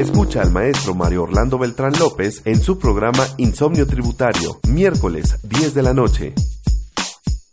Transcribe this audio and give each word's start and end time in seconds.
Escucha 0.00 0.40
al 0.40 0.50
maestro 0.50 0.94
Mario 0.94 1.24
Orlando 1.24 1.58
Beltrán 1.58 1.92
López 1.98 2.40
en 2.46 2.62
su 2.62 2.78
programa 2.78 3.22
Insomnio 3.36 3.86
Tributario, 3.86 4.58
miércoles 4.66 5.38
10 5.42 5.74
de 5.74 5.82
la 5.82 5.92
noche. 5.92 6.32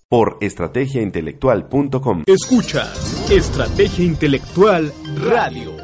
Por 0.07 0.37
estrategiaintelectual.com. 0.39 2.23
Escucha 2.25 2.89
Estrategia 3.29 4.05
Intelectual 4.05 4.93
Radio. 5.29 5.75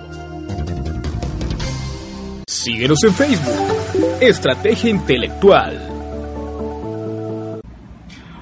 Síguenos 2.48 3.04
en 3.04 3.14
Facebook. 3.14 4.21
Estrategia 4.21 4.89
Intelectual. 4.89 5.89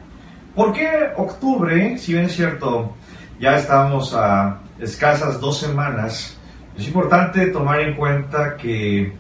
¿Por 0.57 0.73
qué 0.73 0.89
octubre? 1.16 1.97
Si 1.99 2.11
bien 2.13 2.25
es 2.25 2.35
cierto, 2.35 2.95
ya 3.39 3.57
estamos 3.57 4.16
a 4.16 4.59
escasas 4.80 5.39
dos 5.39 5.59
semanas, 5.59 6.36
es 6.75 6.88
importante 6.88 7.45
tomar 7.52 7.80
en 7.81 7.95
cuenta 7.95 8.58
que 8.58 9.13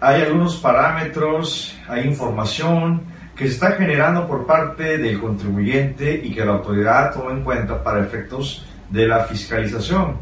hay 0.00 0.22
algunos 0.22 0.56
parámetros, 0.56 1.78
hay 1.86 2.08
información 2.08 3.02
que 3.36 3.46
se 3.46 3.52
está 3.52 3.76
generando 3.76 4.26
por 4.26 4.44
parte 4.44 4.98
del 4.98 5.20
contribuyente 5.20 6.20
y 6.24 6.34
que 6.34 6.44
la 6.44 6.54
autoridad 6.54 7.14
toma 7.14 7.30
en 7.30 7.44
cuenta 7.44 7.80
para 7.80 8.00
efectos 8.00 8.66
de 8.90 9.06
la 9.06 9.20
fiscalización 9.20 10.16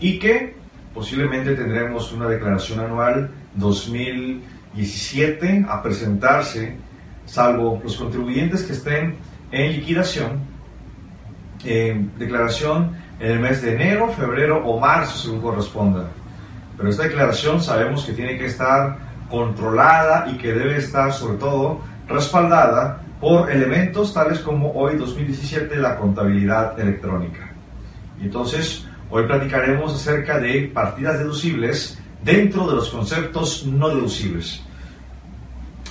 y 0.00 0.18
que 0.18 0.56
posiblemente 0.94 1.54
tendremos 1.54 2.10
una 2.14 2.28
declaración 2.28 2.80
anual 2.80 3.30
2017 3.56 5.66
a 5.68 5.82
presentarse, 5.82 6.78
salvo 7.26 7.78
los 7.84 7.94
contribuyentes 7.98 8.62
que 8.62 8.72
estén 8.72 9.35
en 9.50 9.72
liquidación, 9.72 10.40
declaración 12.18 12.96
en 13.18 13.32
el 13.32 13.38
mes 13.40 13.62
de 13.62 13.74
enero, 13.74 14.08
febrero 14.10 14.64
o 14.66 14.78
marzo, 14.78 15.16
según 15.16 15.40
corresponda. 15.40 16.08
Pero 16.76 16.90
esta 16.90 17.04
declaración 17.04 17.62
sabemos 17.62 18.04
que 18.04 18.12
tiene 18.12 18.36
que 18.36 18.46
estar 18.46 18.98
controlada 19.30 20.28
y 20.30 20.36
que 20.36 20.52
debe 20.52 20.76
estar 20.76 21.12
sobre 21.12 21.38
todo 21.38 21.80
respaldada 22.08 23.00
por 23.20 23.50
elementos 23.50 24.12
tales 24.12 24.40
como 24.40 24.72
hoy 24.72 24.96
2017 24.96 25.76
la 25.76 25.96
contabilidad 25.96 26.78
electrónica. 26.78 27.50
Y 28.20 28.24
entonces 28.24 28.86
hoy 29.10 29.24
platicaremos 29.24 29.94
acerca 29.94 30.38
de 30.38 30.70
partidas 30.72 31.18
deducibles 31.18 31.98
dentro 32.22 32.68
de 32.68 32.76
los 32.76 32.90
conceptos 32.90 33.64
no 33.66 33.88
deducibles. 33.88 34.62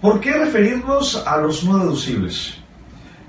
¿por 0.00 0.20
qué 0.20 0.32
referirnos 0.32 1.26
a 1.26 1.38
los 1.38 1.64
no 1.64 1.78
deducibles? 1.78 2.62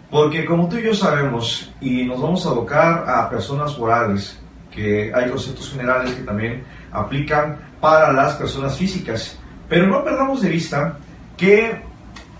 Porque 0.09 0.45
como 0.45 0.69
tú 0.69 0.77
y 0.77 0.83
yo 0.83 0.93
sabemos, 0.93 1.73
y 1.81 2.05
nos 2.05 2.21
vamos 2.21 2.45
a 2.45 2.49
abocar 2.49 3.09
a 3.09 3.29
personas 3.29 3.77
morales, 3.77 4.39
que 4.71 5.11
hay 5.13 5.29
conceptos 5.29 5.71
generales 5.71 6.13
que 6.13 6.21
también 6.21 6.63
aplican 6.91 7.57
para 7.81 8.13
las 8.13 8.35
personas 8.35 8.77
físicas, 8.77 9.37
pero 9.67 9.87
no 9.87 10.03
perdamos 10.03 10.41
de 10.41 10.49
vista 10.49 10.97
que 11.35 11.81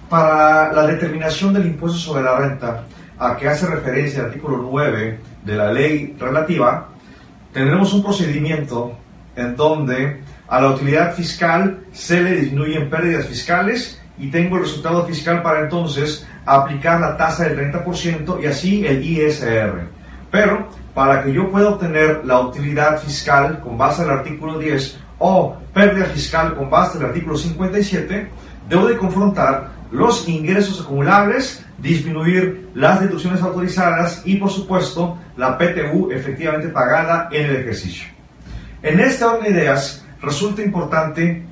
para 0.09 0.71
la 0.71 0.87
determinación 0.87 1.53
del 1.53 1.65
impuesto 1.65 1.97
sobre 1.97 2.23
la 2.23 2.37
renta, 2.37 2.83
a 3.19 3.35
que 3.35 3.49
hace 3.49 3.65
referencia 3.65 4.19
el 4.19 4.25
artículo 4.27 4.57
9 4.71 5.19
de 5.43 5.55
la 5.55 5.71
ley 5.71 6.15
relativa, 6.19 6.89
tendremos 7.51 7.93
un 7.93 8.03
procedimiento 8.03 8.97
en 9.35 9.55
donde 9.55 10.21
a 10.47 10.61
la 10.61 10.69
utilidad 10.69 11.13
fiscal 11.13 11.85
se 11.91 12.21
le 12.21 12.31
disminuyen 12.37 12.89
pérdidas 12.89 13.25
fiscales 13.25 14.01
y 14.17 14.29
tengo 14.29 14.57
el 14.57 14.63
resultado 14.63 15.05
fiscal 15.05 15.41
para 15.41 15.61
entonces 15.61 16.27
aplicar 16.45 16.99
la 16.99 17.17
tasa 17.17 17.45
del 17.45 17.73
30% 17.73 18.41
y 18.41 18.45
así 18.45 18.85
el 18.85 19.03
ISR. 19.03 19.87
Pero 20.31 20.69
para 20.93 21.23
que 21.23 21.33
yo 21.33 21.49
pueda 21.51 21.69
obtener 21.69 22.21
la 22.25 22.39
utilidad 22.39 22.99
fiscal 22.99 23.59
con 23.61 23.77
base 23.77 24.01
al 24.01 24.09
artículo 24.09 24.57
10 24.57 24.99
o 25.19 25.57
pérdida 25.73 26.05
fiscal 26.05 26.55
con 26.55 26.69
base 26.69 26.97
al 26.97 27.05
artículo 27.05 27.37
57, 27.37 28.29
debo 28.67 28.87
de 28.87 28.97
confrontar 28.97 29.77
los 29.91 30.27
ingresos 30.27 30.81
acumulables, 30.81 31.63
disminuir 31.77 32.69
las 32.73 32.99
deducciones 32.99 33.41
autorizadas 33.41 34.21
y 34.25 34.35
por 34.35 34.49
supuesto 34.49 35.17
la 35.37 35.57
PTU 35.57 36.11
efectivamente 36.11 36.69
pagada 36.69 37.29
en 37.31 37.45
el 37.45 37.55
ejercicio. 37.57 38.07
En 38.81 38.99
este 38.99 39.23
orden 39.23 39.43
de 39.43 39.59
ideas 39.61 40.03
resulta 40.21 40.61
importante 40.61 41.45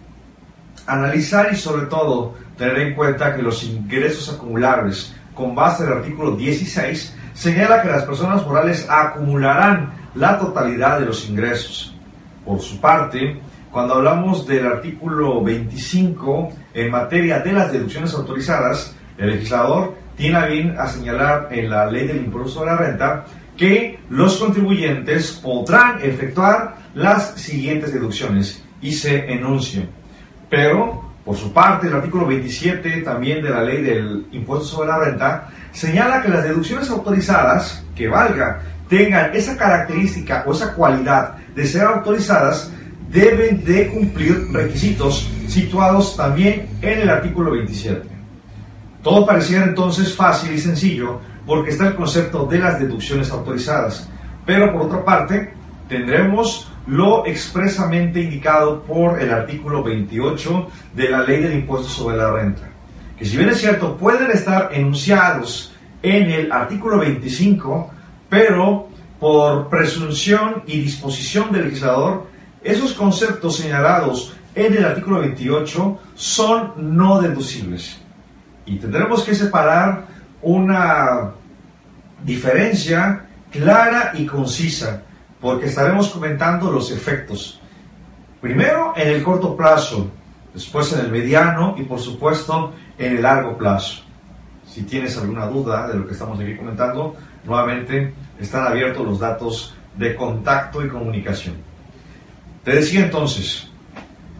analizar 0.87 1.49
y 1.51 1.55
sobre 1.55 1.85
todo 1.85 2.35
tener 2.57 2.79
en 2.79 2.95
cuenta 2.95 3.35
que 3.35 3.41
los 3.41 3.63
ingresos 3.63 4.33
acumulables 4.33 5.15
con 5.33 5.53
base 5.53 5.83
al 5.83 5.93
artículo 5.93 6.35
16 6.35 7.15
señala 7.33 7.81
que 7.81 7.89
las 7.89 8.03
personas 8.03 8.45
morales 8.45 8.87
acumularán 8.89 9.93
la 10.15 10.39
totalidad 10.39 10.99
de 10.99 11.05
los 11.05 11.29
ingresos. 11.29 11.95
Por 12.45 12.59
su 12.61 12.79
parte, 12.79 13.39
cuando 13.71 13.95
hablamos 13.95 14.47
del 14.47 14.65
artículo 14.65 15.43
25 15.43 16.49
en 16.73 16.91
materia 16.91 17.39
de 17.39 17.51
las 17.51 17.73
deducciones 17.73 18.13
autorizadas, 18.13 18.95
el 19.17 19.31
legislador 19.31 19.95
tiene 20.15 20.37
a 20.37 20.45
bien 20.45 20.75
a 20.79 20.87
señalar 20.87 21.49
en 21.51 21.69
la 21.69 21.85
ley 21.87 22.07
del 22.07 22.17
impuesto 22.17 22.49
sobre 22.49 22.71
la 22.71 22.77
renta 22.77 23.25
que 23.57 23.99
los 24.09 24.37
contribuyentes 24.37 25.31
podrán 25.31 25.99
efectuar 26.01 26.77
las 26.93 27.35
siguientes 27.35 27.93
deducciones 27.93 28.63
y 28.81 28.93
se 28.93 29.31
enuncian. 29.31 29.89
Pero 30.49 31.04
por 31.25 31.35
su 31.35 31.51
parte, 31.51 31.87
el 31.87 31.95
artículo 31.95 32.27
27 32.27 33.01
también 33.01 33.41
de 33.41 33.49
la 33.49 33.63
ley 33.63 33.81
del 33.81 34.27
impuesto 34.31 34.67
sobre 34.67 34.89
la 34.89 34.99
renta 34.99 35.49
señala 35.71 36.21
que 36.21 36.29
las 36.29 36.43
deducciones 36.43 36.87
autorizadas, 36.91 37.83
que 37.95 38.07
valga, 38.07 38.61
tengan 38.87 39.35
esa 39.35 39.57
característica 39.57 40.43
o 40.45 40.51
esa 40.51 40.75
cualidad 40.75 41.37
de 41.55 41.65
ser 41.65 41.81
autorizadas, 41.81 42.71
deben 43.09 43.65
de 43.65 43.89
cumplir 43.89 44.51
requisitos 44.53 45.27
situados 45.47 46.15
también 46.15 46.67
en 46.83 46.99
el 46.99 47.09
artículo 47.09 47.53
27. 47.53 48.07
Todo 49.01 49.25
pareciera 49.25 49.63
entonces 49.63 50.15
fácil 50.15 50.53
y 50.53 50.59
sencillo 50.59 51.21
porque 51.47 51.71
está 51.71 51.87
el 51.87 51.95
concepto 51.95 52.45
de 52.45 52.59
las 52.59 52.79
deducciones 52.79 53.31
autorizadas. 53.31 54.07
Pero 54.45 54.71
por 54.71 54.83
otra 54.83 55.03
parte, 55.03 55.53
tendremos 55.89 56.71
lo 56.87 57.25
expresamente 57.25 58.21
indicado 58.21 58.83
por 58.83 59.21
el 59.21 59.31
artículo 59.31 59.83
28 59.83 60.67
de 60.93 61.09
la 61.09 61.23
ley 61.23 61.41
del 61.41 61.53
impuesto 61.53 61.89
sobre 61.89 62.17
la 62.17 62.31
renta. 62.31 62.69
Que 63.17 63.25
si 63.25 63.37
bien 63.37 63.49
es 63.49 63.59
cierto, 63.59 63.97
pueden 63.97 64.29
estar 64.31 64.69
enunciados 64.73 65.73
en 66.03 66.29
el 66.29 66.51
artículo 66.51 66.99
25, 66.99 67.91
pero 68.29 68.89
por 69.19 69.69
presunción 69.69 70.63
y 70.67 70.81
disposición 70.81 71.51
del 71.51 71.65
legislador, 71.65 72.27
esos 72.63 72.93
conceptos 72.93 73.57
señalados 73.57 74.35
en 74.53 74.75
el 74.75 74.85
artículo 74.85 75.19
28 75.19 75.99
son 76.15 76.73
no 76.77 77.21
deducibles. 77.21 77.99
Y 78.65 78.77
tendremos 78.77 79.23
que 79.23 79.33
separar 79.33 80.07
una 80.41 81.31
diferencia 82.23 83.25
clara 83.51 84.11
y 84.15 84.25
concisa 84.25 85.03
porque 85.45 85.67
estaremos 85.67 86.09
comentando 86.09 86.71
los 86.71 86.89
efectos. 86.89 87.61
Primero 88.41 88.93
en 88.95 89.09
el 89.09 89.21
corto 89.21 89.55
plazo, 89.55 90.09
después 90.51 90.91
en 90.93 91.01
el 91.01 91.11
mediano 91.11 91.75
y 91.77 91.83
por 91.83 91.99
supuesto 91.99 92.73
en 92.97 93.17
el 93.17 93.21
largo 93.21 93.55
plazo. 93.55 94.01
Si 94.67 94.81
tienes 94.81 95.15
alguna 95.19 95.45
duda 95.45 95.87
de 95.87 95.99
lo 95.99 96.07
que 96.07 96.13
estamos 96.13 96.39
aquí 96.39 96.55
comentando, 96.55 97.15
nuevamente 97.43 98.11
están 98.39 98.65
abiertos 98.65 99.05
los 99.05 99.19
datos 99.19 99.75
de 99.95 100.15
contacto 100.15 100.83
y 100.83 100.89
comunicación. 100.89 101.57
Te 102.63 102.77
decía 102.77 103.01
entonces, 103.01 103.69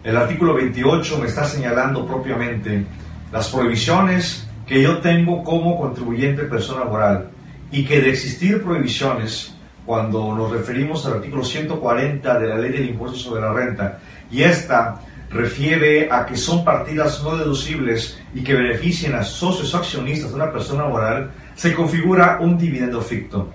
El 0.04 0.18
artículo 0.18 0.56
28 0.56 1.20
me 1.20 1.28
está 1.28 1.46
señalando 1.46 2.04
propiamente 2.08 2.84
las 3.32 3.50
prohibiciones 3.50 4.48
que 4.66 4.82
yo 4.82 4.98
tengo 4.98 5.44
como 5.44 5.80
contribuyente 5.80 6.46
persona 6.46 6.84
moral 6.84 7.30
y 7.72 7.86
que 7.86 8.02
de 8.02 8.10
existir 8.10 8.64
prohibiciones, 8.64 9.55
cuando 9.86 10.34
nos 10.34 10.52
referimos 10.52 11.06
al 11.06 11.14
artículo 11.14 11.44
140 11.44 12.40
de 12.40 12.48
la 12.48 12.58
ley 12.58 12.72
del 12.72 12.90
impuesto 12.90 13.18
sobre 13.18 13.42
la 13.42 13.54
renta, 13.54 14.00
y 14.32 14.42
esta 14.42 15.00
refiere 15.30 16.08
a 16.12 16.26
que 16.26 16.38
son 16.38 16.64
partidas 16.64 17.22
no 17.24 17.36
deducibles 17.38 18.20
y 18.34 18.44
que 18.44 18.54
beneficien 18.54 19.16
a 19.16 19.24
socios 19.24 19.76
accionistas 19.76 20.30
de 20.30 20.36
una 20.36 20.52
persona 20.52 20.86
moral, 20.86 21.32
se 21.56 21.74
configura 21.74 22.40
un 22.42 22.58
dividendo 22.58 23.02
ficto. 23.02 23.52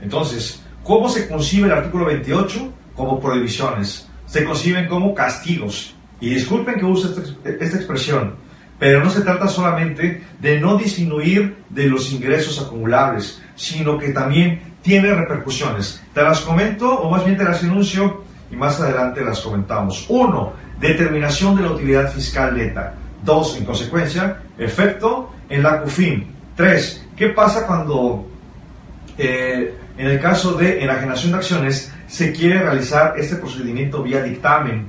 Entonces, 0.00 0.62
¿cómo 0.84 1.08
se 1.08 1.28
concibe 1.28 1.66
el 1.66 1.72
artículo 1.72 2.06
28? 2.06 2.72
Como 2.94 3.20
prohibiciones. 3.20 4.08
Se 4.26 4.44
conciben 4.44 4.86
como 4.86 5.14
castigos. 5.14 5.94
Y 6.20 6.30
disculpen 6.30 6.76
que 6.76 6.84
use 6.84 7.08
esta, 7.08 7.48
esta 7.48 7.76
expresión, 7.76 8.34
pero 8.78 9.02
no 9.02 9.10
se 9.10 9.22
trata 9.22 9.48
solamente 9.48 10.22
de 10.40 10.60
no 10.60 10.76
disminuir 10.76 11.58
de 11.68 11.86
los 11.86 12.12
ingresos 12.12 12.60
acumulables, 12.60 13.40
sino 13.54 13.98
que 13.98 14.08
también 14.10 14.67
tiene 14.82 15.14
repercusiones. 15.14 16.02
Te 16.14 16.22
las 16.22 16.40
comento, 16.40 16.90
o 16.90 17.10
más 17.10 17.24
bien 17.24 17.36
te 17.36 17.44
las 17.44 17.62
enuncio, 17.62 18.24
y 18.50 18.56
más 18.56 18.80
adelante 18.80 19.22
las 19.22 19.40
comentamos. 19.40 20.06
Uno, 20.08 20.52
determinación 20.80 21.56
de 21.56 21.62
la 21.62 21.70
utilidad 21.72 22.10
fiscal 22.10 22.56
neta. 22.56 22.94
Dos, 23.22 23.56
en 23.56 23.64
consecuencia, 23.64 24.42
efecto 24.56 25.32
en 25.48 25.62
la 25.62 25.82
CUFIN. 25.82 26.34
Tres, 26.56 27.04
¿qué 27.16 27.28
pasa 27.28 27.66
cuando 27.66 28.26
eh, 29.16 29.74
en 29.96 30.06
el 30.06 30.20
caso 30.20 30.52
de 30.52 30.82
enajenación 30.82 31.32
de 31.32 31.38
acciones 31.38 31.92
se 32.06 32.32
quiere 32.32 32.60
realizar 32.60 33.14
este 33.18 33.36
procedimiento 33.36 34.02
vía 34.02 34.22
dictamen? 34.22 34.88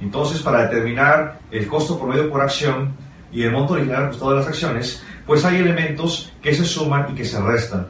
Entonces, 0.00 0.40
para 0.40 0.62
determinar 0.62 1.40
el 1.50 1.66
costo 1.66 1.98
promedio 1.98 2.30
por 2.30 2.40
acción 2.40 2.94
y 3.32 3.42
el 3.42 3.52
monto 3.52 3.74
original 3.74 4.04
ajustado 4.04 4.32
de 4.32 4.36
las 4.38 4.48
acciones, 4.48 5.02
pues 5.26 5.44
hay 5.44 5.56
elementos 5.56 6.32
que 6.42 6.54
se 6.54 6.64
suman 6.64 7.08
y 7.10 7.14
que 7.14 7.24
se 7.24 7.40
restan. 7.40 7.86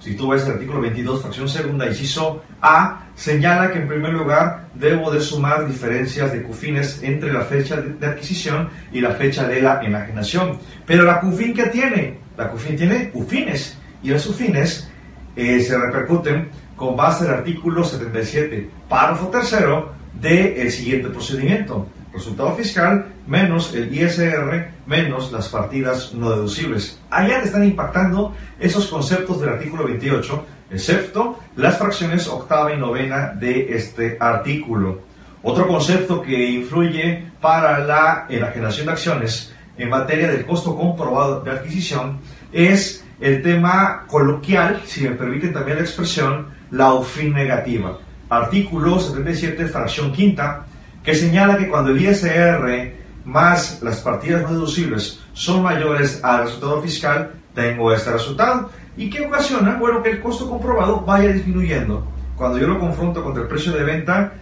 Si 0.00 0.14
tú 0.14 0.28
ves 0.28 0.44
el 0.46 0.52
artículo 0.52 0.80
22, 0.80 1.20
fracción 1.20 1.46
segunda, 1.46 1.86
inciso 1.86 2.42
A, 2.62 3.08
señala 3.14 3.70
que 3.70 3.78
en 3.78 3.86
primer 3.86 4.14
lugar 4.14 4.70
debo 4.74 5.10
de 5.10 5.20
sumar 5.20 5.66
diferencias 5.66 6.32
de 6.32 6.42
cufines 6.42 7.02
entre 7.02 7.30
la 7.30 7.42
fecha 7.42 7.76
de 7.76 8.06
adquisición 8.06 8.70
y 8.92 9.02
la 9.02 9.10
fecha 9.10 9.46
de 9.46 9.60
la 9.60 9.82
enajenación. 9.82 10.58
Pero 10.86 11.04
la 11.04 11.20
cufin 11.20 11.52
¿qué 11.52 11.66
tiene? 11.66 12.18
La 12.38 12.48
cufin 12.48 12.76
tiene 12.76 13.10
cufines 13.10 13.76
y 14.02 14.08
los 14.08 14.26
cufines 14.26 14.90
eh, 15.36 15.60
se 15.60 15.78
repercuten 15.78 16.48
con 16.76 16.96
base 16.96 17.26
al 17.26 17.34
artículo 17.34 17.84
77, 17.84 18.70
párrafo 18.88 19.28
tercero 19.28 19.92
del 20.14 20.70
siguiente 20.70 21.10
procedimiento 21.10 21.86
resultado 22.12 22.54
fiscal 22.56 23.06
menos 23.30 23.72
el 23.74 23.94
ISR 23.94 24.72
menos 24.86 25.30
las 25.30 25.48
partidas 25.48 26.12
no 26.12 26.30
deducibles. 26.30 27.00
Allá 27.10 27.40
te 27.40 27.46
están 27.46 27.64
impactando 27.64 28.34
esos 28.58 28.88
conceptos 28.88 29.40
del 29.40 29.50
artículo 29.50 29.84
28, 29.84 30.46
excepto 30.72 31.38
las 31.54 31.78
fracciones 31.78 32.26
octava 32.26 32.74
y 32.74 32.76
novena 32.76 33.28
de 33.28 33.76
este 33.76 34.16
artículo. 34.18 35.02
Otro 35.44 35.68
concepto 35.68 36.20
que 36.20 36.50
influye 36.50 37.30
para 37.40 37.78
la 37.78 38.26
enajenación 38.28 38.86
de 38.86 38.92
acciones 38.92 39.54
en 39.78 39.88
materia 39.88 40.28
del 40.28 40.44
costo 40.44 40.76
comprobado 40.76 41.40
de 41.40 41.52
adquisición 41.52 42.18
es 42.52 43.04
el 43.20 43.42
tema 43.42 44.06
coloquial, 44.08 44.82
si 44.84 45.08
me 45.08 45.14
permiten 45.14 45.52
también 45.52 45.76
la 45.76 45.84
expresión, 45.84 46.48
la 46.72 46.94
OFIN 46.94 47.32
negativa. 47.32 47.96
Artículo 48.28 48.98
77, 48.98 49.66
fracción 49.66 50.12
quinta, 50.12 50.66
que 51.02 51.14
señala 51.14 51.56
que 51.56 51.68
cuando 51.68 51.90
el 51.90 52.02
ISR 52.02 52.99
más 53.24 53.80
las 53.82 54.00
partidas 54.00 54.42
no 54.42 54.52
deducibles 54.52 55.20
son 55.32 55.62
mayores 55.62 56.22
al 56.22 56.44
resultado 56.44 56.82
fiscal, 56.82 57.32
tengo 57.54 57.92
este 57.92 58.12
resultado. 58.12 58.70
¿Y 58.96 59.08
qué 59.08 59.26
ocasiona? 59.26 59.76
Bueno, 59.76 60.02
que 60.02 60.10
el 60.10 60.20
costo 60.20 60.48
comprobado 60.48 61.00
vaya 61.00 61.32
disminuyendo. 61.32 62.06
Cuando 62.36 62.58
yo 62.58 62.66
lo 62.66 62.78
confronto 62.78 63.22
contra 63.22 63.42
el 63.42 63.48
precio 63.48 63.72
de 63.72 63.84
venta, 63.84 64.32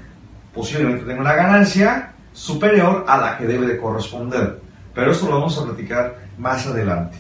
posiblemente 0.55 1.05
tenga 1.05 1.21
una 1.21 1.35
ganancia 1.35 2.13
superior 2.33 3.05
a 3.09 3.19
la 3.19 3.39
que 3.39 3.47
debe 3.47 3.67
de 3.67 3.79
corresponder. 3.79 4.61
Pero 4.95 5.13
eso 5.13 5.27
lo 5.27 5.35
vamos 5.35 5.59
a 5.59 5.65
platicar 5.65 6.17
más 6.39 6.67
adelante. 6.67 7.19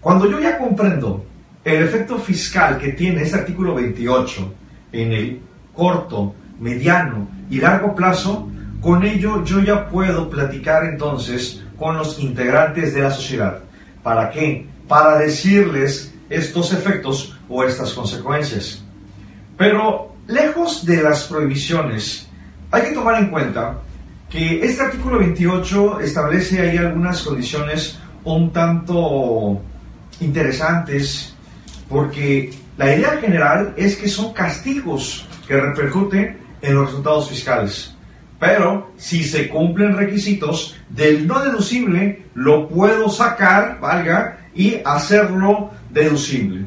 Cuando 0.00 0.30
yo 0.30 0.40
ya 0.40 0.56
comprendo 0.56 1.24
el 1.64 1.82
efecto 1.82 2.18
fiscal 2.18 2.78
que 2.78 2.92
tiene 2.92 3.22
este 3.22 3.38
artículo 3.38 3.74
28 3.74 4.54
en 4.92 5.12
el 5.12 5.40
corto, 5.74 6.34
mediano 6.58 7.28
y 7.50 7.60
largo 7.60 7.94
plazo, 7.94 8.48
con 8.80 9.04
ello 9.04 9.44
yo 9.44 9.60
ya 9.60 9.88
puedo 9.88 10.28
platicar 10.30 10.84
entonces 10.84 11.62
con 11.78 11.96
los 11.96 12.18
integrantes 12.18 12.94
de 12.94 13.02
la 13.02 13.10
sociedad. 13.10 13.60
¿Para 14.02 14.30
qué? 14.30 14.66
Para 14.88 15.18
decirles 15.18 16.14
estos 16.28 16.72
efectos 16.72 17.38
o 17.48 17.64
estas 17.64 17.92
consecuencias. 17.92 18.82
Pero 19.56 20.14
lejos 20.26 20.86
de 20.86 21.02
las 21.02 21.24
prohibiciones, 21.24 22.28
hay 22.70 22.82
que 22.82 22.92
tomar 22.92 23.20
en 23.22 23.30
cuenta 23.30 23.78
que 24.28 24.64
este 24.64 24.82
artículo 24.82 25.18
28 25.18 26.00
establece 26.00 26.60
ahí 26.60 26.76
algunas 26.76 27.22
condiciones 27.22 27.98
un 28.24 28.52
tanto 28.52 29.60
interesantes, 30.20 31.34
porque 31.88 32.52
la 32.76 32.94
idea 32.94 33.18
general 33.18 33.74
es 33.76 33.96
que 33.96 34.08
son 34.08 34.32
castigos 34.32 35.26
que 35.48 35.60
repercuten 35.60 36.38
en 36.62 36.74
los 36.74 36.86
resultados 36.86 37.28
fiscales. 37.28 37.94
Pero 38.40 38.92
si 38.96 39.22
se 39.22 39.48
cumplen 39.48 39.96
requisitos 39.96 40.76
del 40.88 41.26
no 41.26 41.40
deducible, 41.40 42.24
lo 42.34 42.66
puedo 42.68 43.10
sacar, 43.10 43.78
valga, 43.78 44.38
y 44.54 44.80
hacerlo 44.84 45.70
deducible. 45.90 46.64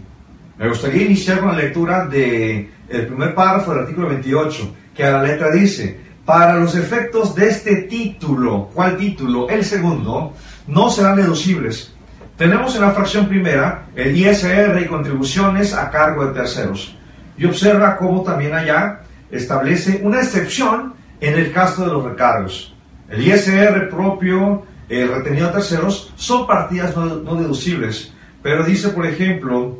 Me 0.57 0.69
gustaría 0.69 1.03
iniciar 1.03 1.39
con 1.39 1.49
la 1.49 1.63
lectura 1.63 2.05
del 2.05 2.69
el 2.87 3.07
primer 3.07 3.33
párrafo 3.33 3.71
del 3.71 3.81
artículo 3.81 4.09
28, 4.09 4.75
que 4.95 5.03
a 5.03 5.13
la 5.13 5.23
letra 5.23 5.49
dice, 5.49 5.99
para 6.23 6.55
los 6.55 6.75
efectos 6.75 7.33
de 7.33 7.49
este 7.49 7.75
título, 7.83 8.69
¿cuál 8.73 8.95
título? 8.95 9.49
El 9.49 9.65
segundo, 9.65 10.33
no 10.67 10.89
serán 10.91 11.15
deducibles. 11.15 11.93
Tenemos 12.37 12.75
en 12.75 12.81
la 12.81 12.91
fracción 12.91 13.27
primera 13.27 13.87
el 13.95 14.15
ISR 14.15 14.79
y 14.79 14.87
contribuciones 14.87 15.73
a 15.73 15.89
cargo 15.89 16.27
de 16.27 16.33
terceros. 16.33 16.95
Y 17.35 17.45
observa 17.45 17.97
cómo 17.97 18.21
también 18.21 18.53
allá 18.53 19.01
establece 19.31 20.01
una 20.03 20.19
excepción 20.21 20.93
en 21.23 21.39
el 21.39 21.53
caso 21.53 21.85
de 21.85 21.91
los 21.91 22.03
recargos. 22.03 22.75
El 23.09 23.25
ISR 23.25 23.89
propio, 23.89 24.65
el 24.89 25.07
retenido 25.07 25.47
a 25.47 25.53
terceros, 25.53 26.11
son 26.17 26.45
partidas 26.45 26.95
no, 26.97 27.35
deducibles, 27.35 28.13
pero 28.41 28.65
dice, 28.65 28.89
por 28.89 29.05
ejemplo, 29.05 29.79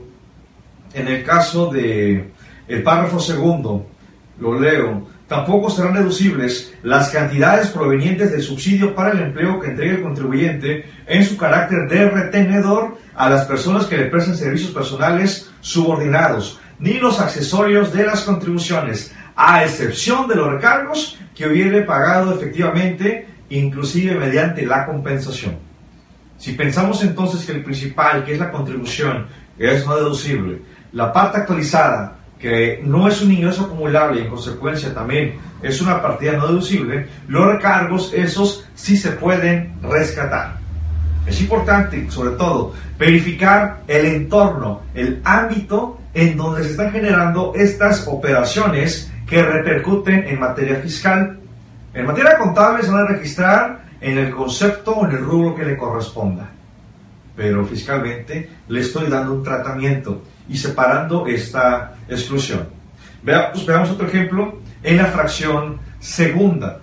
en 0.94 1.08
el 1.10 1.24
caso 1.24 1.70
de 1.70 2.32
el 2.70 2.82
párrafo 2.82 3.20
segundo, 3.20 3.86
lo 4.40 4.58
leo, 4.58 5.06
tampoco 5.28 5.70
serán 5.70 5.96
deducibles 5.96 6.74
las 6.82 7.10
cantidades 7.10 7.68
provenientes 7.68 8.32
del 8.32 8.42
subsidio 8.42 8.96
para 8.96 9.12
el 9.12 9.20
empleo 9.20 9.60
que 9.60 9.68
entregue 9.68 9.96
el 9.96 10.02
contribuyente 10.02 10.86
en 11.08 11.26
su 11.26 11.36
carácter 11.36 11.90
de 11.90 12.10
retenedor 12.10 12.98
a 13.16 13.30
las 13.30 13.46
personas 13.46 13.86
que 13.86 13.98
le 13.98 14.06
presten 14.06 14.38
servicios 14.38 14.72
personales 14.72 15.52
subordinados, 15.60 16.62
ni 16.80 16.94
los 16.94 17.20
accesorios 17.20 17.92
de 17.92 18.06
las 18.06 18.22
contribuciones, 18.22 19.14
a 19.36 19.64
excepción 19.64 20.28
de 20.28 20.36
los 20.36 20.52
recargos 20.52 21.18
que 21.36 21.48
hubiere 21.48 21.82
pagado 21.82 22.36
efectivamente, 22.36 23.28
inclusive 23.50 24.16
mediante 24.16 24.66
la 24.66 24.86
compensación. 24.86 25.58
Si 26.38 26.54
pensamos 26.54 27.04
entonces 27.04 27.46
que 27.46 27.54
el 27.54 27.64
principal, 27.64 28.26
que 28.26 28.34
es 28.34 28.40
la 28.40 28.52
contribución, 28.52 29.28
es 29.58 29.86
no 29.86 29.96
deducible, 29.96 30.62
la 30.92 31.12
parte 31.12 31.40
actualizada, 31.40 32.18
que 32.38 32.82
no 32.84 33.08
es 33.08 33.22
un 33.22 33.32
ingreso 33.32 33.64
acumulable 33.64 34.20
y 34.20 34.24
en 34.24 34.30
consecuencia 34.30 34.94
también 34.94 35.36
es 35.62 35.82
una 35.82 36.02
partida 36.02 36.34
no 36.34 36.48
deducible, 36.48 37.08
los 37.30 37.46
recargos 37.46 38.12
esos 38.14 38.68
sí 38.76 38.98
se 38.98 39.12
pueden 39.12 39.76
rescatar. 39.82 40.58
Es 41.26 41.40
importante, 41.40 42.12
sobre 42.12 42.32
todo, 42.32 42.74
verificar 43.00 43.84
el 43.88 44.06
entorno, 44.06 44.82
el 44.94 45.22
ámbito 45.24 46.00
en 46.14 46.36
donde 46.36 46.64
se 46.66 46.72
están 46.72 46.92
generando 46.92 47.54
estas 47.56 48.06
operaciones 48.08 49.13
que 49.34 49.42
repercuten 49.42 50.28
en 50.28 50.40
materia 50.40 50.76
fiscal. 50.76 51.40
En 51.92 52.06
materia 52.06 52.38
contable 52.38 52.84
se 52.84 52.92
van 52.92 53.06
a 53.06 53.08
registrar 53.08 53.84
en 54.00 54.20
el 54.20 54.30
concepto 54.30 54.92
o 54.92 55.08
en 55.08 55.16
el 55.16 55.26
rubro 55.26 55.56
que 55.56 55.66
le 55.66 55.76
corresponda. 55.76 56.52
Pero 57.36 57.66
fiscalmente 57.66 58.48
le 58.68 58.82
estoy 58.82 59.10
dando 59.10 59.34
un 59.34 59.44
tratamiento 59.44 60.22
y 60.48 60.56
separando 60.56 61.26
esta 61.26 61.96
exclusión. 62.08 62.68
Veamos, 63.24 63.66
veamos 63.66 63.90
otro 63.90 64.06
ejemplo 64.06 64.60
en 64.84 64.98
la 64.98 65.06
fracción 65.06 65.80
segunda. 66.00 66.82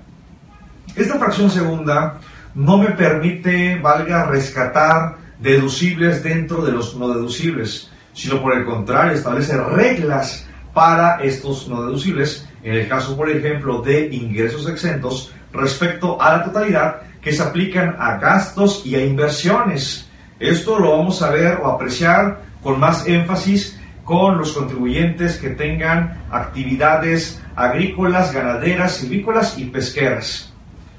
Esta 0.96 1.20
fracción 1.20 1.50
segunda 1.50 2.18
no 2.56 2.78
me 2.78 2.90
permite, 2.90 3.78
valga, 3.78 4.26
rescatar 4.26 5.18
deducibles 5.38 6.24
dentro 6.24 6.64
de 6.64 6.72
los 6.72 6.96
no 6.96 7.14
deducibles, 7.14 7.92
sino 8.12 8.42
por 8.42 8.56
el 8.56 8.64
contrario 8.64 9.12
establece 9.12 9.56
reglas 9.56 10.49
para 10.72 11.22
estos 11.22 11.68
no 11.68 11.82
deducibles 11.82 12.46
en 12.62 12.74
el 12.74 12.88
caso, 12.88 13.16
por 13.16 13.30
ejemplo, 13.30 13.80
de 13.80 14.08
ingresos 14.08 14.68
exentos 14.68 15.32
respecto 15.52 16.20
a 16.20 16.36
la 16.36 16.44
totalidad 16.44 17.02
que 17.20 17.32
se 17.32 17.42
aplican 17.42 17.96
a 17.98 18.18
gastos 18.18 18.82
y 18.84 18.94
a 18.94 19.04
inversiones. 19.04 20.08
Esto 20.38 20.78
lo 20.78 20.96
vamos 20.98 21.22
a 21.22 21.30
ver 21.30 21.58
o 21.62 21.66
apreciar 21.66 22.40
con 22.62 22.78
más 22.78 23.06
énfasis 23.06 23.78
con 24.04 24.38
los 24.38 24.52
contribuyentes 24.52 25.36
que 25.36 25.50
tengan 25.50 26.24
actividades 26.30 27.40
agrícolas, 27.54 28.32
ganaderas, 28.32 28.96
silvícolas 28.96 29.58
y 29.58 29.64
pesqueras. 29.64 30.52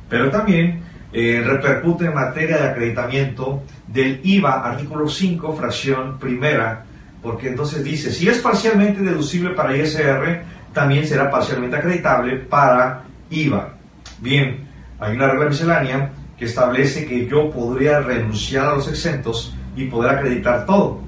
Pero 0.09 0.29
también 0.29 0.83
eh, 1.11 1.43
repercute 1.45 2.05
en 2.05 2.13
materia 2.13 2.57
de 2.57 2.67
acreditamiento 2.69 3.63
del 3.87 4.21
IVA, 4.23 4.63
artículo 4.63 5.09
5, 5.09 5.55
fracción 5.55 6.19
primera, 6.19 6.85
porque 7.21 7.49
entonces 7.49 7.83
dice, 7.83 8.11
si 8.11 8.27
es 8.27 8.39
parcialmente 8.39 9.01
deducible 9.01 9.51
para 9.51 9.75
ISR, 9.77 10.43
también 10.73 11.07
será 11.07 11.29
parcialmente 11.29 11.77
acreditable 11.77 12.37
para 12.37 13.03
IVA. 13.29 13.73
Bien, 14.19 14.67
hay 14.99 15.15
una 15.15 15.27
regla 15.27 15.49
miscelánea 15.49 16.11
que 16.37 16.45
establece 16.45 17.05
que 17.05 17.27
yo 17.27 17.51
podría 17.51 17.99
renunciar 17.99 18.67
a 18.67 18.75
los 18.75 18.87
exentos 18.87 19.53
y 19.75 19.85
poder 19.85 20.15
acreditar 20.15 20.65
todo. 20.65 21.01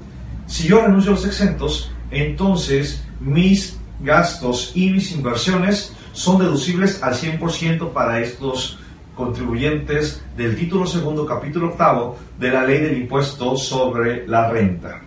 Si 0.46 0.68
yo 0.68 0.82
renuncio 0.82 1.12
a 1.12 1.14
los 1.14 1.26
exentos, 1.26 1.92
entonces 2.10 3.04
mis 3.20 3.78
gastos 4.00 4.72
y 4.74 4.90
mis 4.90 5.12
inversiones 5.12 5.94
son 6.12 6.38
deducibles 6.38 7.02
al 7.02 7.14
100% 7.14 7.92
para 7.92 8.20
estos 8.20 8.78
contribuyentes 9.16 10.24
del 10.36 10.56
título 10.56 10.86
segundo, 10.86 11.26
capítulo 11.26 11.68
octavo 11.68 12.18
de 12.38 12.50
la 12.50 12.64
ley 12.64 12.80
del 12.80 12.98
impuesto 12.98 13.56
sobre 13.56 14.26
la 14.26 14.50
renta. 14.50 15.02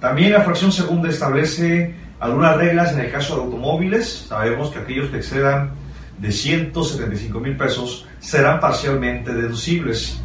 También 0.00 0.32
la 0.32 0.42
fracción 0.42 0.72
segunda 0.72 1.08
establece 1.08 1.94
algunas 2.20 2.56
reglas 2.56 2.92
en 2.92 3.00
el 3.00 3.10
caso 3.10 3.36
de 3.36 3.42
automóviles. 3.42 4.26
Sabemos 4.28 4.70
que 4.70 4.80
aquellos 4.80 5.10
que 5.10 5.18
excedan 5.18 5.70
de 6.18 6.32
175 6.32 7.40
mil 7.40 7.56
pesos 7.56 8.06
serán 8.20 8.60
parcialmente 8.60 9.32
deducibles. 9.32 10.20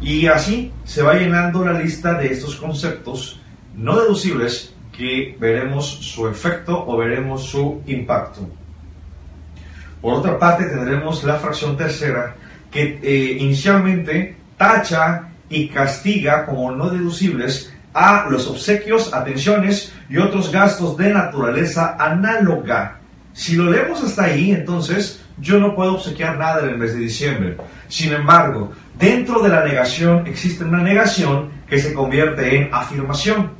Y 0.00 0.26
así 0.26 0.72
se 0.84 1.02
va 1.02 1.14
llenando 1.14 1.64
la 1.64 1.74
lista 1.74 2.14
de 2.14 2.32
estos 2.32 2.56
conceptos 2.56 3.40
no 3.76 3.98
deducibles 4.00 4.74
que 4.96 5.36
veremos 5.38 5.86
su 5.86 6.28
efecto 6.28 6.84
o 6.86 6.96
veremos 6.96 7.44
su 7.44 7.82
impacto. 7.86 8.48
Por 10.00 10.14
otra 10.14 10.38
parte, 10.38 10.64
tendremos 10.64 11.22
la 11.24 11.36
fracción 11.36 11.76
tercera 11.76 12.34
que 12.70 12.98
eh, 13.02 13.36
inicialmente 13.40 14.36
tacha 14.56 15.28
y 15.48 15.68
castiga 15.68 16.46
como 16.46 16.70
no 16.70 16.88
deducibles 16.90 17.72
a 17.94 18.26
los 18.30 18.46
obsequios, 18.46 19.12
atenciones 19.12 19.92
y 20.08 20.18
otros 20.18 20.50
gastos 20.52 20.96
de 20.96 21.12
naturaleza 21.12 21.96
análoga. 21.98 22.98
Si 23.32 23.56
lo 23.56 23.70
leemos 23.70 24.02
hasta 24.02 24.24
ahí, 24.24 24.52
entonces 24.52 25.22
yo 25.38 25.58
no 25.58 25.74
puedo 25.74 25.94
obsequiar 25.94 26.38
nada 26.38 26.62
en 26.62 26.70
el 26.70 26.78
mes 26.78 26.94
de 26.94 27.00
diciembre. 27.00 27.56
Sin 27.88 28.12
embargo, 28.12 28.72
dentro 28.98 29.42
de 29.42 29.48
la 29.48 29.64
negación 29.64 30.26
existe 30.26 30.64
una 30.64 30.82
negación 30.82 31.50
que 31.68 31.78
se 31.78 31.94
convierte 31.94 32.56
en 32.56 32.68
afirmación. 32.72 33.52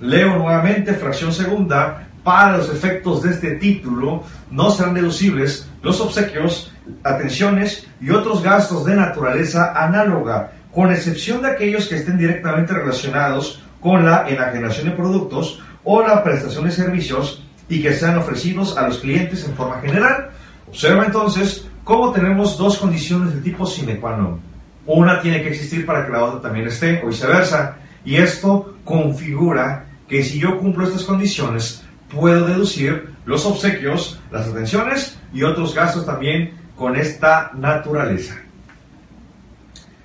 Leo 0.00 0.36
nuevamente 0.36 0.94
fracción 0.94 1.32
segunda. 1.32 2.08
Para 2.22 2.58
los 2.58 2.68
efectos 2.68 3.22
de 3.22 3.30
este 3.30 3.52
título 3.52 4.22
no 4.50 4.70
serán 4.70 4.94
deducibles 4.94 5.68
los 5.82 6.00
obsequios, 6.00 6.72
atenciones 7.02 7.88
y 8.00 8.10
otros 8.10 8.42
gastos 8.42 8.84
de 8.84 8.94
naturaleza 8.94 9.72
análoga, 9.74 10.52
con 10.72 10.92
excepción 10.92 11.42
de 11.42 11.50
aquellos 11.50 11.88
que 11.88 11.96
estén 11.96 12.18
directamente 12.18 12.72
relacionados 12.72 13.62
con 13.82 14.06
la 14.06 14.28
enajenación 14.28 14.86
de 14.86 14.96
productos 14.96 15.60
o 15.84 16.00
la 16.06 16.22
prestación 16.22 16.64
de 16.64 16.70
servicios 16.70 17.44
y 17.68 17.82
que 17.82 17.92
sean 17.92 18.16
ofrecidos 18.16 18.76
a 18.78 18.86
los 18.86 18.98
clientes 18.98 19.44
en 19.44 19.54
forma 19.54 19.80
general. 19.80 20.30
Observa 20.68 21.04
entonces 21.04 21.68
cómo 21.84 22.12
tenemos 22.12 22.56
dos 22.56 22.78
condiciones 22.78 23.34
de 23.34 23.40
tipo 23.40 23.66
sine 23.66 23.98
qua 23.98 24.16
non. 24.16 24.40
Una 24.86 25.20
tiene 25.20 25.42
que 25.42 25.50
existir 25.50 25.86
para 25.86 26.06
que 26.06 26.12
la 26.12 26.24
otra 26.24 26.40
también 26.40 26.66
esté, 26.66 27.02
o 27.04 27.08
viceversa. 27.08 27.76
Y 28.04 28.16
esto 28.16 28.76
configura 28.84 29.86
que 30.08 30.22
si 30.22 30.38
yo 30.38 30.58
cumplo 30.58 30.84
estas 30.84 31.04
condiciones, 31.04 31.82
puedo 32.12 32.46
deducir 32.46 33.14
los 33.24 33.46
obsequios, 33.46 34.20
las 34.30 34.48
atenciones 34.48 35.18
y 35.32 35.42
otros 35.44 35.74
gastos 35.74 36.04
también 36.04 36.54
con 36.76 36.96
esta 36.96 37.52
naturaleza. 37.54 38.36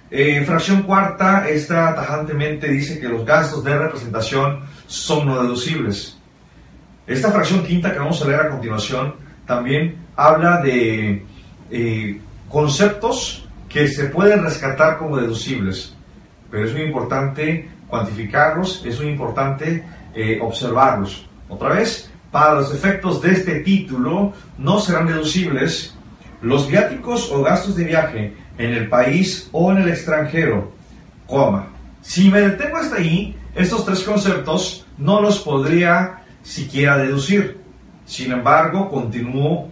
Fracción 0.09 0.83
cuarta, 0.83 1.49
esta 1.49 1.93
tajantemente 1.93 2.69
dice 2.69 2.99
que 2.99 3.09
los 3.09 3.25
gastos 3.25 3.63
de 3.63 3.77
representación 3.77 4.61
son 4.87 5.27
no 5.27 5.41
deducibles. 5.41 6.17
Esta 7.05 7.31
fracción 7.31 7.63
quinta 7.63 7.91
que 7.91 7.99
vamos 7.99 8.21
a 8.21 8.27
leer 8.27 8.41
a 8.41 8.49
continuación 8.49 9.15
también 9.45 9.97
habla 10.15 10.61
de 10.61 11.25
eh, 11.71 12.21
conceptos 12.49 13.47
que 13.67 13.87
se 13.87 14.05
pueden 14.05 14.43
rescatar 14.43 14.97
como 14.97 15.17
deducibles, 15.17 15.95
pero 16.49 16.65
es 16.65 16.73
muy 16.73 16.83
importante 16.83 17.69
cuantificarlos, 17.87 18.83
es 18.85 18.99
muy 18.99 19.09
importante 19.09 19.85
eh, 20.13 20.39
observarlos. 20.41 21.27
Otra 21.49 21.69
vez, 21.69 22.11
para 22.31 22.55
los 22.55 22.73
efectos 22.73 23.21
de 23.21 23.31
este 23.31 23.59
título 23.61 24.33
no 24.57 24.79
serán 24.79 25.07
deducibles 25.07 25.95
los 26.41 26.67
viáticos 26.67 27.31
o 27.31 27.41
gastos 27.41 27.75
de 27.75 27.85
viaje 27.85 28.33
en 28.57 28.73
el 28.73 28.87
país 28.87 29.49
o 29.51 29.71
en 29.71 29.77
el 29.77 29.89
extranjero, 29.89 30.71
coma. 31.25 31.67
Si 32.01 32.29
me 32.29 32.41
detengo 32.41 32.77
hasta 32.77 32.97
ahí, 32.97 33.35
estos 33.55 33.85
tres 33.85 34.01
conceptos 34.01 34.85
no 34.97 35.21
los 35.21 35.39
podría 35.39 36.21
siquiera 36.43 36.97
deducir. 36.97 37.59
Sin 38.05 38.31
embargo, 38.31 38.89
continúo, 38.89 39.69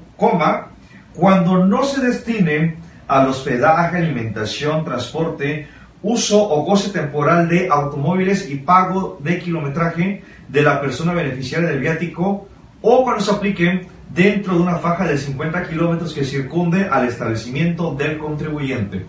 cuando 1.14 1.66
no 1.66 1.84
se 1.84 2.02
destinen 2.02 2.78
al 3.08 3.30
hospedaje, 3.30 3.98
alimentación, 3.98 4.84
transporte, 4.84 5.68
uso 6.02 6.42
o 6.42 6.64
goce 6.64 6.90
temporal 6.90 7.48
de 7.48 7.68
automóviles 7.70 8.50
y 8.50 8.56
pago 8.56 9.18
de 9.22 9.40
kilometraje 9.40 10.24
de 10.48 10.62
la 10.62 10.82
persona 10.82 11.14
beneficiaria 11.14 11.70
del 11.70 11.80
viático 11.80 12.48
o 12.82 13.04
cuando 13.04 13.24
se 13.24 13.32
apliquen 13.32 13.88
dentro 14.16 14.56
de 14.56 14.62
una 14.62 14.78
faja 14.78 15.06
de 15.06 15.18
50 15.18 15.68
kilómetros 15.68 16.14
que 16.14 16.24
circunde 16.24 16.88
al 16.90 17.06
establecimiento 17.06 17.94
del 17.94 18.18
contribuyente. 18.18 19.06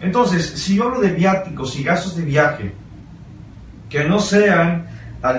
Entonces, 0.00 0.44
si 0.56 0.76
yo 0.76 0.84
hablo 0.84 1.00
de 1.00 1.12
viáticos 1.12 1.78
y 1.78 1.84
gastos 1.84 2.16
de 2.16 2.24
viaje 2.24 2.72
que 3.88 4.02
no 4.02 4.18
sean 4.18 4.88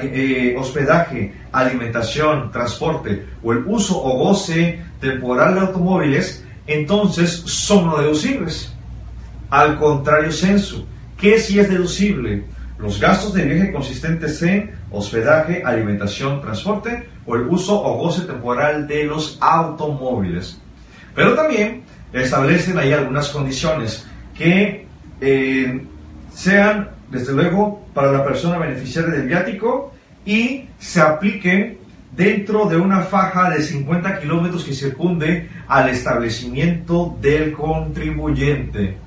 eh, 0.04 0.56
hospedaje, 0.58 1.34
alimentación, 1.52 2.50
transporte 2.50 3.26
o 3.44 3.52
el 3.52 3.66
uso 3.66 4.02
o 4.02 4.18
goce 4.18 4.82
temporal 5.02 5.56
de 5.56 5.62
automóviles, 5.62 6.46
entonces 6.66 7.30
son 7.30 7.88
no 7.88 7.98
deducibles. 7.98 8.74
Al 9.50 9.78
contrario, 9.78 10.32
censo, 10.32 10.88
¿qué 11.18 11.38
si 11.40 11.60
es 11.60 11.68
deducible? 11.68 12.46
Los 12.80 13.02
gastos 13.02 13.34
de 13.34 13.44
viaje 13.44 13.74
consistentes 13.74 14.42
en 14.44 14.72
hospedaje, 14.92 15.62
alimentación, 15.66 16.42
transporte 16.42 17.13
o 17.26 17.36
el 17.36 17.44
uso 17.44 17.82
o 17.82 17.98
goce 17.98 18.22
temporal 18.24 18.88
de 18.88 19.06
los 19.06 19.38
automóviles. 19.42 20.60
Pero 21.16 21.34
también 21.36 21.84
establecen 22.12 22.78
ahí 22.78 22.92
algunas 22.92 23.30
condiciones 23.30 24.06
que 24.38 24.86
eh, 25.22 25.86
sean, 26.34 26.90
desde 27.10 27.34
luego, 27.34 27.86
para 27.94 28.12
la 28.12 28.24
persona 28.24 28.58
beneficiaria 28.58 29.12
del 29.12 29.28
viático 29.28 29.94
y 30.26 30.66
se 30.80 31.02
apliquen 31.02 31.78
dentro 32.16 32.66
de 32.66 32.78
una 32.78 33.02
faja 33.02 33.50
de 33.50 33.62
50 33.62 34.20
kilómetros 34.20 34.64
que 34.64 34.74
circunde 34.74 35.50
al 35.68 35.90
establecimiento 35.90 37.18
del 37.22 37.54
contribuyente. 37.54 38.98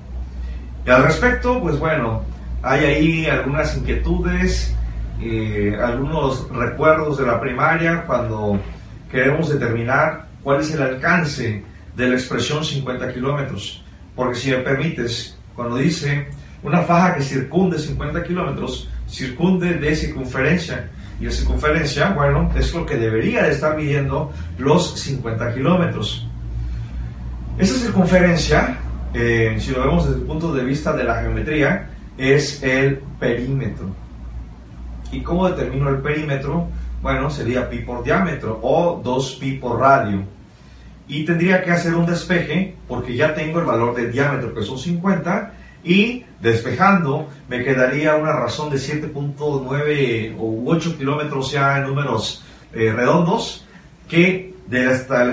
Y 0.85 0.89
al 0.89 1.03
respecto, 1.03 1.61
pues 1.61 1.79
bueno, 1.79 2.23
hay 2.61 2.85
ahí 2.85 3.25
algunas 3.25 3.75
inquietudes, 3.77 4.73
eh, 5.21 5.77
algunos 5.81 6.49
recuerdos 6.49 7.17
de 7.17 7.25
la 7.25 7.39
primaria 7.39 8.03
cuando 8.05 8.59
queremos 9.11 9.49
determinar 9.49 10.27
cuál 10.43 10.61
es 10.61 10.71
el 10.73 10.81
alcance 10.81 11.63
de 11.95 12.07
la 12.07 12.15
expresión 12.15 12.63
50 12.63 13.13
kilómetros. 13.13 13.83
Porque 14.15 14.35
si 14.35 14.51
me 14.51 14.57
permites, 14.57 15.37
cuando 15.55 15.77
dice 15.77 16.27
una 16.63 16.81
faja 16.81 17.15
que 17.15 17.23
circunde 17.23 17.79
50 17.79 18.23
kilómetros, 18.23 18.89
circunde 19.07 19.75
de 19.75 19.95
circunferencia. 19.95 20.89
Y 21.19 21.25
la 21.25 21.31
circunferencia, 21.31 22.09
bueno, 22.11 22.51
es 22.55 22.73
lo 22.73 22.85
que 22.85 22.95
debería 22.95 23.43
de 23.43 23.51
estar 23.51 23.75
midiendo 23.75 24.31
los 24.57 24.99
50 24.99 25.53
kilómetros. 25.53 26.27
Esa 27.57 27.73
circunferencia, 27.73 28.77
eh, 29.13 29.55
si 29.59 29.71
lo 29.71 29.81
vemos 29.81 30.05
desde 30.05 30.19
el 30.19 30.27
punto 30.27 30.53
de 30.53 30.63
vista 30.63 30.93
de 30.93 31.03
la 31.03 31.21
geometría, 31.21 31.89
es 32.17 32.61
el 32.61 32.99
perímetro. 33.19 33.87
¿Y 35.11 35.21
cómo 35.21 35.49
determino 35.49 35.89
el 35.89 35.97
perímetro? 35.97 36.67
Bueno, 37.01 37.29
sería 37.29 37.69
pi 37.69 37.79
por 37.79 38.03
diámetro 38.03 38.59
o 38.61 39.01
2pi 39.01 39.59
por 39.59 39.79
radio. 39.79 40.23
Y 41.07 41.23
tendría 41.23 41.63
que 41.63 41.71
hacer 41.71 41.95
un 41.95 42.05
despeje 42.05 42.75
porque 42.87 43.15
ya 43.15 43.33
tengo 43.33 43.59
el 43.59 43.65
valor 43.65 43.95
de 43.95 44.09
diámetro 44.09 44.53
que 44.53 44.63
son 44.63 44.77
50 44.77 45.53
y 45.83 46.25
despejando 46.41 47.29
me 47.47 47.63
quedaría 47.63 48.15
una 48.15 48.33
razón 48.33 48.69
de 48.69 48.77
7.9 48.77 50.35
o 50.37 50.63
8 50.65 50.97
kilómetros 50.97 51.51
ya 51.51 51.77
en 51.77 51.85
números 51.85 52.43
eh, 52.73 52.91
redondos 52.91 53.65
que 54.09 54.53
del, 54.67 54.87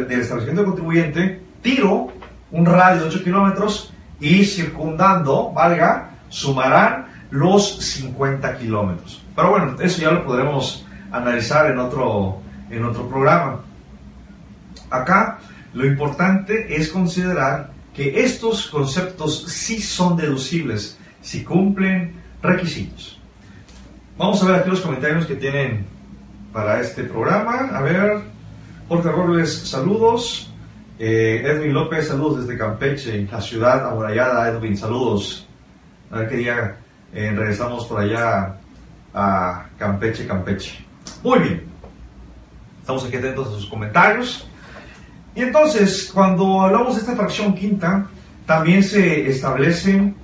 del 0.07 0.21
establecimiento 0.21 0.62
del 0.62 0.71
contribuyente, 0.71 1.40
tiro 1.61 2.09
un 2.52 2.66
radio 2.66 3.02
de 3.02 3.09
8 3.09 3.25
kilómetros 3.25 3.93
y 4.21 4.45
circundando, 4.45 5.52
valga, 5.52 6.11
sumarán 6.28 7.07
los 7.31 7.78
50 7.78 8.59
kilómetros. 8.59 9.24
Pero 9.35 9.50
bueno, 9.50 9.76
eso 9.81 10.00
ya 10.00 10.11
lo 10.11 10.25
podremos 10.25 10.87
analizar 11.11 11.71
en 11.71 11.79
otro, 11.79 12.41
en 12.71 12.85
otro 12.85 13.09
programa. 13.09 13.61
Acá 14.91 15.38
lo 15.73 15.85
importante 15.85 16.76
es 16.76 16.88
considerar 16.88 17.71
que 17.95 18.25
estos 18.25 18.69
conceptos 18.69 19.45
sí 19.49 19.81
son 19.81 20.17
deducibles 20.17 20.99
si 21.21 21.43
cumplen 21.43 22.14
requisitos. 22.43 23.21
Vamos 24.17 24.43
a 24.43 24.47
ver 24.47 24.61
aquí 24.61 24.71
los 24.71 24.81
comentarios 24.81 25.26
que 25.26 25.35
tienen 25.35 25.87
para 26.53 26.81
este 26.81 27.05
programa. 27.05 27.71
A 27.73 27.83
ver, 27.83 28.21
Jorge 28.88 29.11
Robles, 29.11 29.53
saludos. 29.69 30.53
Eh, 30.99 31.43
Edwin 31.45 31.75
López, 31.75 32.07
saludos 32.07 32.47
desde 32.47 32.57
Campeche, 32.57 33.26
la 33.31 33.41
ciudad 33.41 33.88
amurallada. 33.88 34.49
Edwin, 34.49 34.76
saludos. 34.76 35.49
A 36.11 36.19
ver 36.19 36.29
qué 36.29 36.37
día 36.37 36.76
eh, 37.12 37.33
regresamos 37.35 37.87
por 37.87 38.00
allá 38.00 38.61
a 39.14 39.66
Campeche, 39.78 40.26
Campeche. 40.26 40.85
Muy 41.23 41.38
bien. 41.38 41.62
Estamos 42.80 43.04
aquí 43.06 43.16
atentos 43.16 43.49
a 43.49 43.50
sus 43.52 43.66
comentarios. 43.66 44.47
Y 45.35 45.42
entonces, 45.42 46.11
cuando 46.12 46.61
hablamos 46.61 46.94
de 46.94 47.00
esta 47.00 47.16
fracción 47.16 47.54
quinta, 47.54 48.06
también 48.47 48.83
se 48.83 49.28
establecen 49.28 50.14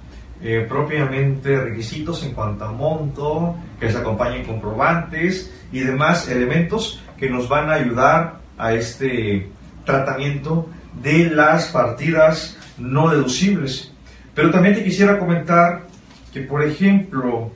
eh, 0.42 0.66
propiamente 0.68 1.60
requisitos 1.60 2.22
en 2.24 2.32
cuanto 2.32 2.64
a 2.64 2.72
monto, 2.72 3.56
que 3.78 3.90
se 3.90 3.98
acompañen 3.98 4.44
comprobantes 4.44 5.52
y 5.72 5.80
demás 5.80 6.28
elementos 6.28 7.02
que 7.18 7.28
nos 7.28 7.48
van 7.48 7.70
a 7.70 7.74
ayudar 7.74 8.40
a 8.56 8.74
este 8.74 9.48
tratamiento 9.84 10.68
de 11.02 11.30
las 11.30 11.68
partidas 11.68 12.56
no 12.78 13.08
deducibles. 13.08 13.92
Pero 14.34 14.50
también 14.50 14.74
te 14.74 14.84
quisiera 14.84 15.18
comentar 15.18 15.86
que, 16.32 16.42
por 16.42 16.62
ejemplo, 16.62 17.50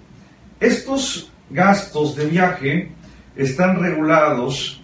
estos 0.66 1.30
gastos 1.50 2.16
de 2.16 2.26
viaje 2.26 2.92
están 3.36 3.80
regulados 3.80 4.80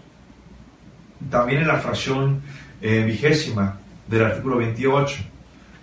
también 1.31 1.63
en 1.63 1.69
la 1.69 1.79
fracción 1.79 2.43
eh, 2.81 3.03
vigésima 3.05 3.79
del 4.07 4.25
artículo 4.25 4.59
28. 4.59 5.17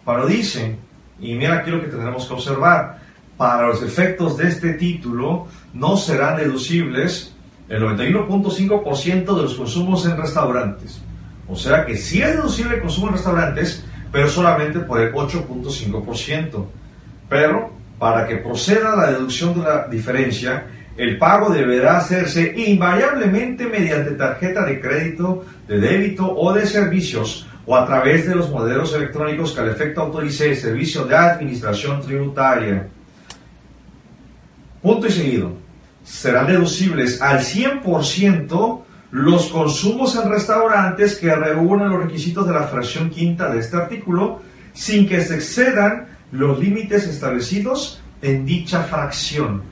Pero 0.06 0.26
dicen, 0.26 0.78
y 1.20 1.36
mira 1.36 1.58
aquí 1.58 1.72
lo 1.72 1.82
que 1.82 1.88
tendremos 1.88 2.26
que 2.26 2.34
observar, 2.34 3.00
para 3.38 3.68
los 3.68 3.84
efectos 3.84 4.38
de 4.38 4.48
este 4.48 4.74
título 4.74 5.48
no 5.74 5.96
serán 5.96 6.38
deducibles 6.38 7.36
el 7.70 7.84
91.5% 7.84 9.36
de 9.36 9.44
los 9.44 9.54
consumos 9.56 10.06
en 10.06 10.18
restaurantes. 10.18 11.02
O 11.48 11.56
sea 11.56 11.86
que 11.86 11.96
sí 11.96 12.22
es 12.22 12.36
deducible 12.36 12.76
el 12.76 12.82
consumo 12.82 13.08
en 13.08 13.14
restaurantes, 13.14 13.86
pero 14.12 14.28
solamente 14.28 14.80
por 14.80 15.00
el 15.00 15.14
8.5%. 15.14 16.66
Pero 17.30 17.72
para 18.00 18.28
que 18.28 18.38
proceda 18.38 18.96
la 18.96 19.12
deducción 19.12 19.54
de 19.54 19.68
la 19.68 19.88
diferencia, 19.88 20.66
el 20.98 21.18
pago 21.18 21.52
deberá 21.52 21.98
hacerse 21.98 22.54
invariablemente 22.56 23.68
mediante 23.68 24.12
tarjeta 24.12 24.66
de 24.66 24.80
crédito, 24.80 25.46
de 25.68 25.80
débito 25.80 26.36
o 26.36 26.54
de 26.54 26.66
servicios 26.66 27.48
o 27.66 27.76
a 27.76 27.86
través 27.86 28.26
de 28.26 28.34
los 28.34 28.50
modelos 28.50 28.94
electrónicos 28.94 29.52
que 29.52 29.62
al 29.62 29.70
efecto 29.70 30.02
autorice 30.02 30.50
el 30.50 30.56
Servicio 30.56 31.06
de 31.06 31.16
Administración 31.16 32.02
Tributaria. 32.02 32.88
Punto 34.82 35.08
y 35.08 35.12
seguido. 35.12 35.54
Serán 36.04 36.48
deducibles 36.48 37.22
al 37.22 37.40
100% 37.40 38.82
los 39.12 39.48
consumos 39.48 40.16
en 40.16 40.30
restaurantes 40.30 41.18
que 41.18 41.34
reúnan 41.34 41.90
los 41.90 42.04
requisitos 42.04 42.48
de 42.48 42.54
la 42.54 42.64
fracción 42.64 43.10
quinta 43.10 43.50
de 43.50 43.60
este 43.60 43.78
artículo 43.78 44.42
sin 44.74 45.08
que 45.08 45.22
se 45.22 45.36
excedan 45.36 46.17
los 46.32 46.60
límites 46.60 47.08
establecidos 47.08 48.02
en 48.22 48.46
dicha 48.46 48.84
fracción 48.84 49.64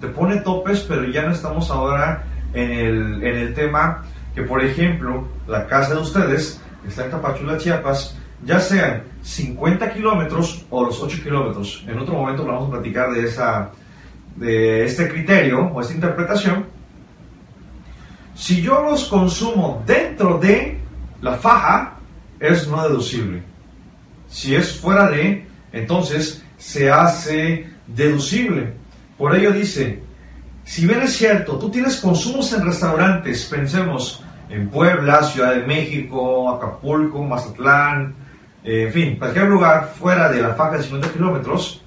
te 0.00 0.08
pone 0.08 0.38
topes, 0.38 0.80
pero 0.80 1.04
ya 1.04 1.22
no 1.22 1.32
estamos 1.32 1.70
ahora 1.70 2.24
en 2.54 2.70
el, 2.70 3.22
en 3.22 3.36
el 3.36 3.54
tema 3.54 4.02
que, 4.34 4.42
por 4.42 4.64
ejemplo, 4.64 5.28
la 5.46 5.66
casa 5.66 5.94
de 5.94 6.00
ustedes 6.00 6.60
está 6.86 7.04
en 7.04 7.10
Tapachula, 7.10 7.58
Chiapas, 7.58 8.16
ya 8.44 8.58
sean 8.58 9.02
50 9.22 9.92
kilómetros 9.92 10.64
o 10.70 10.84
los 10.84 11.00
8 11.02 11.18
kilómetros. 11.22 11.84
En 11.86 11.98
otro 11.98 12.14
momento 12.14 12.46
vamos 12.46 12.68
a 12.68 12.72
platicar 12.72 13.12
de, 13.12 13.26
esa, 13.26 13.70
de 14.36 14.84
este 14.84 15.08
criterio 15.08 15.66
o 15.66 15.80
esta 15.80 15.92
interpretación. 15.92 16.64
Si 18.34 18.62
yo 18.62 18.82
los 18.82 19.04
consumo 19.04 19.82
dentro 19.86 20.38
de 20.38 20.78
la 21.20 21.34
faja, 21.36 21.98
es 22.38 22.66
no 22.66 22.82
deducible. 22.82 23.42
Si 24.28 24.54
es 24.54 24.80
fuera 24.80 25.10
de, 25.10 25.46
entonces 25.72 26.44
se 26.56 26.90
hace 26.90 27.68
deducible. 27.86 28.74
Por 29.16 29.34
ello 29.34 29.52
dice, 29.52 30.02
si 30.64 30.86
bien 30.86 31.02
es 31.02 31.14
cierto, 31.16 31.58
tú 31.58 31.70
tienes 31.70 31.96
consumos 31.96 32.52
en 32.52 32.64
restaurantes, 32.64 33.46
pensemos 33.46 34.22
en 34.48 34.68
Puebla, 34.68 35.22
Ciudad 35.22 35.54
de 35.54 35.66
México, 35.66 36.50
Acapulco, 36.50 37.22
Mazatlán, 37.22 38.14
eh, 38.64 38.84
en 38.86 38.92
fin, 38.92 39.16
cualquier 39.18 39.46
lugar 39.46 39.92
fuera 39.98 40.30
de 40.30 40.42
la 40.42 40.54
faja 40.54 40.76
de 40.76 40.82
50 40.82 41.12
kilómetros, 41.12 41.82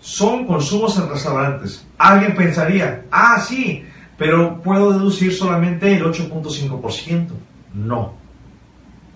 son 0.00 0.46
consumos 0.46 0.96
en 0.98 1.08
restaurantes. 1.08 1.86
Alguien 1.98 2.34
pensaría, 2.34 3.04
ah, 3.10 3.40
sí, 3.40 3.84
pero 4.16 4.60
puedo 4.62 4.92
deducir 4.92 5.32
solamente 5.32 5.94
el 5.94 6.04
8.5%. 6.04 7.28
No. 7.74 8.14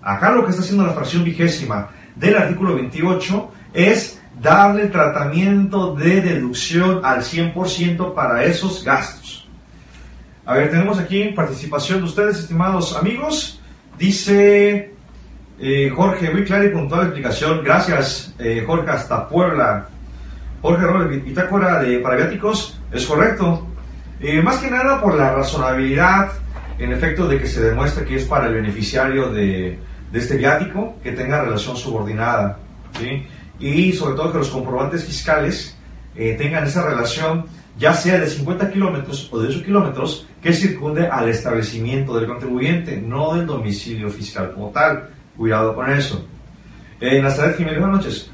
Acá 0.01 0.31
lo 0.31 0.43
que 0.43 0.51
está 0.51 0.61
haciendo 0.61 0.85
la 0.85 0.93
fracción 0.93 1.23
vigésima 1.23 1.89
del 2.15 2.35
artículo 2.35 2.75
28 2.75 3.51
es 3.73 4.21
darle 4.39 4.87
tratamiento 4.87 5.95
de 5.95 6.21
deducción 6.21 7.01
al 7.03 7.21
100% 7.21 8.13
para 8.13 8.43
esos 8.43 8.83
gastos. 8.83 9.47
A 10.45 10.55
ver, 10.55 10.71
tenemos 10.71 10.99
aquí 10.99 11.25
participación 11.35 11.99
de 11.99 12.05
ustedes, 12.05 12.39
estimados 12.39 12.95
amigos. 12.95 13.61
Dice 13.97 14.93
eh, 15.59 15.91
Jorge, 15.95 16.31
muy 16.31 16.43
clara 16.43 16.65
y 16.65 16.69
puntual 16.69 17.03
explicación. 17.03 17.63
Gracias, 17.63 18.33
eh, 18.39 18.63
Jorge, 18.65 18.89
hasta 18.89 19.27
Puebla. 19.29 19.87
Jorge 20.61 20.85
Robles, 20.85 21.23
bitácora 21.23 21.81
de 21.81 21.99
parabiáticos, 21.99 22.79
es 22.91 23.05
correcto. 23.05 23.67
Eh, 24.19 24.41
más 24.41 24.57
que 24.57 24.69
nada 24.69 25.01
por 25.01 25.15
la 25.15 25.33
razonabilidad, 25.33 26.31
en 26.77 26.91
efecto, 26.91 27.27
de 27.27 27.39
que 27.39 27.47
se 27.47 27.61
demuestre 27.61 28.05
que 28.05 28.15
es 28.15 28.25
para 28.25 28.47
el 28.47 28.55
beneficiario 28.55 29.31
de, 29.31 29.79
de 30.11 30.19
este 30.19 30.37
viático 30.37 30.95
que 31.03 31.11
tenga 31.11 31.43
relación 31.43 31.75
subordinada. 31.75 32.57
¿sí? 32.99 33.25
Y 33.61 33.93
sobre 33.93 34.15
todo 34.15 34.31
que 34.31 34.39
los 34.39 34.49
comprobantes 34.49 35.05
fiscales 35.05 35.77
eh, 36.15 36.35
tengan 36.37 36.65
esa 36.65 36.85
relación 36.87 37.45
ya 37.77 37.93
sea 37.93 38.19
de 38.19 38.27
50 38.27 38.71
kilómetros 38.71 39.29
o 39.31 39.39
de 39.39 39.47
8 39.47 39.63
kilómetros 39.63 40.27
que 40.41 40.53
circunde 40.53 41.07
al 41.07 41.29
establecimiento 41.29 42.15
del 42.15 42.27
contribuyente, 42.27 43.01
no 43.01 43.35
del 43.35 43.45
domicilio 43.45 44.09
fiscal 44.09 44.51
como 44.53 44.69
tal. 44.69 45.09
Cuidado 45.37 45.73
con 45.73 45.89
eso. 45.89 46.25
En 46.99 47.23
la 47.23 47.31
Jiménez, 47.31 47.79
buenas 47.79 47.97
noches. 47.97 48.31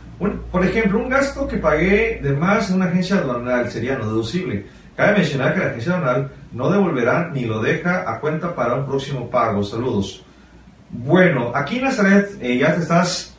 por 0.51 0.65
ejemplo, 0.65 0.99
un 0.99 1.09
gasto 1.09 1.47
que 1.47 1.57
pagué 1.57 2.19
de 2.21 2.33
más 2.33 2.69
en 2.69 2.77
una 2.77 2.87
agencia 2.87 3.17
aduanal 3.17 3.69
sería 3.69 3.97
no 3.97 4.07
deducible. 4.07 4.65
Cabe 4.95 5.19
mencionar 5.19 5.53
que 5.53 5.59
la 5.59 5.67
agencia 5.67 5.95
aduanal 5.95 6.31
no 6.51 6.69
devolverá 6.69 7.29
ni 7.33 7.45
lo 7.45 7.61
deja 7.61 8.03
a 8.11 8.19
cuenta 8.19 8.55
para 8.55 8.75
un 8.75 8.85
próximo 8.85 9.29
pago. 9.29 9.63
Saludos. 9.63 10.25
Bueno, 10.89 11.51
aquí 11.53 11.77
en 11.77 11.85
eh, 11.85 12.57
ya 12.57 12.73
te 12.73 12.81
estás 12.81 13.36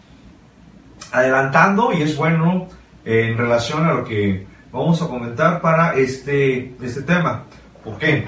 adelantando 1.13 1.93
y 1.93 2.03
es 2.03 2.17
bueno 2.17 2.69
en 3.05 3.39
relación 3.39 3.87
a 3.87 3.95
lo 3.95 4.05
que 4.05 4.47
vamos 4.73 5.01
a 5.03 5.07
comentar 5.07 5.61
para 5.61 5.95
este, 5.95 6.75
este 6.83 7.03
tema. 7.03 7.45
¿Por 7.83 7.99
qué? 7.99 8.27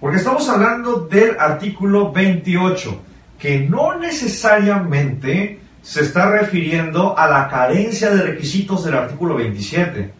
Porque 0.00 0.18
estamos 0.18 0.48
hablando 0.48 1.00
del 1.00 1.38
artículo 1.38 2.12
28, 2.12 3.02
que 3.38 3.60
no 3.60 3.98
necesariamente 3.98 5.60
se 5.80 6.02
está 6.02 6.30
refiriendo 6.30 7.16
a 7.18 7.26
la 7.26 7.48
carencia 7.48 8.10
de 8.10 8.22
requisitos 8.22 8.84
del 8.84 8.94
artículo 8.94 9.36
27. 9.36 10.12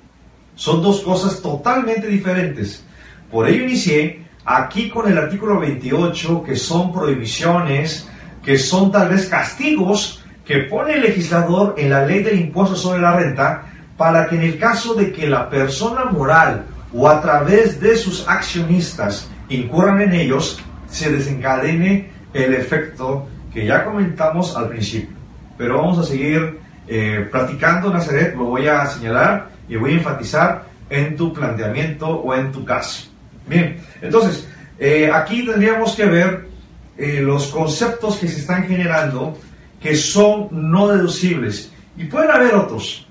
Son 0.54 0.82
dos 0.82 1.00
cosas 1.02 1.42
totalmente 1.42 2.06
diferentes. 2.06 2.84
Por 3.30 3.48
ello 3.48 3.64
inicié 3.64 4.24
aquí 4.44 4.88
con 4.88 5.10
el 5.10 5.18
artículo 5.18 5.58
28, 5.60 6.42
que 6.42 6.56
son 6.56 6.92
prohibiciones, 6.92 8.08
que 8.42 8.56
son 8.56 8.90
tal 8.90 9.08
vez 9.08 9.26
castigos 9.26 10.23
que 10.44 10.58
pone 10.58 10.94
el 10.94 11.02
legislador 11.02 11.74
en 11.78 11.90
la 11.90 12.04
ley 12.04 12.22
del 12.22 12.38
impuesto 12.38 12.76
sobre 12.76 13.00
la 13.00 13.16
renta 13.16 13.64
para 13.96 14.26
que 14.26 14.36
en 14.36 14.42
el 14.42 14.58
caso 14.58 14.94
de 14.94 15.12
que 15.12 15.28
la 15.28 15.48
persona 15.48 16.04
moral 16.06 16.64
o 16.92 17.08
a 17.08 17.20
través 17.20 17.80
de 17.80 17.96
sus 17.96 18.28
accionistas 18.28 19.28
incurran 19.48 20.00
en 20.02 20.12
ellos, 20.12 20.60
se 20.88 21.10
desencadene 21.10 22.10
el 22.32 22.54
efecto 22.54 23.28
que 23.52 23.66
ya 23.66 23.84
comentamos 23.84 24.56
al 24.56 24.68
principio. 24.68 25.16
Pero 25.56 25.78
vamos 25.78 25.98
a 25.98 26.04
seguir 26.04 26.58
eh, 26.86 27.28
platicando, 27.30 27.92
Nazaret, 27.92 28.34
lo 28.36 28.44
voy 28.44 28.66
a 28.66 28.84
señalar 28.86 29.48
y 29.68 29.76
voy 29.76 29.92
a 29.92 29.94
enfatizar 29.94 30.64
en 30.90 31.16
tu 31.16 31.32
planteamiento 31.32 32.08
o 32.08 32.34
en 32.34 32.52
tu 32.52 32.64
caso. 32.64 33.08
Bien, 33.46 33.78
entonces, 34.02 34.48
eh, 34.78 35.10
aquí 35.12 35.46
tendríamos 35.46 35.94
que 35.94 36.06
ver 36.06 36.48
eh, 36.96 37.20
los 37.20 37.48
conceptos 37.48 38.16
que 38.16 38.28
se 38.28 38.40
están 38.40 38.66
generando 38.66 39.38
que 39.84 39.94
son 39.96 40.48
no 40.50 40.88
deducibles. 40.88 41.70
Y 41.94 42.04
pueden 42.04 42.30
haber 42.30 42.54
otros 42.54 43.06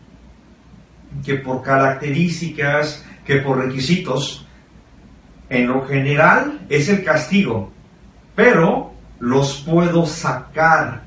que 1.23 1.35
por 1.35 1.61
características, 1.61 3.05
que 3.23 3.35
por 3.35 3.59
requisitos, 3.59 4.47
en 5.51 5.67
lo 5.67 5.85
general 5.85 6.65
es 6.69 6.89
el 6.89 7.03
castigo, 7.03 7.71
pero 8.33 8.91
los 9.19 9.57
puedo 9.57 10.07
sacar. 10.07 11.03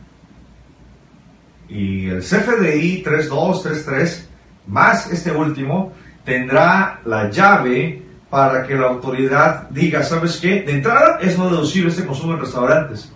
Y 1.68 2.10
el 2.10 2.20
CFDI 2.20 3.02
3233, 3.02 4.28
más 4.68 5.10
este 5.10 5.32
último, 5.32 5.92
tendrá 6.24 7.00
la 7.04 7.28
llave 7.28 8.04
para 8.30 8.64
que 8.64 8.76
la 8.76 8.86
autoridad 8.86 9.68
diga, 9.70 10.04
¿sabes 10.04 10.36
qué? 10.36 10.62
De 10.62 10.74
entrada 10.74 11.18
es 11.20 11.36
no 11.36 11.50
deducible 11.50 11.90
este 11.90 12.06
consumo 12.06 12.34
en 12.34 12.40
restaurantes. 12.40 13.15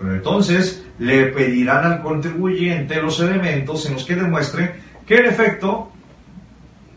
Pero 0.00 0.14
entonces 0.14 0.82
le 0.98 1.26
pedirán 1.26 1.84
al 1.84 2.02
contribuyente 2.02 3.02
los 3.02 3.20
elementos 3.20 3.84
en 3.86 3.94
los 3.94 4.04
que 4.04 4.16
demuestre 4.16 4.74
que 5.06 5.18
en 5.18 5.26
efecto 5.26 5.90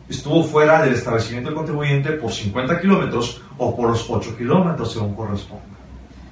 estuvo 0.08 0.44
fuera 0.44 0.82
del 0.84 0.94
establecimiento 0.94 1.50
del 1.50 1.58
contribuyente 1.58 2.13
por 2.13 2.32
50 2.32 2.80
kilómetros 2.80 3.42
o 3.58 3.76
por 3.76 3.89
los 3.89 4.10
8 4.10 4.38
kilómetros 4.38 4.94
según 4.94 5.16
corresponda. 5.16 5.66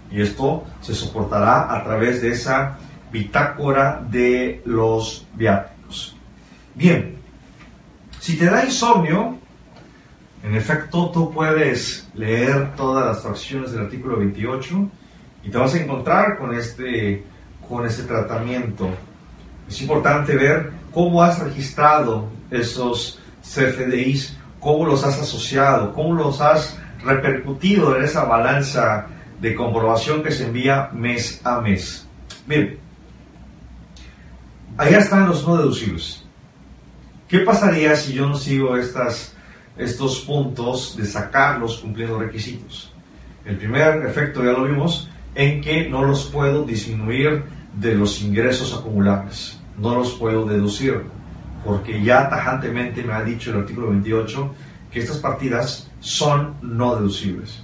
Y 0.10 0.22
esto 0.22 0.64
se 0.80 0.96
soportará 0.96 1.76
a 1.76 1.84
través 1.84 2.22
de 2.22 2.30
esa 2.30 2.78
bitácora 3.12 4.02
de 4.10 4.62
los 4.66 5.28
viáticos. 5.34 6.16
Bien, 6.74 7.18
si 8.20 8.38
te 8.38 8.46
da 8.46 8.64
insomnio, 8.64 9.38
en 10.44 10.56
efecto 10.56 11.10
tú 11.10 11.32
puedes 11.32 12.10
leer 12.14 12.76
todas 12.76 13.06
las 13.06 13.22
fracciones 13.22 13.74
del 13.74 13.82
artículo 13.82 14.18
28 14.18 14.90
y 15.43 15.49
te 15.49 15.58
vas 15.58 15.73
a 15.73 15.80
encontrar 15.80 16.38
con 16.38 16.54
este, 16.54 17.23
con 17.67 17.86
este 17.86 18.04
tratamiento. 18.04 18.89
Es 19.67 19.82
importante 19.82 20.36
ver 20.36 20.71
cómo 20.93 21.23
has 21.23 21.39
registrado 21.39 22.30
esos 22.49 23.19
CFDIs, 23.41 24.38
cómo 24.60 24.86
los 24.86 25.04
has 25.04 25.19
asociado, 25.19 25.93
cómo 25.93 26.13
los 26.13 26.41
has 26.41 26.77
repercutido 27.04 27.95
en 27.95 28.04
esa 28.04 28.25
balanza 28.25 29.08
de 29.39 29.56
comprobación 29.56 30.21
que 30.21 30.32
se 30.32 30.45
envía 30.45 30.89
mes 30.93 31.41
a 31.43 31.60
mes. 31.60 32.08
Bien, 32.45 32.77
allá 34.77 34.99
están 34.99 35.27
los 35.27 35.47
no 35.47 35.58
deducibles. 35.58 36.23
¿Qué 37.27 37.39
pasaría 37.39 37.95
si 37.95 38.13
yo 38.13 38.27
no 38.27 38.36
sigo 38.36 38.75
estas, 38.75 39.34
estos 39.77 40.19
puntos 40.19 40.95
de 40.97 41.06
sacarlos 41.06 41.80
cumpliendo 41.80 42.19
requisitos? 42.19 42.93
El 43.45 43.58
primer 43.58 44.06
efecto 44.06 44.43
ya 44.43 44.51
lo 44.51 44.65
vimos 44.65 45.10
en 45.36 45.62
que 45.62 45.89
no 45.89 46.04
los 46.04 46.26
puedo 46.26 46.63
disminuir 46.63 47.44
de 47.74 47.96
los 47.96 48.22
ingresos 48.22 48.78
acumulables, 48.78 49.60
no 49.78 49.96
los 49.96 50.13
puedo 50.13 50.46
deducir 50.46 51.02
porque 51.63 52.02
ya 52.02 52.30
tajantemente 52.30 53.04
me 53.04 53.13
ha 53.13 53.24
dicho 53.24 53.52
el 53.52 53.60
artículo 53.60 53.89
28 53.89 54.54
que 54.91 55.00
estas 55.00 55.17
partidas 55.17 55.89
son 56.00 56.56
no 56.62 56.96
deducibles. 56.96 57.63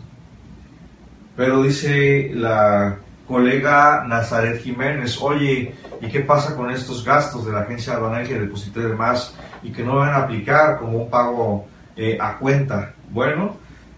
Pero 1.36 1.63
dice 1.63 2.32
la 2.34 2.97
colega 3.27 4.06
Nazaret 4.08 4.62
Jiménez, 4.62 5.19
oye, 5.21 5.75
¿y 6.01 6.08
qué 6.08 6.21
pasa 6.21 6.56
con 6.56 6.71
estos 6.71 7.03
gastos 7.03 7.45
de 7.45 7.51
la 7.51 7.62
agencia 7.62 7.93
aduanal 7.93 8.27
que 8.27 8.39
deposité 8.39 8.82
de 8.82 8.95
más 8.95 9.36
y 9.62 9.71
que 9.71 9.84
no 9.84 9.97
van 9.97 10.13
a 10.13 10.17
aplicar 10.17 10.77
como 10.77 10.97
un 10.99 11.10
pago 11.10 11.67
eh, 11.95 12.17
a 12.19 12.38
cuenta? 12.38 12.93
Bueno, 13.10 13.58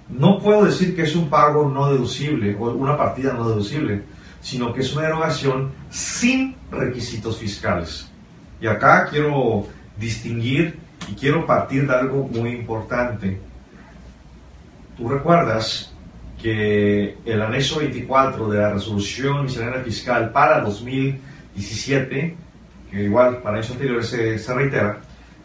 no 0.10 0.40
puedo 0.40 0.66
decir 0.66 0.96
que 0.96 1.04
es 1.04 1.16
un 1.16 1.30
pago 1.30 1.70
no 1.70 1.92
deducible 1.92 2.56
o 2.60 2.72
una 2.72 2.98
partida 2.98 3.34
no 3.34 3.48
deducible, 3.50 4.04
sino 4.42 4.74
que 4.74 4.82
es 4.82 4.96
una 4.96 5.08
erogación 5.08 5.72
sin 5.90 6.56
requisitos 6.72 7.38
fiscales. 7.38 8.10
Y 8.60 8.68
acá 8.68 9.08
quiero 9.10 9.68
distinguir 9.98 10.80
y 11.10 11.14
quiero 11.14 11.46
partir 11.46 11.88
de 11.88 11.94
algo 11.94 12.28
muy 12.28 12.52
importante. 12.52 13.40
Tú 14.98 15.08
recuerdas 15.08 15.94
que 16.42 17.18
el 17.26 17.42
anexo 17.42 17.80
24 17.80 18.50
de 18.50 18.60
la 18.60 18.74
resolución 18.74 19.44
miscelánea 19.44 19.82
fiscal 19.82 20.32
para 20.32 20.62
2017, 20.62 22.36
que 22.90 23.04
igual 23.04 23.42
para 23.42 23.58
años 23.58 23.72
anteriores 23.72 24.08
se, 24.08 24.40
se 24.40 24.54
reitera, 24.54 25.00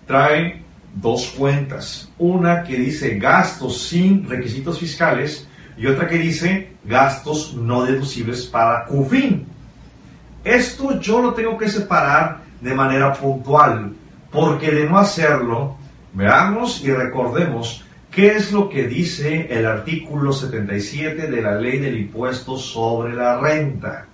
trae 0.07 0.64
dos 0.95 1.35
cuentas. 1.37 2.11
Una 2.19 2.63
que 2.63 2.77
dice 2.77 3.19
gastos 3.19 3.83
sin 3.89 4.29
requisitos 4.29 4.79
fiscales 4.79 5.47
y 5.77 5.87
otra 5.87 6.07
que 6.07 6.19
dice 6.19 6.75
gastos 6.85 7.55
no 7.55 7.85
deducibles 7.85 8.47
para 8.47 8.85
CUFIN. 8.87 9.47
Esto 10.45 11.01
yo 11.01 11.21
lo 11.21 11.35
tengo 11.35 11.57
que 11.57 11.69
separar 11.69 12.41
de 12.61 12.75
manera 12.75 13.13
puntual 13.13 13.93
porque 14.31 14.73
de 14.73 14.89
no 14.89 14.99
hacerlo, 14.99 15.77
veamos 16.13 16.85
y 16.85 16.91
recordemos 16.91 17.85
qué 18.11 18.33
es 18.33 18.51
lo 18.51 18.69
que 18.69 18.89
dice 18.89 19.47
el 19.49 19.65
artículo 19.65 20.33
77 20.33 21.29
de 21.29 21.43
la 21.43 21.55
ley 21.55 21.79
del 21.79 21.97
impuesto 21.97 22.57
sobre 22.57 23.15
la 23.15 23.39
renta. 23.39 24.07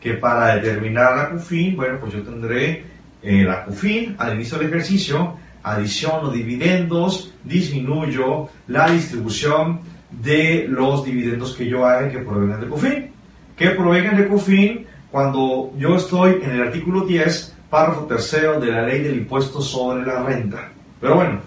Que 0.00 0.14
para 0.14 0.54
determinar 0.54 1.16
la 1.16 1.30
CUFIN, 1.30 1.76
bueno, 1.76 1.98
pues 2.00 2.14
yo 2.14 2.22
tendré 2.22 2.84
eh, 3.22 3.44
la 3.44 3.64
CUFIN 3.64 4.16
al 4.18 4.34
inicio 4.36 4.58
del 4.58 4.68
ejercicio, 4.68 5.36
adiciono 5.72 6.30
dividendos, 6.30 7.34
disminuyo 7.44 8.48
la 8.66 8.90
distribución 8.90 9.80
de 10.10 10.66
los 10.68 11.04
dividendos 11.04 11.54
que 11.54 11.66
yo 11.66 11.86
haga 11.86 12.10
que 12.10 12.18
provengan 12.18 12.60
de 12.60 12.66
CUFIN. 12.68 13.10
Que 13.56 13.70
provengan 13.70 14.16
de 14.16 14.28
CUFIN 14.28 14.86
cuando 15.10 15.72
yo 15.76 15.96
estoy 15.96 16.40
en 16.42 16.50
el 16.50 16.62
artículo 16.62 17.02
10 17.02 17.56
párrafo 17.70 18.02
tercero 18.02 18.60
de 18.60 18.72
la 18.72 18.82
ley 18.82 19.02
del 19.02 19.16
impuesto 19.16 19.60
sobre 19.60 20.06
la 20.06 20.22
renta. 20.22 20.70
Pero 21.00 21.16
bueno, 21.16 21.40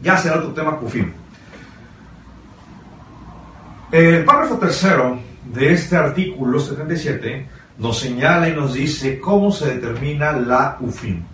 ya 0.00 0.16
será 0.16 0.36
otro 0.36 0.52
tema 0.52 0.76
CUFIN. 0.76 1.12
El 3.90 4.24
párrafo 4.24 4.56
tercero 4.56 5.18
de 5.52 5.72
este 5.72 5.96
artículo 5.96 6.58
77 6.58 7.46
nos 7.78 7.98
señala 7.98 8.48
y 8.48 8.52
nos 8.52 8.74
dice 8.74 9.18
cómo 9.18 9.50
se 9.50 9.74
determina 9.74 10.32
la 10.32 10.76
CUFIN. 10.78 11.24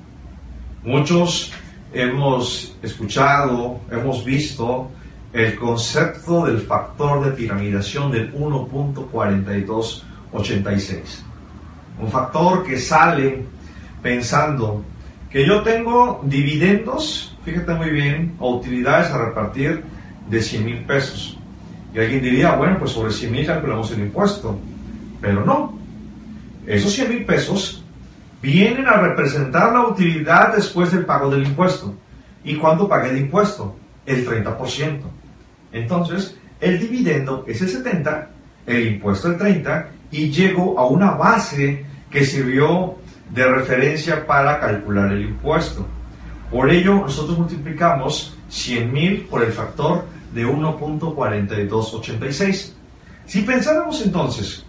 Muchos 0.82 1.52
hemos 1.92 2.76
escuchado, 2.82 3.80
hemos 3.90 4.24
visto 4.24 4.90
el 5.32 5.56
concepto 5.56 6.46
del 6.46 6.60
factor 6.60 7.24
de 7.24 7.32
piramidación 7.32 8.10
del 8.10 8.34
1.4286. 8.34 11.22
Un 12.00 12.10
factor 12.10 12.64
que 12.64 12.78
sale 12.78 13.44
pensando 14.02 14.82
que 15.30 15.46
yo 15.46 15.62
tengo 15.62 16.20
dividendos, 16.24 17.36
fíjate 17.44 17.74
muy 17.74 17.90
bien, 17.90 18.34
o 18.38 18.56
utilidades 18.56 19.10
a 19.10 19.26
repartir 19.26 19.84
de 20.28 20.42
100 20.42 20.64
mil 20.64 20.78
pesos. 20.84 21.38
Y 21.94 21.98
alguien 21.98 22.22
diría, 22.22 22.52
bueno, 22.52 22.78
pues 22.78 22.92
sobre 22.92 23.12
100 23.12 23.32
mil 23.32 23.46
calculamos 23.46 23.90
el 23.92 24.00
impuesto. 24.00 24.58
Pero 25.20 25.44
no. 25.44 25.78
Esos 26.66 26.92
100 26.92 27.08
mil 27.08 27.24
pesos 27.24 27.84
vienen 28.42 28.86
a 28.86 29.00
representar 29.00 29.72
la 29.72 29.86
utilidad 29.86 30.54
después 30.54 30.92
del 30.92 31.04
pago 31.04 31.30
del 31.30 31.46
impuesto. 31.46 31.94
¿Y 32.44 32.56
cuándo 32.56 32.88
pagué 32.88 33.10
el 33.10 33.18
impuesto? 33.18 33.76
El 34.06 34.26
30%. 34.26 35.00
Entonces, 35.72 36.36
el 36.60 36.80
dividendo 36.80 37.44
es 37.46 37.60
el 37.62 37.68
70, 37.68 38.30
el 38.66 38.86
impuesto 38.86 39.28
el 39.28 39.38
30, 39.38 39.88
y 40.10 40.30
llego 40.30 40.78
a 40.78 40.86
una 40.86 41.12
base 41.12 41.84
que 42.10 42.24
sirvió 42.24 42.96
de 43.30 43.46
referencia 43.46 44.26
para 44.26 44.58
calcular 44.58 45.12
el 45.12 45.22
impuesto. 45.22 45.86
Por 46.50 46.70
ello, 46.70 46.94
nosotros 46.94 47.38
multiplicamos 47.38 48.36
100.000 48.50 49.28
por 49.28 49.44
el 49.44 49.52
factor 49.52 50.06
de 50.34 50.44
1.4286. 50.46 52.72
Si 53.26 53.42
pensáramos 53.42 54.04
entonces 54.04 54.64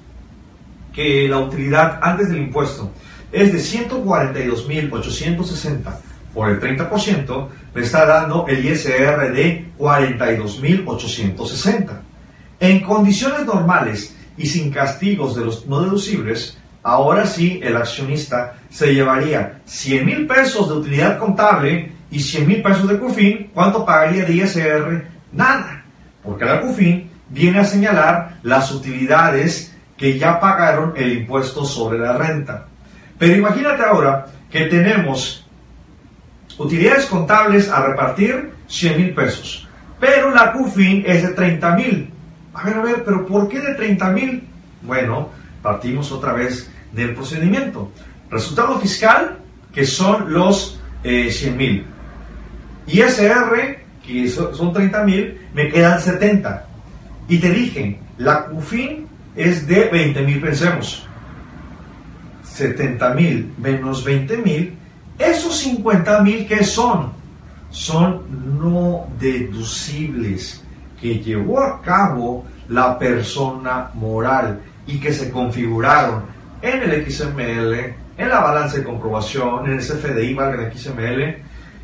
que 0.94 1.28
la 1.28 1.40
utilidad 1.40 1.98
antes 2.02 2.30
del 2.30 2.44
impuesto 2.44 2.92
es 3.32 3.54
de 3.54 3.60
142.860 3.60 6.12
por 6.34 6.50
el 6.50 6.60
30%, 6.60 7.48
me 7.74 7.82
está 7.82 8.06
dando 8.06 8.46
el 8.48 8.66
ISR 8.66 9.34
de 9.34 9.72
42.860. 9.78 12.02
En 12.60 12.82
condiciones 12.82 13.46
normales 13.46 14.14
y 14.38 14.46
sin 14.46 14.72
castigos 14.72 15.36
de 15.36 15.46
los 15.46 15.66
no 15.68 15.82
deducibles, 15.82 16.58
ahora 16.84 17.26
sí 17.26 17.60
el 17.62 17.76
accionista 17.76 18.54
se 18.70 18.94
llevaría 18.94 19.60
100 19.66 20.06
mil 20.06 20.26
pesos 20.28 20.70
de 20.70 20.76
utilidad 20.76 21.20
contable 21.20 21.92
y 22.10 22.20
100 22.20 22.48
mil 22.48 22.62
pesos 22.62 22.88
de 22.88 22.98
CUFIN, 22.98 23.52
¿cuánto 23.54 23.86
pagaría 23.86 24.24
de 24.26 24.34
ISR? 24.34 25.06
Nada, 25.32 25.84
porque 26.24 26.46
la 26.46 26.62
CUFIN 26.62 27.10
viene 27.30 27.60
a 27.60 27.66
señalar 27.66 28.38
las 28.44 28.72
utilidades 28.72 29.76
que 29.98 30.18
ya 30.18 30.40
pagaron 30.40 30.94
el 30.96 31.12
impuesto 31.14 31.66
sobre 31.66 32.00
la 32.00 32.18
renta. 32.18 32.68
Pero 33.22 33.36
imagínate 33.36 33.84
ahora 33.84 34.26
que 34.50 34.66
tenemos 34.66 35.46
utilidades 36.58 37.06
contables 37.06 37.70
a 37.70 37.86
repartir 37.86 38.50
100 38.68 38.98
mil 38.98 39.14
pesos, 39.14 39.68
pero 40.00 40.32
la 40.32 40.52
CUFIN 40.52 41.04
es 41.06 41.22
de 41.22 41.30
30 41.36 41.76
mil. 41.76 42.10
A 42.52 42.64
ver, 42.64 42.78
a 42.78 42.82
ver, 42.82 43.04
pero 43.06 43.24
¿por 43.28 43.48
qué 43.48 43.60
de 43.60 43.76
30 43.76 44.10
mil? 44.10 44.44
Bueno, 44.82 45.30
partimos 45.62 46.12
otra 46.12 46.34
vez 46.34 46.68
del 46.94 47.14
procedimiento. 47.14 47.92
Resultado 48.32 48.80
fiscal, 48.80 49.38
que 49.72 49.86
son 49.86 50.34
los 50.34 50.80
eh, 51.04 51.30
100 51.32 51.58
mil. 51.58 51.86
ISR, 52.88 53.86
que 54.04 54.30
son 54.30 54.74
30 54.74 55.04
mil, 55.04 55.48
me 55.54 55.70
quedan 55.70 56.02
70. 56.02 56.66
Y 57.28 57.38
te 57.38 57.52
dije, 57.52 58.00
la 58.18 58.46
CUFIN 58.46 59.08
es 59.36 59.68
de 59.68 59.90
20 59.90 60.24
mil, 60.24 60.42
pensemos. 60.42 61.08
70 62.54 63.14
mil 63.14 63.54
menos 63.58 64.04
20 64.04 64.38
mil, 64.38 64.78
esos 65.18 65.58
50 65.60 66.22
mil 66.22 66.48
que 66.48 66.64
son, 66.64 67.12
son 67.70 68.22
no 68.60 69.08
deducibles 69.20 70.64
que 71.00 71.20
llevó 71.20 71.60
a 71.60 71.82
cabo 71.82 72.46
la 72.70 72.98
persona 72.98 73.90
moral 73.94 74.62
y 74.86 75.00
que 75.00 75.14
se 75.14 75.32
configuraron 75.32 76.24
en 76.62 76.84
el 76.84 77.10
XML, 77.10 77.96
en 78.18 78.30
la 78.30 78.40
balanza 78.40 78.78
de 78.78 78.84
comprobación, 78.84 79.66
en 79.66 79.74
el 79.74 79.80
CFDI, 79.80 80.34
valga 80.34 80.68
el 80.68 80.78
XML, 80.78 81.38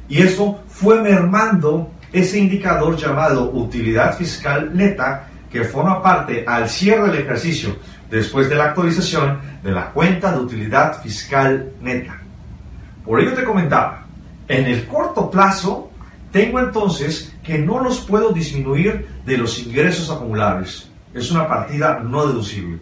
y 0.10 0.22
eso 0.22 0.60
fue 0.68 1.02
mermando 1.02 1.92
ese 2.12 2.40
indicador 2.40 2.96
llamado 2.96 3.52
utilidad 3.52 4.16
fiscal 4.16 4.72
neta 4.74 5.28
que 5.52 5.64
forma 5.64 6.02
parte 6.02 6.44
al 6.46 6.70
cierre 6.70 7.10
del 7.10 7.22
ejercicio 7.22 7.76
después 8.10 8.50
de 8.50 8.56
la 8.56 8.66
actualización 8.66 9.40
de 9.64 9.72
la 9.72 9.92
cuenta 9.92 10.32
de 10.32 10.40
utilidad 10.40 11.02
fiscal 11.02 11.72
neta. 11.82 12.22
Por 13.06 13.20
ello 13.20 13.34
te 13.34 13.44
comentaba, 13.44 14.06
en 14.48 14.66
el 14.66 14.86
corto 14.88 15.30
plazo 15.30 15.92
tengo 16.32 16.60
entonces 16.60 17.34
que 17.44 17.58
no 17.58 17.82
los 17.82 18.00
puedo 18.02 18.32
disminuir 18.32 19.08
de 19.26 19.38
los 19.38 19.60
ingresos 19.60 20.10
acumulables. 20.10 20.90
Es 21.14 21.32
una 21.32 21.48
partida 21.48 22.00
no 22.00 22.28
deducible. 22.28 22.80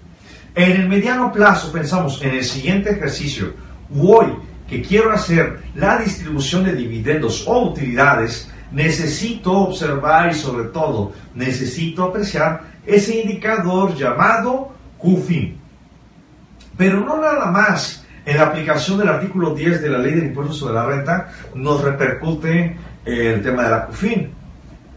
En 0.55 0.71
el 0.71 0.89
mediano 0.89 1.31
plazo 1.31 1.71
pensamos 1.71 2.21
en 2.21 2.31
el 2.31 2.43
siguiente 2.43 2.91
ejercicio, 2.91 3.53
hoy 3.95 4.27
que 4.67 4.81
quiero 4.81 5.11
hacer 5.11 5.59
la 5.75 5.97
distribución 5.97 6.63
de 6.63 6.75
dividendos 6.75 7.45
o 7.47 7.69
utilidades, 7.69 8.49
necesito 8.71 9.51
observar 9.51 10.31
y 10.31 10.33
sobre 10.33 10.69
todo 10.69 11.13
necesito 11.33 12.05
apreciar 12.05 12.63
ese 12.85 13.21
indicador 13.21 13.95
llamado 13.95 14.74
QFIN. 15.05 15.57
Pero 16.77 16.99
no 17.01 17.21
nada 17.21 17.51
más 17.51 18.05
en 18.25 18.37
la 18.37 18.47
aplicación 18.47 18.97
del 18.97 19.09
artículo 19.09 19.53
10 19.53 19.81
de 19.81 19.89
la 19.89 19.99
ley 19.99 20.13
del 20.13 20.25
impuesto 20.25 20.53
sobre 20.53 20.73
la 20.73 20.85
renta 20.85 21.29
nos 21.53 21.81
repercute 21.83 22.75
el 23.05 23.43
tema 23.43 23.63
de 23.63 23.69
la 23.69 23.85
QFIN. 23.85 24.31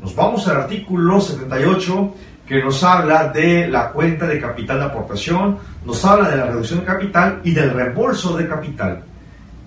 Nos 0.01 0.17
vamos 0.17 0.49
al 0.49 0.57
artículo 0.59 1.21
78 1.21 2.15
que 2.47 2.63
nos 2.63 2.83
habla 2.83 3.29
de 3.29 3.69
la 3.69 3.91
cuenta 3.91 4.27
de 4.27 4.41
capital 4.41 4.79
de 4.79 4.85
aportación, 4.87 5.59
nos 5.85 6.03
habla 6.07 6.31
de 6.31 6.37
la 6.39 6.47
reducción 6.47 6.81
de 6.81 6.87
capital 6.87 7.41
y 7.45 7.51
del 7.51 7.71
reembolso 7.71 8.35
de 8.39 8.49
capital. 8.49 9.03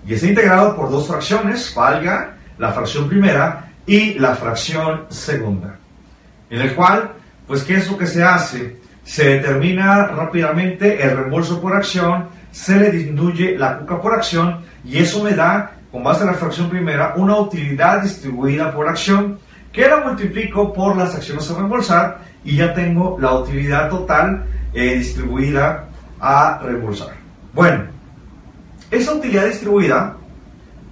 Y 0.08 0.16
está 0.16 0.26
integrado 0.26 0.76
por 0.76 0.90
dos 0.90 1.08
fracciones, 1.08 1.72
valga 1.76 2.38
la 2.58 2.72
fracción 2.72 3.08
primera 3.08 3.70
y 3.86 4.16
la 4.18 4.34
fracción 4.34 5.06
segunda, 5.10 5.76
en 6.50 6.62
el 6.62 6.74
cual, 6.74 7.12
pues, 7.46 7.64
¿qué 7.64 7.76
es 7.76 7.92
lo 7.92 8.00
que 8.00 8.08
se 8.08 8.24
hace? 8.24 8.81
Se 9.04 9.26
determina 9.38 10.08
rápidamente 10.08 11.02
el 11.02 11.18
reembolso 11.18 11.62
por 11.62 11.76
acción, 11.76 12.30
se 12.52 12.78
le 12.78 12.92
disminuye 12.92 13.58
la 13.58 13.80
cuca 13.80 14.02
por 14.02 14.14
acción 14.14 14.62
y 14.84 14.98
eso 14.98 15.24
me 15.24 15.34
da, 15.34 15.72
con 15.92 16.04
base 16.04 16.22
en 16.22 16.28
la 16.28 16.34
fracción 16.34 16.70
primera, 16.70 17.14
una 17.16 17.38
utilidad 17.38 18.02
distribuida 18.02 18.72
por 18.72 18.88
acción 18.88 19.40
que 19.72 19.88
la 19.88 19.98
multiplico 19.98 20.74
por 20.74 20.98
las 20.98 21.16
acciones 21.16 21.50
a 21.50 21.56
reembolsar 21.56 22.20
y 22.44 22.58
ya 22.58 22.74
tengo 22.74 23.18
la 23.20 23.34
utilidad 23.34 23.90
total 23.90 24.46
eh, 24.74 24.96
distribuida 24.96 25.88
a 26.20 26.60
reembolsar. 26.62 27.16
Bueno, 27.54 27.86
esa 28.90 29.14
utilidad 29.14 29.46
distribuida 29.46 30.16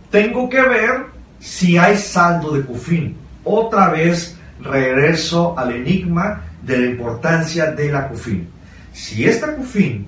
tengo 0.09 0.49
que 0.49 0.61
ver 0.61 1.05
si 1.39 1.77
hay 1.77 1.97
saldo 1.97 2.53
de 2.53 2.63
CUFIN. 2.63 3.17
Otra 3.43 3.89
vez 3.89 4.37
regreso 4.61 5.57
al 5.57 5.71
enigma 5.71 6.41
de 6.61 6.77
la 6.77 6.85
importancia 6.87 7.71
de 7.71 7.91
la 7.91 8.07
CUFIN. 8.07 8.47
Si 8.93 9.25
esta 9.25 9.55
CUFIN 9.55 10.07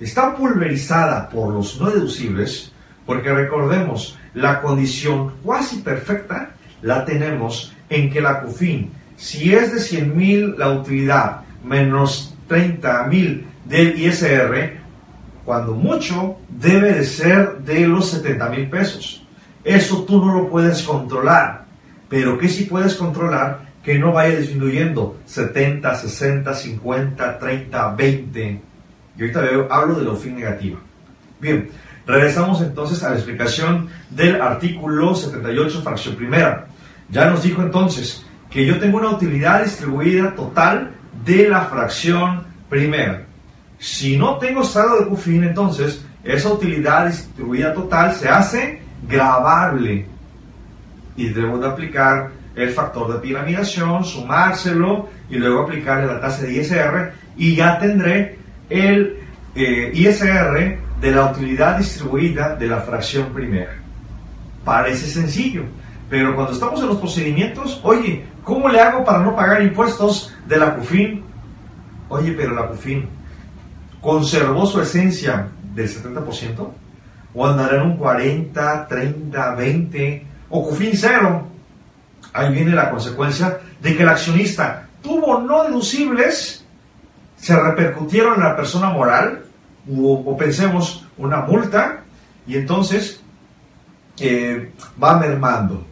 está 0.00 0.34
pulverizada 0.34 1.28
por 1.28 1.52
los 1.52 1.80
no 1.80 1.90
deducibles, 1.90 2.72
porque 3.06 3.32
recordemos, 3.32 4.18
la 4.34 4.60
condición 4.60 5.34
cuasi 5.42 5.78
perfecta 5.78 6.50
la 6.82 7.04
tenemos 7.04 7.72
en 7.88 8.10
que 8.10 8.20
la 8.20 8.42
CUFIN, 8.42 8.90
si 9.16 9.54
es 9.54 9.72
de 9.72 9.80
100 9.80 10.16
mil 10.16 10.54
la 10.58 10.70
utilidad 10.70 11.40
menos 11.64 12.34
30 12.46 13.04
mil 13.04 13.46
del 13.64 13.98
ISR, 13.98 14.78
cuando 15.44 15.74
mucho 15.74 16.36
debe 16.48 16.92
de 16.92 17.04
ser 17.04 17.58
de 17.58 17.86
los 17.86 18.10
70 18.10 18.48
mil 18.50 18.68
pesos. 18.68 19.26
Eso 19.64 20.04
tú 20.04 20.24
no 20.24 20.34
lo 20.34 20.48
puedes 20.50 20.82
controlar, 20.82 21.64
pero 22.08 22.38
que 22.38 22.48
sí 22.48 22.64
puedes 22.64 22.94
controlar 22.94 23.67
que 23.88 23.98
no 23.98 24.12
vaya 24.12 24.36
disminuyendo 24.36 25.16
70, 25.24 25.94
60, 25.94 26.52
50, 26.52 27.38
30, 27.38 27.94
20. 27.94 28.62
Y 29.16 29.20
ahorita 29.22 29.40
hablo 29.70 29.94
de 29.94 30.04
la 30.04 30.14
fin 30.14 30.36
negativa. 30.36 30.78
Bien, 31.40 31.70
regresamos 32.06 32.60
entonces 32.60 33.02
a 33.02 33.08
la 33.08 33.16
explicación 33.16 33.88
del 34.10 34.42
artículo 34.42 35.14
78, 35.14 35.80
fracción 35.80 36.16
primera. 36.16 36.66
Ya 37.08 37.30
nos 37.30 37.42
dijo 37.42 37.62
entonces 37.62 38.26
que 38.50 38.66
yo 38.66 38.78
tengo 38.78 38.98
una 38.98 39.08
utilidad 39.08 39.64
distribuida 39.64 40.34
total 40.34 40.90
de 41.24 41.48
la 41.48 41.62
fracción 41.62 42.44
primera. 42.68 43.24
Si 43.78 44.18
no 44.18 44.36
tengo 44.36 44.64
saldo 44.64 44.98
de 44.98 45.06
CUFIN, 45.06 45.44
entonces 45.44 46.04
esa 46.24 46.52
utilidad 46.52 47.06
distribuida 47.06 47.72
total 47.72 48.14
se 48.14 48.28
hace 48.28 48.82
grabable 49.08 50.04
y 51.16 51.30
debo 51.30 51.56
de 51.56 51.68
aplicar 51.68 52.37
el 52.60 52.70
factor 52.70 53.12
de 53.12 53.20
piramidación, 53.20 54.04
sumárselo 54.04 55.08
y 55.30 55.36
luego 55.36 55.62
aplicarle 55.62 56.06
la 56.06 56.20
tasa 56.20 56.42
de 56.42 56.54
ISR 56.54 57.12
y 57.36 57.56
ya 57.56 57.78
tendré 57.78 58.38
el 58.68 59.18
eh, 59.54 59.90
ISR 59.94 60.78
de 61.00 61.10
la 61.10 61.30
utilidad 61.30 61.78
distribuida 61.78 62.56
de 62.56 62.66
la 62.66 62.80
fracción 62.80 63.32
primera. 63.32 63.76
Parece 64.64 65.06
sencillo, 65.06 65.62
pero 66.10 66.34
cuando 66.34 66.52
estamos 66.52 66.80
en 66.80 66.88
los 66.88 66.98
procedimientos, 66.98 67.80
oye, 67.82 68.24
¿cómo 68.42 68.68
le 68.68 68.80
hago 68.80 69.04
para 69.04 69.18
no 69.20 69.36
pagar 69.36 69.62
impuestos 69.62 70.34
de 70.46 70.56
la 70.58 70.74
CUFIN? 70.74 71.22
Oye, 72.08 72.32
pero 72.32 72.54
la 72.54 72.66
CUFIN 72.68 73.08
conservó 74.00 74.66
su 74.66 74.80
esencia 74.80 75.48
del 75.74 75.88
70% 75.88 76.68
o 77.34 77.46
andará 77.46 77.76
en 77.76 77.90
un 77.90 77.96
40, 77.96 78.88
30, 78.88 79.54
20 79.54 80.26
o 80.50 80.68
CUFIN 80.68 80.92
cero. 80.94 81.47
Ahí 82.32 82.52
viene 82.52 82.72
la 82.72 82.90
consecuencia 82.90 83.58
de 83.80 83.96
que 83.96 84.02
el 84.02 84.08
accionista 84.08 84.88
tuvo 85.02 85.40
no 85.40 85.64
deducibles, 85.64 86.64
se 87.36 87.56
repercutieron 87.56 88.34
en 88.34 88.44
la 88.44 88.56
persona 88.56 88.90
moral 88.90 89.44
o, 89.90 90.36
pensemos 90.36 91.06
una 91.16 91.38
multa 91.42 92.00
y 92.46 92.56
entonces 92.56 93.22
eh, 94.18 94.72
va 95.02 95.18
mermando. 95.18 95.84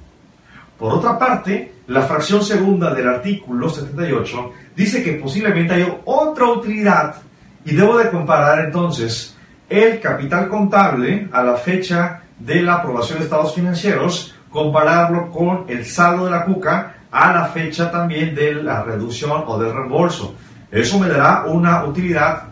Por 0.79 0.93
otra 0.93 1.19
parte, 1.19 1.73
la 1.87 2.03
fracción 2.03 2.43
segunda 2.43 2.93
del 2.93 3.09
artículo 3.09 3.69
78 3.71 4.53
dice 4.75 5.03
que 5.03 5.13
posiblemente 5.13 5.75
hay 5.75 6.01
otra 6.05 6.49
utilidad 6.49 7.17
y 7.65 7.75
debo 7.75 7.97
de 7.97 8.11
comparar 8.11 8.67
entonces 8.67 9.37
el 9.69 10.01
capital 10.01 10.49
contable 10.49 11.29
a 11.33 11.43
la 11.43 11.55
fecha 11.57 12.23
de 12.39 12.63
la 12.63 12.75
aprobación 12.75 13.19
de 13.19 13.25
estados 13.25 13.55
financieros, 13.55 14.36
compararlo 14.51 15.31
con 15.31 15.65
el 15.69 15.85
saldo 15.85 16.27
de 16.27 16.31
la 16.31 16.45
cuca 16.45 16.95
a 17.11 17.33
la 17.33 17.47
fecha 17.47 17.91
también 17.91 18.35
de 18.35 18.55
la 18.55 18.83
reducción 18.83 19.45
o 19.47 19.59
del 19.59 19.73
reembolso. 19.73 20.35
Eso 20.71 20.99
me 20.99 21.09
dará 21.09 21.45
una 21.47 21.85
utilidad 21.85 22.45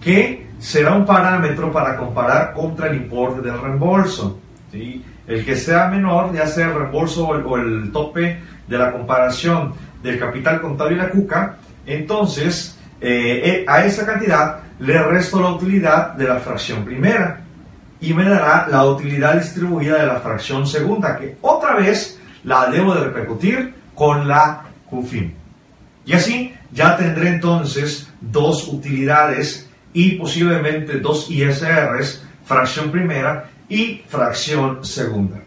que 0.00 0.48
será 0.58 0.94
un 0.94 1.04
parámetro 1.04 1.70
para 1.70 1.96
comparar 1.96 2.52
contra 2.52 2.88
el 2.88 2.96
importe 2.96 3.40
del 3.40 3.60
reembolso. 3.60 4.38
El 4.72 5.44
que 5.44 5.56
sea 5.56 5.88
menor, 5.88 6.32
ya 6.34 6.46
sea 6.46 6.66
el 6.68 6.74
reembolso 6.74 7.28
o 7.28 7.56
el, 7.56 7.92
tope 7.92 8.40
de 8.66 8.78
la 8.78 8.92
comparación 8.92 9.72
del 10.02 10.18
capital 10.18 10.60
contable 10.60 10.94
y 10.94 10.98
la 10.98 11.10
cuca, 11.10 11.56
entonces 11.86 12.78
eh, 13.00 13.42
eh, 13.44 13.64
a 13.66 13.84
esa 13.84 14.04
cantidad 14.04 14.60
le 14.80 15.02
resto 15.02 15.40
la 15.40 15.50
utilidad 15.50 16.14
de 16.14 16.28
la 16.28 16.36
fracción 16.36 16.84
primera 16.84 17.40
y 18.00 18.14
me 18.14 18.24
dará 18.24 18.68
la 18.68 18.84
utilidad 18.84 19.34
distribuida 19.34 19.98
de 19.98 20.06
la 20.06 20.20
fracción 20.20 20.66
segunda, 20.66 21.16
que 21.16 21.36
otra 21.40 21.74
vez 21.74 22.18
la 22.44 22.66
debo 22.66 22.94
de 22.94 23.04
repercutir 23.04 23.74
con 23.94 24.28
la 24.28 24.64
QFIN. 24.88 25.34
Y 26.04 26.12
así 26.12 26.54
ya 26.70 26.96
tendré 26.96 27.28
entonces 27.28 28.08
dos 28.20 28.68
utilidades 28.68 29.68
y 29.92 30.12
posiblemente 30.12 31.00
dos 31.00 31.30
ISRs, 31.30 32.22
fracción 32.44 32.90
primera 32.90 33.50
y 33.68 34.02
fracción 34.08 34.84
segunda. 34.84 35.38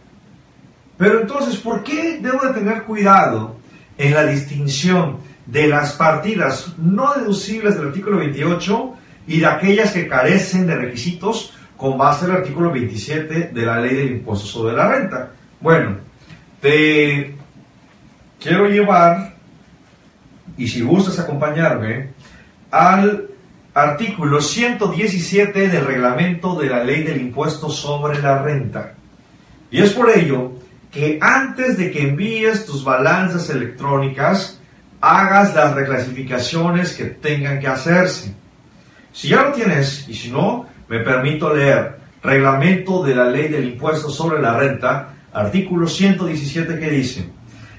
Pero 0.97 1.21
entonces, 1.21 1.55
¿por 1.57 1.83
qué 1.83 2.19
debo 2.21 2.45
de 2.45 2.53
tener 2.53 2.83
cuidado 2.83 3.55
en 3.97 4.13
la 4.13 4.25
distinción 4.25 5.17
de 5.45 5.67
las 5.67 5.93
partidas 5.93 6.73
no 6.77 7.13
deducibles 7.13 7.75
del 7.75 7.87
artículo 7.87 8.17
28 8.17 8.93
y 9.27 9.39
de 9.39 9.45
aquellas 9.45 9.91
que 9.91 10.07
carecen 10.07 10.67
de 10.67 10.75
requisitos 10.75 11.53
con 11.81 11.97
base 11.97 12.25
al 12.25 12.33
artículo 12.33 12.71
27 12.71 13.49
de 13.51 13.65
la 13.65 13.79
ley 13.81 13.95
del 13.95 14.11
impuesto 14.11 14.45
sobre 14.45 14.75
la 14.75 14.87
renta. 14.87 15.31
Bueno, 15.59 15.97
te 16.61 17.33
quiero 18.39 18.69
llevar, 18.69 19.33
y 20.57 20.67
si 20.67 20.83
gustas 20.83 21.17
acompañarme, 21.17 22.09
al 22.69 23.29
artículo 23.73 24.41
117 24.41 25.69
del 25.69 25.83
reglamento 25.83 26.53
de 26.59 26.69
la 26.69 26.83
ley 26.83 27.01
del 27.01 27.19
impuesto 27.19 27.67
sobre 27.71 28.21
la 28.21 28.43
renta. 28.43 28.93
Y 29.71 29.81
es 29.81 29.91
por 29.93 30.11
ello 30.11 30.51
que 30.91 31.17
antes 31.19 31.79
de 31.79 31.89
que 31.89 32.09
envíes 32.09 32.63
tus 32.63 32.83
balanzas 32.83 33.49
electrónicas, 33.49 34.61
hagas 35.01 35.55
las 35.55 35.73
reclasificaciones 35.73 36.93
que 36.93 37.05
tengan 37.05 37.59
que 37.59 37.67
hacerse. 37.67 38.35
Si 39.11 39.29
ya 39.29 39.41
lo 39.41 39.53
tienes, 39.53 40.07
y 40.07 40.13
si 40.13 40.29
no, 40.29 40.69
me 40.91 40.99
permito 40.99 41.53
leer 41.53 42.01
Reglamento 42.21 43.01
de 43.01 43.15
la 43.15 43.23
Ley 43.23 43.47
del 43.47 43.63
Impuesto 43.63 44.09
sobre 44.09 44.41
la 44.41 44.57
Renta, 44.57 45.13
artículo 45.31 45.87
117 45.87 46.77
que 46.77 46.89
dice, 46.89 47.29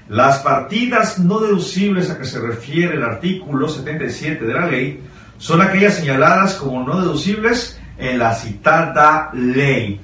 las 0.09 0.39
partidas 0.39 1.19
no 1.19 1.39
deducibles 1.39 2.09
a 2.09 2.17
que 2.17 2.25
se 2.25 2.39
refiere 2.39 2.95
el 2.95 3.03
artículo 3.03 3.69
77 3.69 4.43
de 4.43 4.53
la 4.53 4.65
ley 4.65 4.99
son 5.37 5.61
aquellas 5.61 5.93
señaladas 5.93 6.55
como 6.55 6.83
no 6.83 7.01
deducibles 7.01 7.79
en 7.99 8.17
la 8.17 8.33
citada 8.33 9.29
ley. 9.33 10.01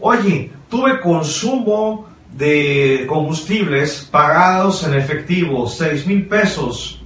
Oye, 0.00 0.50
tuve 0.70 0.98
consumo 0.98 2.08
de 2.32 3.04
combustibles 3.06 4.08
pagados 4.10 4.82
en 4.84 4.94
efectivo, 4.94 5.68
6 5.68 6.06
mil 6.06 6.26
pesos. 6.26 7.04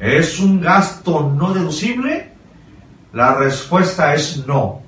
¿Es 0.00 0.40
un 0.40 0.60
gasto 0.60 1.32
no 1.38 1.54
deducible? 1.54 2.29
La 3.12 3.34
respuesta 3.34 4.14
es 4.14 4.46
no. 4.46 4.82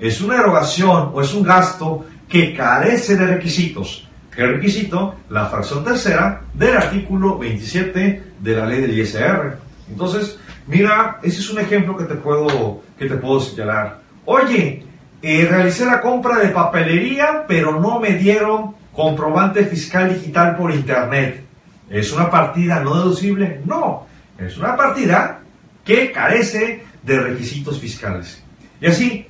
Es 0.00 0.20
una 0.20 0.36
erogación 0.36 1.10
o 1.12 1.20
es 1.20 1.32
un 1.34 1.42
gasto 1.42 2.06
que 2.28 2.54
carece 2.54 3.16
de 3.16 3.26
requisitos. 3.26 4.08
¿Qué 4.34 4.46
requisito? 4.46 5.16
La 5.30 5.46
fracción 5.46 5.84
tercera 5.84 6.42
del 6.54 6.76
artículo 6.76 7.38
27 7.38 8.22
de 8.38 8.56
la 8.56 8.66
ley 8.66 8.80
del 8.80 8.98
ISR. 8.98 9.56
Entonces, 9.90 10.38
mira, 10.66 11.18
ese 11.22 11.40
es 11.40 11.50
un 11.50 11.58
ejemplo 11.58 11.96
que 11.96 12.04
te 12.04 12.14
puedo, 12.14 12.82
que 12.98 13.06
te 13.06 13.16
puedo 13.16 13.40
señalar. 13.40 14.00
Oye, 14.24 14.84
eh, 15.22 15.46
realicé 15.50 15.86
la 15.86 16.00
compra 16.00 16.38
de 16.38 16.50
papelería, 16.50 17.44
pero 17.48 17.80
no 17.80 17.98
me 17.98 18.12
dieron 18.12 18.76
comprobante 18.92 19.64
fiscal 19.64 20.14
digital 20.14 20.56
por 20.56 20.72
internet. 20.72 21.44
¿Es 21.90 22.12
una 22.12 22.30
partida 22.30 22.80
no 22.80 22.94
deducible? 22.96 23.62
No, 23.64 24.06
es 24.38 24.56
una 24.58 24.76
partida 24.76 25.40
que 25.84 26.12
carece 26.12 26.84
de 27.08 27.20
requisitos 27.20 27.80
fiscales. 27.80 28.42
Y 28.80 28.86
así, 28.86 29.26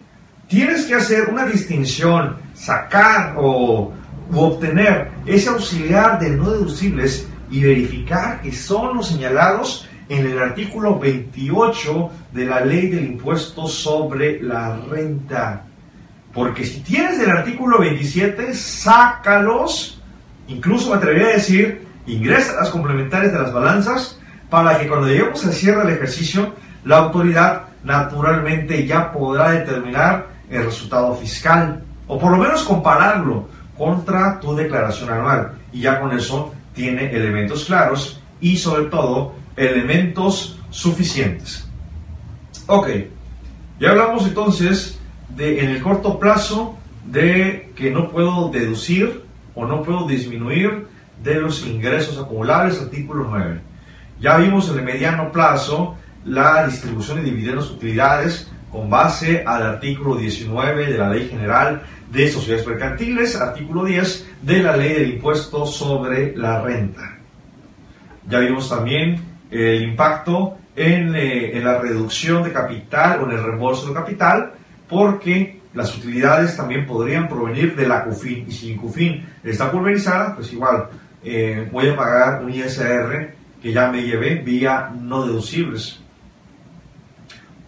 tienes 0.49 0.85
que 0.85 0.97
hacer 0.97 1.29
una 1.31 1.47
distinción, 1.47 2.37
sacar 2.53 3.35
o 3.39 3.93
obtener 4.35 5.11
ese 5.25 5.49
auxiliar 5.49 6.19
de 6.19 6.31
no 6.31 6.51
deducibles 6.51 7.29
y 7.51 7.63
verificar 7.63 8.43
que 8.43 8.53
son 8.53 8.97
los 8.97 9.09
señalados 9.09 9.89
en 10.09 10.27
el 10.27 10.39
artículo 10.39 10.99
28 10.99 12.11
de 12.33 12.47
la 12.47 12.61
ley 12.61 12.89
del 12.89 13.07
impuesto 13.07 13.67
sobre 13.69 14.43
la 14.43 14.77
renta. 14.91 15.65
Porque 16.35 16.65
si 16.65 16.81
tienes 16.81 17.19
el 17.21 17.31
artículo 17.31 17.79
27, 17.79 18.55
sácalos, 18.55 20.03
incluso 20.49 20.91
me 20.91 20.97
atrevería 20.97 21.29
a 21.29 21.33
decir, 21.33 21.87
ingresa 22.07 22.55
las 22.55 22.71
complementarias 22.71 23.33
de 23.33 23.39
las 23.39 23.53
balanzas, 23.53 24.19
para 24.51 24.79
que 24.79 24.89
cuando 24.89 25.09
lleguemos 25.09 25.45
al 25.45 25.53
cierre 25.53 25.85
del 25.85 25.97
ejercicio, 25.97 26.55
la 26.85 26.99
autoridad 26.99 27.68
naturalmente 27.85 28.87
ya 28.87 29.13
podrá 29.13 29.51
determinar 29.53 30.29
el 30.51 30.65
resultado 30.65 31.15
fiscal, 31.15 31.83
o 32.07 32.19
por 32.19 32.33
lo 32.33 32.39
menos 32.39 32.63
compararlo 32.63 33.49
contra 33.77 34.41
tu 34.41 34.55
declaración 34.55 35.11
anual. 35.11 35.53
Y 35.73 35.83
ya 35.83 36.01
con 36.01 36.17
eso 36.17 36.53
tiene 36.75 37.11
elementos 37.15 37.65
claros 37.65 38.21
y 38.41 38.57
sobre 38.57 38.85
todo 38.85 39.35
elementos 39.57 40.59
suficientes. 40.71 41.69
Ok, 42.67 42.89
ya 43.81 43.91
hablamos 43.91 44.27
entonces 44.27 44.99
de 45.29 45.61
en 45.63 45.71
el 45.71 45.83
corto 45.83 46.19
plazo 46.19 46.77
de 47.07 47.73
que 47.75 47.91
no 47.91 48.11
puedo 48.11 48.51
deducir 48.51 49.23
o 49.55 49.67
no 49.67 49.83
puedo 49.83 50.07
disminuir 50.07 50.87
de 51.23 51.35
los 51.37 51.67
ingresos 51.67 52.19
acumulables, 52.19 52.81
artículo 52.81 53.27
9. 53.31 53.61
Ya 54.21 54.37
vimos 54.37 54.69
en 54.69 54.79
el 54.79 54.85
mediano 54.85 55.33
plazo 55.33 55.97
la 56.29 56.67
distribución 56.67 57.19
de 57.19 57.31
dividendos 57.31 57.71
utilidades 57.71 58.51
con 58.71 58.91
base 58.91 59.43
al 59.47 59.63
artículo 59.63 60.17
19 60.17 60.93
de 60.93 60.99
la 60.99 61.09
Ley 61.09 61.29
General 61.29 61.83
de 62.11 62.29
Sociedades 62.29 62.67
Mercantiles, 62.67 63.37
artículo 63.37 63.85
10 63.85 64.27
de 64.43 64.63
la 64.63 64.77
Ley 64.77 64.93
del 64.93 65.11
Impuesto 65.15 65.65
sobre 65.65 66.37
la 66.37 66.61
Renta. 66.61 67.17
Ya 68.29 68.41
vimos 68.41 68.69
también 68.69 69.21
el 69.51 69.83
impacto 69.83 70.59
en, 70.77 71.15
eh, 71.15 71.57
en 71.57 71.65
la 71.65 71.79
reducción 71.79 72.43
de 72.43 72.53
capital 72.53 73.21
o 73.21 73.31
en 73.31 73.39
el 73.39 73.43
reembolso 73.43 73.89
de 73.89 73.95
capital, 73.95 74.53
porque 74.89 75.61
las 75.75 75.97
utilidades 75.97 76.57
también 76.57 76.87
podrían 76.87 77.29
provenir 77.29 77.75
de 77.75 77.89
la 77.89 78.05
CUFIN. 78.05 78.47
Y 78.49 78.53
si 78.53 78.75
CUFIN 78.75 79.25
está 79.45 79.71
pulverizada, 79.71 80.35
pues 80.35 80.53
igual 80.53 80.89
eh, 81.25 81.69
voy 81.73 81.89
a 81.89 81.97
pagar 81.97 82.43
un 82.43 82.53
ISR 82.53 83.35
que 83.63 83.73
ya 83.73 83.91
me 83.91 84.03
llevé 84.03 84.37
vía 84.37 84.91
no 84.95 85.27
deducibles. 85.27 86.01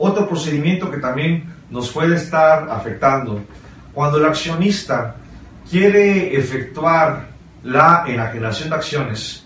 Otro 0.03 0.27
procedimiento 0.27 0.91
que 0.91 0.97
también 0.97 1.45
nos 1.69 1.91
puede 1.91 2.17
estar 2.17 2.71
afectando, 2.71 3.43
cuando 3.93 4.17
el 4.17 4.25
accionista 4.25 5.15
quiere 5.69 6.35
efectuar 6.35 7.29
la 7.65 8.05
enajenación 8.09 8.71
de 8.71 8.77
acciones, 8.77 9.45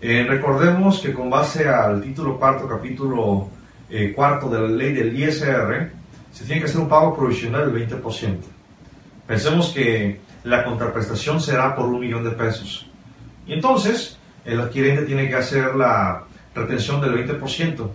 eh, 0.00 0.24
recordemos 0.26 1.00
que 1.00 1.12
con 1.12 1.28
base 1.28 1.68
al 1.68 2.00
título 2.00 2.38
cuarto, 2.38 2.66
capítulo 2.66 3.50
eh, 3.90 4.14
cuarto 4.16 4.48
de 4.48 4.62
la 4.62 4.68
ley 4.68 4.94
del 4.94 5.14
ISR, 5.20 5.90
se 6.32 6.44
tiene 6.46 6.62
que 6.62 6.66
hacer 6.66 6.80
un 6.80 6.88
pago 6.88 7.14
provisional 7.14 7.70
del 7.70 7.86
20%. 7.86 8.38
Pensemos 9.26 9.74
que 9.74 10.20
la 10.44 10.64
contraprestación 10.64 11.38
será 11.38 11.76
por 11.76 11.84
un 11.84 12.00
millón 12.00 12.24
de 12.24 12.30
pesos. 12.30 12.86
Y 13.46 13.52
entonces, 13.52 14.16
el 14.42 14.58
adquirente 14.58 15.02
tiene 15.02 15.28
que 15.28 15.34
hacer 15.34 15.74
la 15.74 16.22
retención 16.54 17.02
del 17.02 17.28
20% 17.28 17.90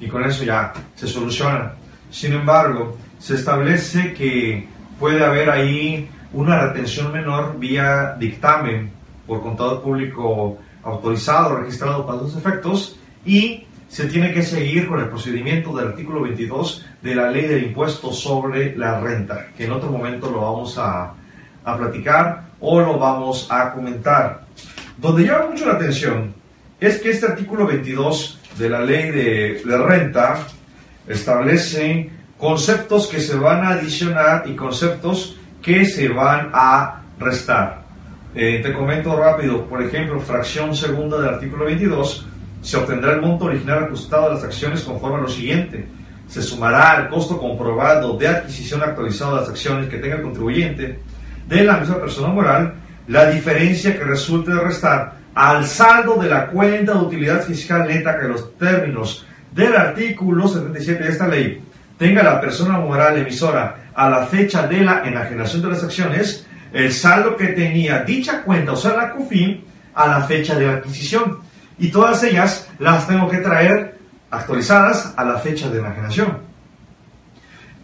y 0.00 0.08
con 0.08 0.24
eso 0.24 0.44
ya 0.44 0.72
se 0.94 1.06
soluciona. 1.06 1.72
Sin 2.10 2.32
embargo, 2.32 2.96
se 3.18 3.34
establece 3.34 4.12
que 4.14 4.66
puede 4.98 5.24
haber 5.24 5.50
ahí 5.50 6.08
una 6.32 6.66
retención 6.66 7.12
menor 7.12 7.58
vía 7.58 8.16
dictamen 8.18 8.90
por 9.26 9.42
contador 9.42 9.82
público 9.82 10.58
autorizado, 10.82 11.56
registrado 11.56 12.06
para 12.06 12.22
los 12.22 12.36
efectos 12.36 12.98
y 13.24 13.66
se 13.88 14.06
tiene 14.06 14.32
que 14.32 14.42
seguir 14.42 14.86
con 14.86 15.00
el 15.00 15.08
procedimiento 15.08 15.76
del 15.76 15.88
artículo 15.88 16.22
22 16.22 16.86
de 17.02 17.14
la 17.14 17.30
ley 17.30 17.46
del 17.46 17.64
impuesto 17.64 18.12
sobre 18.12 18.76
la 18.76 19.00
renta, 19.00 19.48
que 19.56 19.64
en 19.64 19.72
otro 19.72 19.90
momento 19.90 20.30
lo 20.30 20.40
vamos 20.40 20.78
a, 20.78 21.12
a 21.64 21.76
platicar 21.76 22.50
o 22.60 22.80
lo 22.80 22.98
vamos 22.98 23.48
a 23.50 23.72
comentar. 23.72 24.42
Donde 24.96 25.24
llama 25.24 25.48
mucho 25.50 25.66
la 25.66 25.74
atención 25.74 26.32
es 26.78 27.00
que 27.00 27.10
este 27.10 27.26
artículo 27.26 27.66
22 27.66 28.39
de 28.58 28.68
la 28.68 28.80
ley 28.80 29.10
de, 29.10 29.62
renta 29.64 30.46
establece 31.06 32.10
conceptos 32.38 33.06
que 33.06 33.20
se 33.20 33.36
van 33.36 33.64
a 33.64 33.70
adicionar 33.70 34.44
y 34.46 34.54
conceptos 34.54 35.36
que 35.62 35.84
se 35.84 36.08
van 36.08 36.50
a 36.52 37.02
restar. 37.18 37.82
Eh, 38.34 38.60
te 38.62 38.72
comento 38.72 39.16
rápido, 39.16 39.66
por 39.66 39.82
ejemplo, 39.82 40.20
fracción 40.20 40.74
segunda 40.74 41.18
del 41.18 41.34
artículo 41.34 41.64
22, 41.64 42.26
se 42.62 42.76
obtendrá 42.76 43.12
el 43.12 43.20
monto 43.20 43.46
original 43.46 43.84
ajustado 43.84 44.28
de 44.28 44.34
las 44.34 44.44
acciones 44.44 44.82
conforme 44.82 45.18
a 45.18 45.22
lo 45.22 45.28
siguiente. 45.28 45.86
Se 46.28 46.42
sumará 46.42 46.92
al 46.92 47.08
costo 47.08 47.38
comprobado 47.38 48.16
de 48.16 48.28
adquisición 48.28 48.82
actualizado 48.82 49.34
de 49.34 49.40
las 49.40 49.50
acciones 49.50 49.88
que 49.88 49.98
tenga 49.98 50.16
el 50.16 50.22
contribuyente 50.22 50.98
de 51.48 51.64
la 51.64 51.78
misma 51.78 51.98
persona 51.98 52.28
moral, 52.28 52.74
la 53.08 53.30
diferencia 53.30 53.98
que 53.98 54.04
resulte 54.04 54.52
de 54.52 54.60
restar 54.60 55.19
al 55.34 55.66
saldo 55.66 56.16
de 56.16 56.28
la 56.28 56.46
cuenta 56.48 56.92
de 56.92 56.98
utilidad 56.98 57.42
fiscal 57.42 57.86
neta 57.86 58.18
que 58.18 58.28
los 58.28 58.56
términos 58.56 59.26
del 59.52 59.74
artículo 59.76 60.48
77 60.48 61.04
de 61.04 61.10
esta 61.10 61.28
ley 61.28 61.62
tenga 61.98 62.22
la 62.22 62.40
persona 62.40 62.78
moral 62.78 63.18
emisora 63.18 63.90
a 63.94 64.08
la 64.08 64.26
fecha 64.26 64.66
de 64.66 64.80
la 64.80 65.06
enajenación 65.06 65.62
de 65.62 65.68
las 65.68 65.84
acciones, 65.84 66.46
el 66.72 66.92
saldo 66.92 67.36
que 67.36 67.48
tenía 67.48 68.04
dicha 68.04 68.42
cuenta, 68.42 68.72
o 68.72 68.76
sea, 68.76 68.96
la 68.96 69.10
CUFIN, 69.10 69.64
a 69.94 70.06
la 70.06 70.22
fecha 70.22 70.54
de 70.54 70.66
la 70.66 70.72
adquisición. 70.74 71.40
Y 71.78 71.88
todas 71.88 72.22
ellas 72.22 72.68
las 72.78 73.06
tengo 73.06 73.28
que 73.28 73.38
traer 73.38 73.98
actualizadas 74.30 75.12
a 75.16 75.24
la 75.24 75.38
fecha 75.38 75.68
de 75.68 75.80
enajenación. 75.80 76.38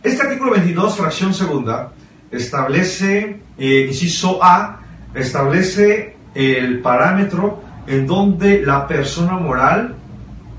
Este 0.03 0.22
artículo 0.22 0.53
22, 0.53 0.97
fracción 0.97 1.34
segunda, 1.34 1.92
establece, 2.30 3.40
eh, 3.59 3.86
inciso 3.88 4.42
A, 4.42 4.80
establece 5.14 6.15
el 6.37 6.80
parámetro 6.80 7.62
en 7.87 8.07
donde 8.07 8.62
la 8.62 8.87
persona 8.87 9.32
moral 9.32 9.95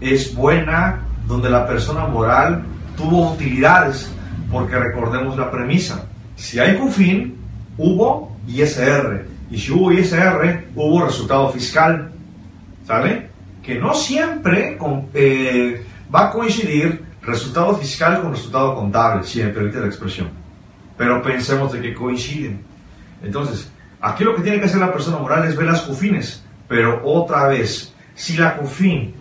es 0.01 0.33
buena, 0.33 1.01
donde 1.27 1.49
la 1.49 1.67
persona 1.67 2.07
moral 2.07 2.63
tuvo 2.95 3.33
utilidades, 3.33 4.11
porque 4.51 4.77
recordemos 4.77 5.37
la 5.37 5.51
premisa. 5.51 6.05
Si 6.35 6.59
hay 6.59 6.75
CUFIN, 6.77 7.35
hubo 7.77 8.35
ISR. 8.47 9.25
Y 9.51 9.57
si 9.57 9.71
hubo 9.71 9.91
ISR, 9.91 10.67
hubo 10.75 11.05
resultado 11.05 11.49
fiscal. 11.49 12.11
¿Sale? 12.85 13.29
Que 13.61 13.75
no 13.75 13.93
siempre 13.93 14.77
eh, 15.13 15.85
va 16.13 16.27
a 16.27 16.31
coincidir 16.31 17.03
resultado 17.21 17.75
fiscal 17.75 18.21
con 18.21 18.31
resultado 18.31 18.75
contable, 18.75 19.23
si 19.23 19.43
me 19.43 19.49
permite 19.49 19.79
la 19.79 19.87
expresión. 19.87 20.29
Pero 20.97 21.21
pensemos 21.21 21.73
de 21.73 21.81
que 21.81 21.93
coinciden. 21.93 22.61
Entonces, 23.21 23.69
aquí 24.07 24.23
lo 24.23 24.35
que 24.35 24.41
tiene 24.41 24.59
que 24.59 24.65
hacer 24.65 24.79
la 24.79 24.93
persona 24.93 25.17
moral 25.17 25.45
es 25.45 25.55
ver 25.55 25.67
las 25.67 25.81
CUFINes. 25.81 26.43
Pero 26.67 27.01
otra 27.03 27.47
vez, 27.47 27.93
si 28.15 28.37
la 28.37 28.57
CUFIN 28.57 29.13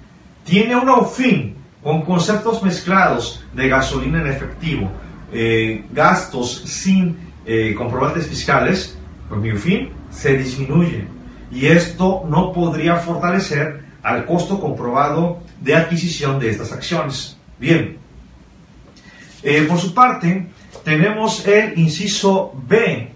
tiene 0.45 0.77
una 0.77 0.97
UFIN 0.97 1.57
con 1.83 2.03
conceptos 2.03 2.63
mezclados 2.63 3.45
de 3.53 3.69
gasolina 3.69 4.21
en 4.21 4.27
efectivo, 4.29 4.91
eh, 5.33 5.85
gastos 5.93 6.63
sin 6.67 7.17
eh, 7.45 7.75
comprobantes 7.77 8.27
fiscales, 8.27 8.99
pues 9.29 9.41
mi 9.41 9.53
UFIN 9.53 9.91
se 10.11 10.37
disminuye. 10.37 11.07
Y 11.51 11.67
esto 11.67 12.25
no 12.29 12.53
podría 12.53 12.97
fortalecer 12.97 13.85
al 14.03 14.25
costo 14.25 14.61
comprobado 14.61 15.41
de 15.61 15.75
adquisición 15.75 16.39
de 16.39 16.51
estas 16.51 16.73
acciones. 16.73 17.37
Bien, 17.59 17.97
eh, 19.43 19.65
por 19.69 19.79
su 19.79 19.95
parte, 19.95 20.49
tenemos 20.85 21.47
el 21.47 21.79
inciso 21.79 22.53
B 22.69 23.16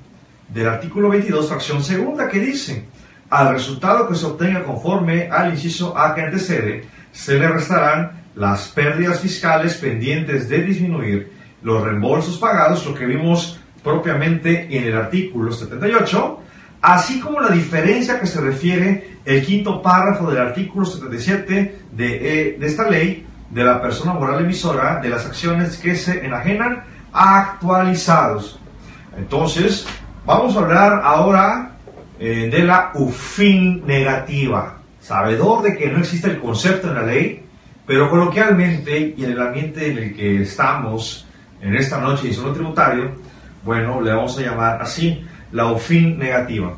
del 0.53 0.69
artículo 0.69 1.09
22, 1.09 1.49
fracción 1.49 1.83
segunda, 1.83 2.29
que 2.29 2.41
dice, 2.41 2.85
al 3.31 3.51
resultado 3.51 4.09
que 4.09 4.15
se 4.15 4.27
obtenga 4.27 4.65
conforme 4.65 5.31
al 5.31 5.51
inciso 5.51 5.97
A 5.97 6.15
que 6.15 6.23
antecede, 6.23 6.85
se 7.13 7.39
le 7.39 7.49
restarán 7.49 8.23
las 8.35 8.69
pérdidas 8.69 9.21
fiscales 9.21 9.75
pendientes 9.77 10.49
de 10.49 10.63
disminuir 10.63 11.33
los 11.63 11.83
reembolsos 11.83 12.39
pagados, 12.39 12.87
lo 12.87 12.95
que 12.95 13.07
vimos 13.07 13.61
propiamente 13.83 14.67
en 14.77 14.85
el 14.85 14.97
artículo 14.97 15.53
78, 15.53 16.41
así 16.83 17.21
como 17.21 17.41
la 17.41 17.51
diferencia 17.51 18.19
que 18.19 18.27
se 18.27 18.41
refiere 18.41 19.19
el 19.25 19.45
quinto 19.45 19.83
párrafo 19.83 20.31
del 20.31 20.41
artículo 20.41 20.85
77 20.85 21.79
de, 21.93 22.07
eh, 22.07 22.57
de 22.59 22.67
esta 22.67 22.89
ley 22.89 23.27
de 23.51 23.65
la 23.65 23.83
persona 23.83 24.13
moral 24.13 24.45
emisora 24.45 25.01
de 25.01 25.09
las 25.09 25.27
acciones 25.27 25.77
que 25.77 25.95
se 25.95 26.25
enajenan 26.25 26.85
actualizados. 27.13 28.61
Entonces, 29.17 29.87
vamos 30.25 30.57
a 30.57 30.61
hablar 30.61 31.01
ahora 31.05 31.73
eh, 32.19 32.49
de 32.51 32.65
la 32.65 32.93
UFIN 32.95 33.87
negativa. 33.87 34.79
Sabedor 35.01 35.63
de 35.63 35.77
que 35.77 35.91
no 35.91 36.01
existe 36.01 36.29
el 36.29 36.41
concepto 36.41 36.89
en 36.89 36.95
la 36.95 37.03
ley, 37.03 37.43
pero 37.87 38.11
coloquialmente 38.11 39.15
y 39.17 39.25
en 39.25 39.33
el 39.33 39.41
ambiente 39.41 39.91
en 39.91 39.99
el 39.99 40.15
que 40.15 40.43
estamos 40.43 41.27
en 41.61 41.75
esta 41.75 41.99
noche 41.99 42.29
y 42.29 42.35
solo 42.35 42.53
tributario, 42.53 43.13
bueno, 43.65 44.01
le 44.01 44.13
vamos 44.13 44.39
a 44.39 44.43
llamar 44.43 44.81
así, 44.81 45.25
la 45.53 45.73
UFIN 45.73 46.19
negativa. 46.19 46.75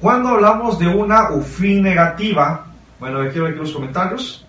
Cuando 0.00 0.30
hablamos 0.30 0.78
de 0.78 0.88
una 0.88 1.30
UFIN 1.30 1.82
negativa, 1.82 2.66
bueno, 2.98 3.20
quiero 3.30 3.44
ver 3.44 3.52
aquí 3.52 3.60
los 3.60 3.72
comentarios. 3.72 4.46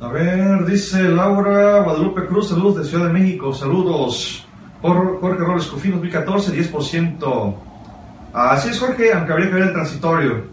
A 0.00 0.08
ver, 0.08 0.64
dice 0.64 1.02
Laura 1.02 1.80
Guadalupe 1.80 2.26
Cruz, 2.26 2.48
saludos 2.48 2.76
de 2.78 2.84
Ciudad 2.84 3.06
de 3.06 3.12
México, 3.12 3.52
saludos. 3.52 4.43
Jorge 4.92 5.38
Robles 5.38 5.66
Cufín 5.66 5.92
2014, 5.92 6.52
10%. 6.52 7.56
Así 8.34 8.68
es, 8.68 8.78
Jorge, 8.78 9.12
aunque 9.14 9.32
habría 9.32 9.48
que 9.48 9.54
ver 9.54 9.62
el 9.64 9.72
transitorio. 9.72 10.44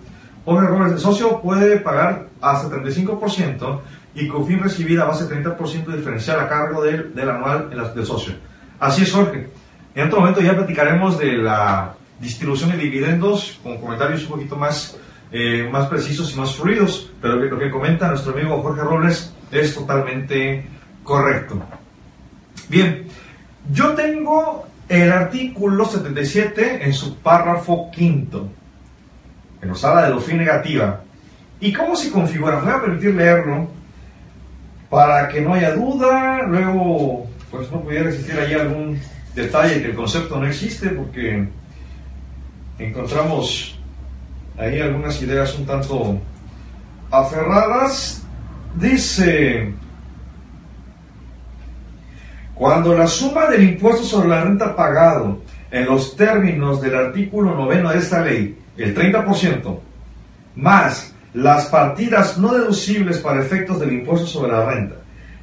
Jorge 0.46 0.68
Robles, 0.68 0.94
el 0.94 1.00
socio 1.00 1.42
puede 1.42 1.80
pagar 1.82 2.28
hasta 2.40 2.70
35% 2.70 3.80
y 4.16 4.28
COFIN 4.28 4.64
recibir 4.64 5.00
a 5.02 5.06
base 5.06 5.28
de 5.28 5.44
30% 5.44 5.96
diferencial 5.96 6.40
a 6.40 6.48
cargo 6.48 6.82
del, 6.82 7.14
del 7.14 7.30
anual 7.30 7.70
del 7.70 8.06
socio. 8.06 8.34
Así 8.80 9.04
es, 9.04 9.12
Jorge. 9.12 9.50
En 9.96 10.08
otro 10.08 10.22
momento 10.22 10.40
ya 10.42 10.56
platicaremos 10.56 11.20
de 11.20 11.34
la 11.34 11.94
distribución 12.20 12.72
de 12.72 12.78
dividendos 12.78 13.60
con 13.62 13.80
comentarios 13.80 14.24
un 14.24 14.30
poquito 14.30 14.56
más, 14.56 14.98
eh, 15.32 15.68
más 15.70 15.88
precisos 15.88 16.34
y 16.34 16.40
más 16.40 16.56
fluidos, 16.56 17.12
pero 17.22 17.36
lo 17.36 17.60
que 17.60 17.70
comenta 17.70 18.08
nuestro 18.08 18.32
amigo 18.32 18.62
Jorge 18.62 18.82
Robles 18.82 19.34
es 19.52 19.76
totalmente 19.76 20.66
correcto. 21.04 21.62
Bien, 22.70 23.08
yo 23.70 23.94
tengo 23.94 24.66
el 24.90 25.12
artículo 25.12 25.86
77 25.86 26.84
en 26.84 26.94
su 26.94 27.18
párrafo 27.18 27.90
quinto, 27.92 28.50
que 29.60 29.68
nos 29.68 29.84
habla 29.86 30.04
de 30.04 30.16
la 30.16 30.22
fin 30.22 30.38
negativa. 30.38 31.02
¿Y 31.60 31.72
cómo 31.72 31.96
se 31.96 32.12
configura? 32.12 32.60
Voy 32.60 32.72
a 32.72 32.82
permitir 32.82 33.14
leerlo 33.14 33.70
para 34.90 35.30
que 35.30 35.42
no 35.42 35.54
haya 35.54 35.76
duda, 35.76 36.44
luego 36.44 37.28
pues 37.50 37.72
no 37.72 37.82
pudiera 37.82 38.10
existir 38.10 38.40
ahí 38.40 38.54
algún 38.54 39.00
detalle 39.36 39.82
que 39.82 39.90
el 39.90 39.96
concepto 39.96 40.40
no 40.40 40.48
existe 40.48 40.90
porque 40.90 41.48
encontramos 42.80 43.80
ahí 44.58 44.80
algunas 44.80 45.22
ideas 45.22 45.58
un 45.58 45.66
tanto 45.66 46.20
aferradas. 47.12 48.24
Dice, 48.76 49.74
cuando 52.62 52.96
la 52.96 53.08
suma 53.08 53.48
del 53.48 53.64
impuesto 53.64 54.04
sobre 54.04 54.28
la 54.30 54.44
renta 54.44 54.76
pagado 54.76 55.40
en 55.72 55.84
los 55.88 56.16
términos 56.16 56.80
del 56.80 56.94
artículo 56.94 57.56
noveno 57.56 57.90
de 57.90 57.98
esta 57.98 58.24
ley, 58.24 58.56
el 58.78 58.96
30%, 58.96 59.80
más 60.58 61.12
las 61.34 61.66
partidas 61.66 62.38
no 62.38 62.54
deducibles 62.54 63.18
para 63.18 63.42
efectos 63.42 63.80
del 63.80 63.94
impuesto 63.94 64.28
sobre 64.28 64.52
la 64.52 64.64
renta, 64.64 64.98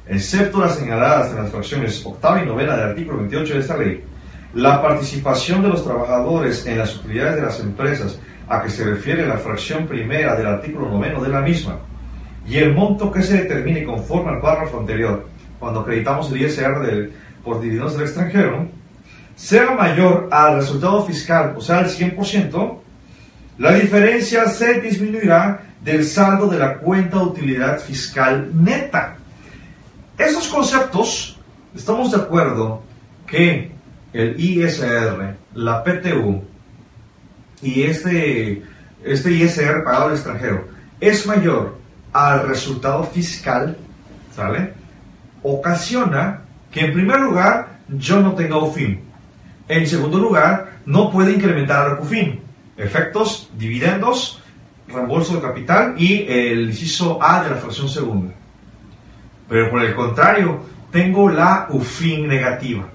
excepto 0.07 0.61
las 0.61 0.75
señaladas 0.75 1.31
en 1.31 1.43
las 1.43 1.51
fracciones 1.51 2.05
octava 2.05 2.41
y 2.41 2.45
novena 2.45 2.77
del 2.77 2.91
artículo 2.91 3.17
28 3.17 3.53
de 3.53 3.59
esta 3.59 3.75
ley, 3.75 4.01
la 4.53 4.81
participación 4.81 5.61
de 5.61 5.67
los 5.67 5.83
trabajadores 5.83 6.65
en 6.67 6.77
las 6.77 6.95
utilidades 6.95 7.35
de 7.35 7.41
las 7.41 7.59
empresas 7.59 8.17
a 8.47 8.63
que 8.63 8.69
se 8.69 8.85
refiere 8.85 9.27
la 9.27 9.35
fracción 9.35 9.87
primera 9.87 10.37
del 10.37 10.47
artículo 10.47 10.87
noveno 10.87 11.21
de 11.21 11.27
la 11.27 11.41
misma 11.41 11.79
y 12.47 12.59
el 12.59 12.73
monto 12.73 13.11
que 13.11 13.21
se 13.21 13.41
determine 13.43 13.83
conforme 13.83 14.31
al 14.31 14.39
párrafo 14.39 14.79
anterior, 14.79 15.27
cuando 15.59 15.81
acreditamos 15.81 16.31
el 16.31 16.41
ISR 16.41 17.11
por 17.43 17.61
dividendos 17.61 17.93
del 17.93 18.03
extranjero, 18.03 18.67
sea 19.35 19.71
mayor 19.71 20.27
al 20.31 20.57
resultado 20.57 21.05
fiscal, 21.05 21.53
o 21.57 21.61
sea, 21.61 21.79
al 21.79 21.89
100%, 21.89 22.79
la 23.57 23.73
diferencia 23.73 24.47
se 24.47 24.81
disminuirá 24.81 25.61
del 25.81 26.05
saldo 26.05 26.47
de 26.47 26.59
la 26.59 26.77
cuenta 26.77 27.17
de 27.17 27.23
utilidad 27.23 27.79
fiscal 27.79 28.49
neta. 28.53 29.15
Esos 30.17 30.47
conceptos, 30.47 31.39
estamos 31.75 32.11
de 32.11 32.17
acuerdo 32.17 32.81
que 33.25 33.71
el 34.11 34.39
ISR, 34.39 35.35
la 35.53 35.83
PTU 35.83 36.43
y 37.61 37.83
este, 37.83 38.63
este 39.03 39.31
ISR 39.31 39.83
pagado 39.83 40.05
al 40.07 40.13
extranjero 40.13 40.67
es 40.99 41.25
mayor 41.25 41.77
al 42.11 42.47
resultado 42.47 43.03
fiscal, 43.03 43.77
¿sale? 44.35 44.73
Ocasiona 45.43 46.41
que 46.71 46.81
en 46.81 46.93
primer 46.93 47.19
lugar 47.19 47.79
yo 47.87 48.19
no 48.21 48.33
tenga 48.33 48.57
UFIM. 48.57 48.99
En 49.67 49.87
segundo 49.87 50.17
lugar, 50.17 50.79
no 50.85 51.11
puede 51.11 51.33
incrementar 51.33 51.87
la 51.87 51.99
UFIM. 51.99 52.39
Efectos, 52.77 53.49
dividendos, 53.57 54.41
reembolso 54.87 55.35
de 55.35 55.41
capital 55.41 55.95
y 55.97 56.25
el 56.27 56.69
inciso 56.69 57.21
A 57.21 57.43
de 57.43 57.51
la 57.51 57.55
fracción 57.57 57.89
segunda. 57.89 58.33
Pero 59.47 59.69
por 59.69 59.83
el 59.83 59.95
contrario, 59.95 60.61
tengo 60.91 61.29
la 61.29 61.67
UFIN 61.69 62.27
negativa. 62.27 62.87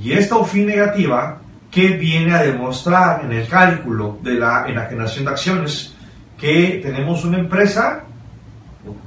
Y 0.00 0.12
esta 0.12 0.36
UFIN 0.36 0.66
negativa, 0.66 1.38
que 1.70 1.88
viene 1.88 2.32
a 2.32 2.42
demostrar 2.42 3.24
en 3.24 3.32
el 3.32 3.48
cálculo 3.48 4.18
de 4.22 4.34
la 4.34 4.66
enajenación 4.68 5.24
de 5.24 5.30
acciones 5.30 5.94
que 6.38 6.80
tenemos 6.82 7.24
una 7.24 7.38
empresa, 7.38 8.04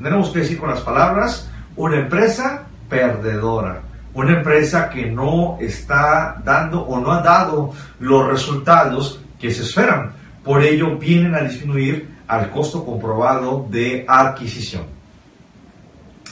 tenemos 0.01 0.29
que 0.29 0.39
decir 0.39 0.57
con 0.57 0.69
las 0.69 0.81
palabras, 0.81 1.49
una 1.77 1.99
empresa 1.99 2.63
perdedora, 2.89 3.83
una 4.13 4.37
empresa 4.37 4.89
que 4.89 5.05
no 5.05 5.57
está 5.61 6.41
dando 6.43 6.81
o 6.81 6.99
no 6.99 7.09
ha 7.11 7.21
dado 7.21 7.71
los 7.99 8.27
resultados 8.27 9.21
que 9.39 9.51
se 9.51 9.63
esperan. 9.63 10.11
Por 10.43 10.61
ello 10.63 10.97
vienen 10.97 11.35
a 11.35 11.41
disminuir 11.41 12.17
al 12.27 12.49
costo 12.49 12.83
comprobado 12.83 13.67
de 13.69 14.03
adquisición. 14.07 14.83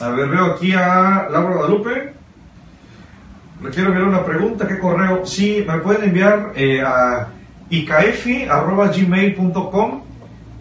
A 0.00 0.08
ver, 0.10 0.28
veo 0.28 0.46
aquí 0.46 0.72
a 0.72 1.28
Laura 1.30 1.54
Guadalupe. 1.54 2.12
Le 3.62 3.70
quiero 3.70 3.88
enviar 3.88 4.08
una 4.08 4.24
pregunta. 4.24 4.66
¿Qué 4.68 4.78
correo? 4.78 5.24
Sí, 5.24 5.64
me 5.66 5.78
pueden 5.78 6.04
enviar 6.04 6.52
eh, 6.54 6.82
a 6.82 7.28
icaefi.gmail.com 7.70 10.02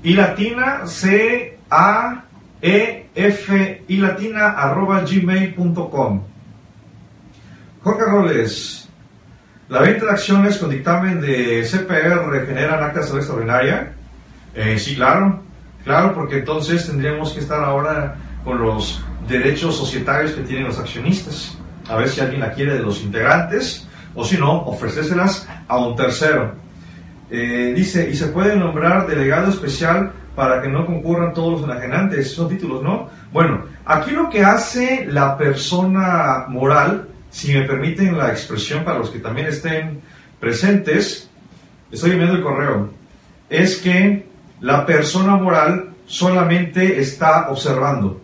y 0.04 0.14
latina 0.14 0.84
c 0.86 1.58
a 1.70 2.24
e 2.62 3.05
f 3.16 3.84
y 3.88 3.98
latina 3.98 4.50
arroba 4.50 5.02
gmail.com. 5.02 6.22
Jorge 7.82 8.04
Roles, 8.06 8.90
la 9.70 9.82
venta 9.82 10.06
de 10.06 10.12
acciones 10.12 10.58
con 10.58 10.70
dictamen 10.70 11.22
de 11.22 11.64
CPR 11.64 12.46
generan 12.46 12.84
actas 12.84 13.12
de 13.12 13.18
extraordinaria. 13.18 13.94
Eh, 14.54 14.78
sí, 14.78 14.96
claro, 14.96 15.42
claro, 15.84 16.14
porque 16.14 16.40
entonces 16.40 16.86
tendríamos 16.86 17.32
que 17.32 17.40
estar 17.40 17.64
ahora 17.64 18.16
con 18.44 18.62
los 18.62 19.04
derechos 19.28 19.78
societarios 19.78 20.34
que 20.34 20.42
tienen 20.42 20.66
los 20.66 20.78
accionistas. 20.78 21.58
A 21.90 21.96
ver 21.96 22.10
si 22.10 22.22
alguien 22.22 22.42
la 22.42 22.52
quiere 22.52 22.74
de 22.74 22.84
los 22.84 23.02
integrantes 23.02 23.88
o 24.14 24.24
si 24.24 24.38
no, 24.38 24.62
ofrecérselas 24.64 25.48
a 25.68 25.78
un 25.78 25.96
tercero. 25.96 26.56
Eh, 27.30 27.74
dice, 27.76 28.10
y 28.10 28.16
se 28.16 28.28
puede 28.28 28.56
nombrar 28.56 29.08
delegado 29.08 29.50
especial 29.50 30.12
para 30.36 30.62
que 30.62 30.68
no 30.68 30.86
concurran 30.86 31.34
todos 31.34 31.62
los 31.62 31.70
enajenantes. 31.70 32.34
Son 32.34 32.50
títulos, 32.50 32.84
¿no? 32.84 33.10
Bueno, 33.32 33.64
aquí 33.86 34.12
lo 34.12 34.30
que 34.30 34.44
hace 34.44 35.06
la 35.10 35.38
persona 35.38 36.46
moral, 36.50 37.08
si 37.30 37.54
me 37.54 37.64
permiten 37.64 38.18
la 38.18 38.30
expresión 38.30 38.84
para 38.84 39.00
los 39.00 39.10
que 39.10 39.20
también 39.20 39.48
estén 39.48 40.02
presentes, 40.40 41.30
estoy 41.92 42.12
viendo 42.12 42.36
el 42.36 42.44
correo, 42.44 42.90
es 43.50 43.78
que 43.78 44.28
la 44.60 44.86
persona 44.86 45.36
moral 45.36 45.92
solamente 46.06 47.00
está 47.00 47.50
observando. 47.50 48.22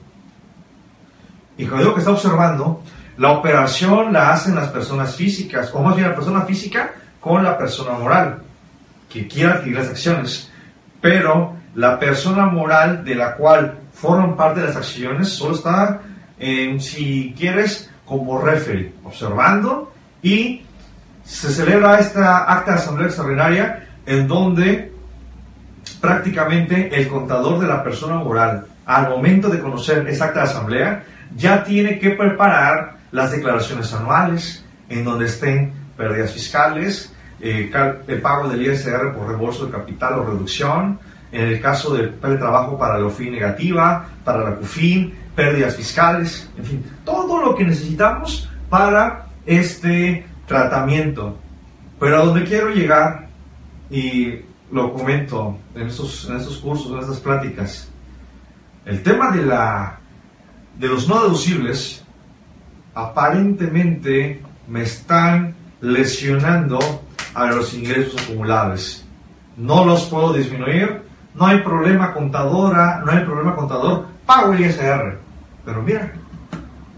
Y 1.57 1.65
cuando 1.65 1.83
digo 1.83 1.93
que 1.93 1.99
está 1.99 2.11
observando, 2.11 2.83
la 3.17 3.31
operación 3.31 4.13
la 4.13 4.31
hacen 4.31 4.55
las 4.55 4.69
personas 4.69 5.15
físicas, 5.15 5.71
o 5.73 5.81
más 5.81 5.95
bien 5.95 6.09
la 6.09 6.15
persona 6.15 6.41
física 6.41 6.93
con 7.19 7.43
la 7.43 7.57
persona 7.57 7.91
moral, 7.91 8.41
que 9.09 9.27
quiere 9.27 9.51
adquirir 9.51 9.77
las 9.77 9.89
acciones. 9.89 10.51
Pero 11.01 11.55
la 11.75 11.99
persona 11.99 12.45
moral 12.47 13.03
de 13.03 13.15
la 13.15 13.35
cual 13.35 13.79
forman 13.93 14.35
parte 14.35 14.61
las 14.61 14.75
acciones 14.75 15.29
solo 15.29 15.55
está, 15.55 16.01
si 16.79 17.35
quieres, 17.37 17.89
como 18.05 18.41
referee, 18.41 18.93
observando 19.03 19.93
y 20.21 20.63
se 21.23 21.49
celebra 21.49 21.99
esta 21.99 22.51
acta 22.51 22.71
de 22.71 22.77
asamblea 22.77 23.07
extraordinaria 23.07 23.87
en 24.05 24.27
donde 24.27 24.91
prácticamente 26.01 26.93
el 26.99 27.07
contador 27.07 27.59
de 27.59 27.67
la 27.67 27.83
persona 27.83 28.15
moral, 28.15 28.65
al 28.85 29.09
momento 29.09 29.49
de 29.49 29.59
conocer 29.59 30.07
esa 30.07 30.25
acta 30.25 30.41
de 30.41 30.45
asamblea, 30.45 31.03
ya 31.35 31.63
tiene 31.63 31.99
que 31.99 32.11
preparar 32.11 32.97
las 33.11 33.31
declaraciones 33.31 33.93
anuales, 33.93 34.65
en 34.89 35.05
donde 35.05 35.25
estén 35.25 35.73
pérdidas 35.95 36.33
fiscales, 36.33 37.13
eh, 37.39 37.71
el 38.07 38.21
pago 38.21 38.49
del 38.49 38.61
ISR 38.61 39.13
por 39.13 39.27
reembolso 39.27 39.65
de 39.65 39.71
capital 39.71 40.19
o 40.19 40.25
reducción, 40.25 40.99
en 41.31 41.47
el 41.47 41.61
caso 41.61 41.93
del 41.93 42.19
trabajo 42.19 42.77
para 42.77 42.97
la 42.97 43.05
OFI 43.05 43.29
negativa, 43.29 44.07
para 44.23 44.49
la 44.49 44.55
CUFIN, 44.55 45.13
pérdidas 45.35 45.75
fiscales, 45.75 46.49
en 46.57 46.65
fin, 46.65 46.85
todo 47.05 47.41
lo 47.41 47.55
que 47.55 47.63
necesitamos 47.63 48.49
para 48.69 49.27
este 49.45 50.25
tratamiento. 50.45 51.37
Pero 51.99 52.21
a 52.21 52.25
donde 52.25 52.43
quiero 52.43 52.69
llegar, 52.69 53.27
y 53.89 54.39
lo 54.71 54.93
comento 54.93 55.57
en 55.75 55.87
estos, 55.87 56.29
en 56.29 56.37
estos 56.37 56.57
cursos, 56.57 56.91
en 56.91 56.99
estas 56.99 57.19
pláticas, 57.19 57.89
el 58.85 59.03
tema 59.03 59.31
de, 59.31 59.45
la, 59.45 59.99
de 60.77 60.87
los 60.87 61.07
no 61.07 61.21
deducibles 61.23 62.03
aparentemente 62.93 64.41
me 64.67 64.83
están 64.83 65.55
lesionando 65.81 66.79
a 67.33 67.45
los 67.47 67.73
ingresos 67.73 68.21
acumulables. 68.21 69.05
No 69.57 69.85
los 69.85 70.05
puedo 70.05 70.33
disminuir, 70.33 71.01
no 71.35 71.45
hay 71.45 71.59
problema 71.59 72.13
contadora, 72.13 73.01
no 73.05 73.11
hay 73.11 73.23
problema 73.23 73.55
contador, 73.55 74.05
pago 74.25 74.53
el 74.53 74.61
ISR. 74.61 75.17
Pero 75.65 75.81
mira, 75.81 76.13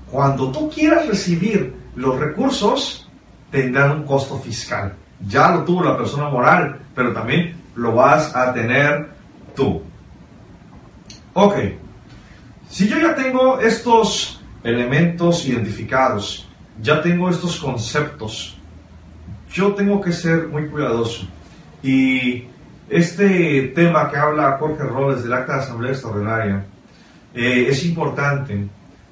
cuando 0.10 0.52
tú 0.52 0.70
quieras 0.70 1.08
recibir 1.08 1.76
los 1.96 2.20
recursos, 2.20 3.10
tendrán 3.52 3.92
un 3.92 4.04
costo 4.04 4.40
fiscal. 4.40 4.94
Ya 5.28 5.52
lo 5.52 5.64
tuvo 5.64 5.84
la 5.84 5.98
persona 5.98 6.30
moral, 6.30 6.80
pero 6.96 7.14
también 7.14 7.56
lo 7.76 7.94
vas 7.94 8.36
a 8.36 8.54
tener 8.54 9.10
tú. 9.56 9.82
Ok, 11.34 11.56
si 12.70 12.88
yo 12.88 13.00
ya 13.00 13.16
tengo 13.16 13.60
estos 13.60 14.42
elementos 14.64 15.48
identificados, 15.48 16.48
ya 16.82 17.02
tengo 17.02 17.30
estos 17.30 17.60
conceptos, 17.60 18.58
yo 19.52 19.74
tengo 19.74 20.02
que 20.02 20.12
ser 20.12 20.48
muy 20.48 20.68
cuidadoso. 20.68 21.28
Y 21.84 22.48
este 22.98 23.72
tema 23.76 24.10
que 24.10 24.18
habla 24.18 24.58
Jorge 24.58 24.84
Robles 24.84 25.24
del 25.24 25.34
Acta 25.34 25.54
de 25.54 25.60
Asamblea 25.60 25.92
Extraordinaria 25.92 26.66
eh, 27.34 27.68
es 27.70 27.84
importante 27.86 28.68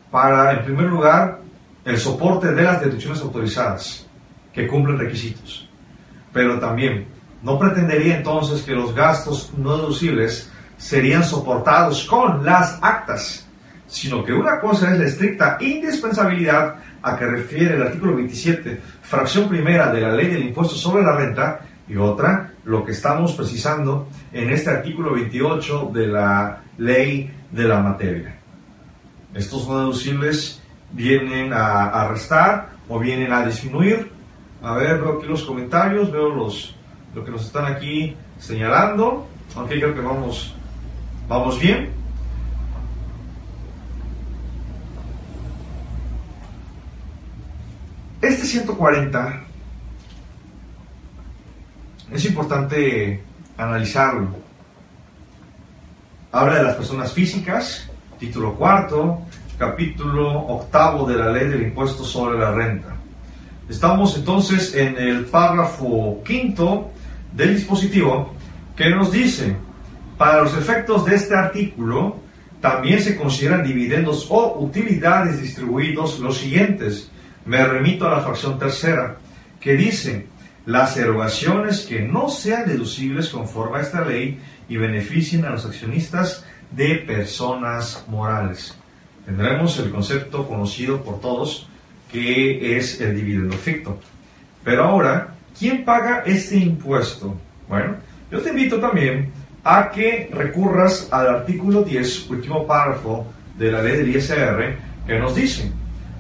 para, 0.10 0.54
en 0.54 0.66
primer 0.66 0.86
lugar, 0.86 1.40
el 1.84 1.98
soporte 1.98 2.52
de 2.52 2.64
las 2.64 2.82
deducciones 2.82 3.22
autorizadas 3.22 4.08
que 4.54 4.68
cumplen 4.68 5.00
requisitos. 5.00 5.68
Pero 6.32 6.60
también, 6.60 7.08
no 7.42 7.58
pretendería 7.58 8.18
entonces 8.18 8.62
que 8.62 8.74
los 8.74 8.94
gastos 8.94 9.52
no 9.58 9.78
deducibles 9.78 10.52
serían 10.78 11.24
soportados 11.24 12.06
con 12.06 12.46
las 12.46 12.78
actas 12.82 13.48
sino 13.92 14.24
que 14.24 14.32
una 14.32 14.58
cosa 14.62 14.94
es 14.94 15.00
la 15.00 15.06
estricta 15.06 15.58
indispensabilidad 15.60 16.76
a 17.04 17.18
que 17.18 17.26
refiere 17.26 17.76
el 17.76 17.84
artículo 17.84 18.16
27, 18.16 18.80
fracción 19.02 19.50
primera 19.50 19.92
de 19.92 20.00
la 20.00 20.14
ley 20.14 20.28
del 20.28 20.46
impuesto 20.46 20.76
sobre 20.76 21.04
la 21.04 21.18
renta, 21.18 21.60
y 21.92 21.98
otra, 21.98 22.54
lo 22.64 22.86
que 22.86 22.94
estamos 22.94 23.34
precisando 23.34 24.08
en 24.32 24.50
este 24.50 24.70
artículo 24.70 25.14
28 25.14 25.92
de 25.94 26.08
la 26.08 26.62
ley 26.78 27.30
de 27.52 27.64
la 27.66 27.82
materia. 27.82 28.40
Estos 29.34 29.68
no 29.68 29.80
deducibles 29.80 30.62
vienen 30.94 31.52
a, 31.54 32.08
restar 32.08 32.70
o 32.88 32.98
vienen 32.98 33.34
a 33.34 33.46
disminuir. 33.46 34.10
A 34.64 34.76
ver, 34.76 35.02
veo 35.02 35.18
aquí 35.18 35.28
los 35.28 35.44
comentarios, 35.44 36.10
veo 36.12 36.30
los, 36.30 36.76
lo 37.14 37.26
que 37.26 37.32
nos 37.32 37.46
están 37.46 37.66
aquí 37.66 38.16
señalando. 38.40 39.28
Aunque 39.58 39.76
creo 39.76 39.94
que 39.94 40.00
vamos, 40.00 40.56
vamos 41.28 41.60
bien. 41.60 41.90
Este 48.22 48.46
140 48.46 49.51
es 52.12 52.26
importante 52.26 53.22
analizarlo. 53.58 54.36
Habla 56.32 56.56
de 56.56 56.64
las 56.64 56.76
personas 56.76 57.14
físicas, 57.14 57.90
título 58.20 58.56
cuarto, 58.56 59.22
capítulo 59.58 60.30
octavo 60.48 61.08
de 61.08 61.16
la 61.16 61.30
ley 61.32 61.48
del 61.48 61.64
impuesto 61.64 62.04
sobre 62.04 62.40
la 62.40 62.52
renta. 62.52 62.96
Estamos 63.70 64.18
entonces 64.18 64.76
en 64.76 64.98
el 64.98 65.26
párrafo 65.26 66.22
quinto 66.26 66.92
del 67.34 67.56
dispositivo 67.56 68.34
que 68.76 68.90
nos 68.90 69.12
dice, 69.12 69.56
para 70.18 70.42
los 70.42 70.58
efectos 70.58 71.06
de 71.06 71.16
este 71.16 71.36
artículo, 71.36 72.18
también 72.60 73.02
se 73.02 73.16
consideran 73.16 73.64
dividendos 73.64 74.28
o 74.30 74.60
utilidades 74.60 75.42
distribuidos 75.42 76.20
los 76.20 76.38
siguientes 76.38 77.10
me 77.46 77.66
remito 77.66 78.08
a 78.08 78.12
la 78.12 78.22
fracción 78.22 78.60
tercera, 78.60 79.18
que 79.60 79.74
dice, 79.74 80.28
las 80.66 80.96
erogaciones 80.98 81.82
que 81.82 82.02
no 82.02 82.30
sean 82.30 82.68
deducibles 82.68 83.30
conforme 83.30 83.78
a 83.78 83.82
esta 83.82 84.06
ley 84.06 84.40
y 84.70 84.78
beneficien 84.78 85.46
a 85.46 85.50
los 85.52 85.66
accionistas 85.66 86.46
de 86.72 86.96
personas 86.96 88.06
morales. 88.08 88.76
Tendremos 89.26 89.78
el 89.80 89.92
concepto 89.92 90.48
conocido 90.48 91.02
por 91.02 91.20
todos 91.20 91.68
que 92.12 92.78
es 92.78 93.00
el 93.00 93.16
dividendo 93.16 93.56
ficto. 93.56 94.00
Pero 94.64 94.84
ahora, 94.84 95.34
¿quién 95.58 95.86
paga 95.86 96.24
este 96.26 96.58
impuesto? 96.58 97.36
Bueno, 97.68 97.96
yo 98.30 98.40
te 98.42 98.50
invito 98.50 98.80
también 98.80 99.32
a 99.64 99.90
que 99.90 100.30
recurras 100.34 101.08
al 101.12 101.28
artículo 101.28 101.84
10, 101.84 102.30
último 102.30 102.68
párrafo 102.68 103.28
de 103.58 103.72
la 103.72 103.82
ley 103.82 103.98
del 103.98 104.16
ISR, 104.16 104.76
que 105.06 105.20
nos 105.20 105.36
dice, 105.36 105.72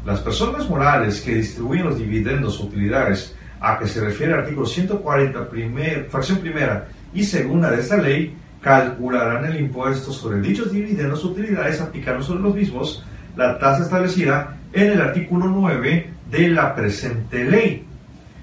las 0.05 0.19
personas 0.19 0.69
morales 0.69 1.21
que 1.21 1.35
distribuyen 1.35 1.85
los 1.85 1.97
dividendos 1.97 2.59
o 2.59 2.63
utilidades 2.63 3.35
a 3.61 3.77
que 3.77 3.87
se 3.87 4.01
refiere 4.01 4.33
el 4.33 4.39
artículo 4.39 4.65
140, 4.65 5.49
primer, 5.49 6.05
fracción 6.05 6.39
primera 6.39 6.87
y 7.13 7.23
segunda 7.23 7.69
de 7.69 7.79
esta 7.79 7.97
ley, 7.97 8.35
calcularán 8.59 9.45
el 9.45 9.59
impuesto 9.59 10.11
sobre 10.11 10.41
dichos 10.41 10.71
dividendos 10.71 11.23
o 11.23 11.29
utilidades 11.29 11.79
aplicando 11.79 12.23
sobre 12.23 12.41
los 12.41 12.55
mismos 12.55 13.03
la 13.35 13.57
tasa 13.57 13.83
establecida 13.83 14.57
en 14.73 14.91
el 14.91 15.01
artículo 15.01 15.47
9 15.47 16.09
de 16.29 16.47
la 16.49 16.75
presente 16.75 17.43
ley. 17.43 17.85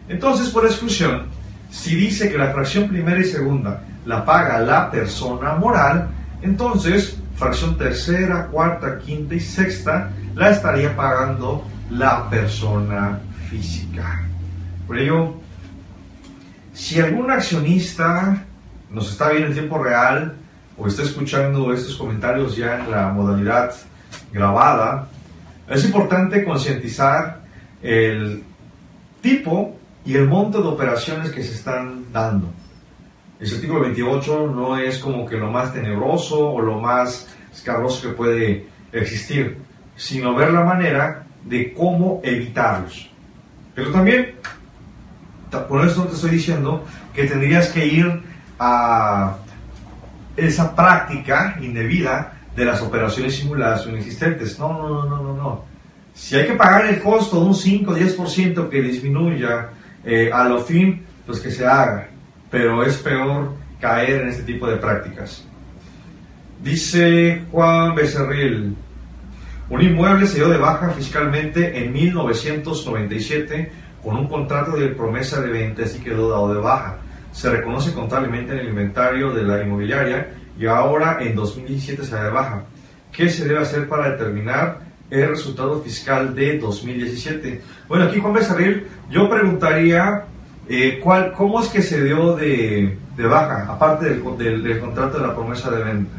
Entonces, 0.08 0.48
por 0.50 0.64
exclusión, 0.64 1.26
si 1.70 1.94
dice 1.94 2.30
que 2.30 2.38
la 2.38 2.52
fracción 2.52 2.88
primera 2.88 3.20
y 3.20 3.24
segunda 3.24 3.82
la 4.06 4.24
paga 4.24 4.60
la 4.60 4.90
persona 4.90 5.54
moral, 5.54 6.08
entonces 6.42 7.18
fracción 7.34 7.76
tercera, 7.76 8.46
cuarta, 8.46 8.98
quinta 8.98 9.34
y 9.34 9.40
sexta 9.40 10.10
la 10.34 10.50
estaría 10.50 10.96
pagando 10.96 11.64
la 11.90 12.28
persona 12.30 13.18
física. 13.48 14.27
Por 14.88 14.98
ello, 14.98 15.34
si 16.72 17.00
algún 17.00 17.30
accionista 17.30 18.44
nos 18.90 19.12
está 19.12 19.28
viendo 19.28 19.46
en 19.48 19.52
tiempo 19.52 19.80
real 19.80 20.34
o 20.76 20.88
está 20.88 21.02
escuchando 21.02 21.72
estos 21.72 21.96
comentarios 21.96 22.56
ya 22.56 22.80
en 22.80 22.90
la 22.90 23.08
modalidad 23.10 23.72
grabada, 24.32 25.06
es 25.68 25.84
importante 25.84 26.44
concientizar 26.44 27.42
el 27.80 28.42
tipo 29.20 29.76
y 30.04 30.16
el 30.16 30.26
monto 30.26 30.60
de 30.60 30.68
operaciones 30.68 31.30
que 31.30 31.44
se 31.44 31.54
están 31.54 32.12
dando. 32.12 32.48
El 33.38 33.54
artículo 33.54 33.82
28 33.82 34.52
no 34.52 34.76
es 34.76 34.98
como 34.98 35.24
que 35.24 35.36
lo 35.36 35.52
más 35.52 35.72
tenebroso 35.72 36.50
o 36.50 36.60
lo 36.60 36.80
más 36.80 37.28
escabroso 37.52 38.08
que 38.08 38.14
puede 38.16 38.66
existir 38.90 39.68
sino 39.98 40.34
ver 40.34 40.52
la 40.52 40.62
manera 40.62 41.26
de 41.44 41.74
cómo 41.74 42.20
evitarlos. 42.22 43.10
Pero 43.74 43.90
también, 43.90 44.36
por 45.50 45.84
eso 45.84 46.04
te 46.04 46.14
estoy 46.14 46.30
diciendo 46.30 46.84
que 47.14 47.24
tendrías 47.24 47.68
que 47.68 47.86
ir 47.86 48.22
a 48.58 49.36
esa 50.36 50.74
práctica 50.74 51.58
indebida 51.60 52.34
de 52.54 52.64
las 52.64 52.80
operaciones 52.82 53.36
simuladas 53.36 53.86
o 53.86 53.90
inexistentes. 53.90 54.58
No, 54.58 54.72
no, 54.72 55.04
no, 55.04 55.22
no, 55.22 55.34
no. 55.34 55.64
Si 56.14 56.34
hay 56.34 56.46
que 56.46 56.54
pagar 56.54 56.86
el 56.86 57.00
costo 57.00 57.40
de 57.40 57.46
un 57.46 57.54
5 57.54 57.90
o 57.90 57.96
10% 57.96 58.68
que 58.68 58.82
disminuya 58.82 59.70
eh, 60.04 60.30
a 60.32 60.48
lo 60.48 60.60
fin, 60.60 61.04
pues 61.24 61.40
que 61.40 61.50
se 61.50 61.66
haga. 61.66 62.08
Pero 62.50 62.82
es 62.82 62.96
peor 62.96 63.54
caer 63.80 64.22
en 64.22 64.28
este 64.28 64.42
tipo 64.42 64.66
de 64.66 64.76
prácticas. 64.76 65.44
Dice 66.62 67.44
Juan 67.52 67.94
Becerril, 67.94 68.74
un 69.70 69.82
inmueble 69.82 70.26
se 70.26 70.38
dio 70.38 70.48
de 70.48 70.58
baja 70.58 70.90
fiscalmente 70.90 71.78
en 71.78 71.92
1997 71.92 73.70
con 74.08 74.16
un 74.16 74.26
contrato 74.26 74.74
de 74.74 74.88
promesa 74.88 75.38
de 75.42 75.50
venta 75.50 75.82
y 75.82 76.00
quedó 76.00 76.30
dado 76.30 76.54
de 76.54 76.60
baja. 76.60 76.96
Se 77.30 77.50
reconoce 77.50 77.92
contablemente 77.92 78.54
en 78.54 78.60
el 78.60 78.68
inventario 78.70 79.34
de 79.34 79.42
la 79.42 79.62
inmobiliaria 79.62 80.30
y 80.58 80.64
ahora 80.64 81.18
en 81.20 81.34
2017 81.34 82.02
se 82.02 82.14
da 82.14 82.24
de 82.24 82.30
baja. 82.30 82.64
¿Qué 83.12 83.28
se 83.28 83.46
debe 83.46 83.60
hacer 83.60 83.86
para 83.86 84.12
determinar 84.12 84.78
el 85.10 85.28
resultado 85.28 85.82
fiscal 85.82 86.34
de 86.34 86.58
2017? 86.58 87.60
Bueno, 87.86 88.06
aquí 88.06 88.18
Juan 88.18 88.32
Becerril, 88.32 88.86
yo 89.10 89.28
preguntaría 89.28 90.24
eh, 90.66 91.00
¿cuál, 91.04 91.32
cómo 91.32 91.60
es 91.60 91.68
que 91.68 91.82
se 91.82 92.02
dio 92.02 92.34
de, 92.34 92.96
de 93.14 93.26
baja, 93.26 93.66
aparte 93.70 94.06
del, 94.06 94.62
del, 94.62 94.80
contrato 94.80 95.18
de 95.18 95.26
la 95.26 95.34
promesa 95.34 95.70
de 95.70 95.84
venta. 95.84 96.16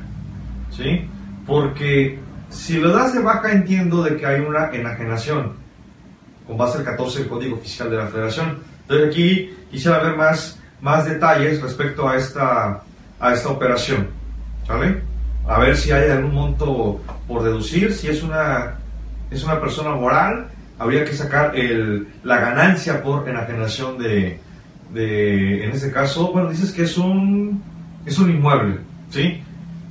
¿Sí? 0.70 1.10
Porque 1.48 2.20
si 2.50 2.78
lo 2.78 2.92
das 2.92 3.16
de 3.16 3.22
baja 3.22 3.52
entiendo 3.52 4.04
de 4.04 4.16
que 4.16 4.28
hay 4.28 4.42
una 4.42 4.70
enajenación 4.72 5.54
con 6.50 6.58
base 6.58 6.80
al 6.80 6.84
14 6.84 7.20
del 7.20 7.28
Código 7.28 7.58
Fiscal 7.58 7.92
de 7.92 7.98
la 7.98 8.08
Federación. 8.08 8.58
Entonces 8.82 9.08
aquí 9.08 9.56
quisiera 9.70 10.00
ver 10.00 10.18
más, 10.18 10.60
más 10.82 11.06
detalles 11.06 11.62
respecto 11.62 12.10
a 12.10 12.18
esta, 12.18 12.82
a 13.20 13.34
esta 13.34 13.50
operación. 13.50 14.08
¿Sale? 14.66 15.00
A 15.48 15.60
ver 15.60 15.78
si 15.78 15.92
hay 15.92 16.10
algún 16.10 16.34
monto 16.34 17.02
por 17.28 17.44
deducir, 17.44 17.94
si 17.94 18.08
es 18.08 18.24
una, 18.24 18.80
es 19.30 19.44
una 19.44 19.62
persona 19.62 19.92
moral, 19.92 20.48
habría 20.80 21.06
que 21.06 21.14
sacar 21.14 21.56
el, 21.56 22.08
la 22.24 22.40
ganancia 22.40 23.04
por 23.04 23.30
enajenación 23.30 24.00
de, 24.00 24.40
de, 24.92 25.66
en 25.66 25.72
este 25.72 25.92
caso, 25.92 26.32
bueno, 26.32 26.50
dices 26.50 26.72
que 26.72 26.82
es 26.82 26.98
un, 26.98 27.62
es 28.08 28.18
un 28.18 28.32
inmueble, 28.32 28.80
¿sí? 29.12 29.44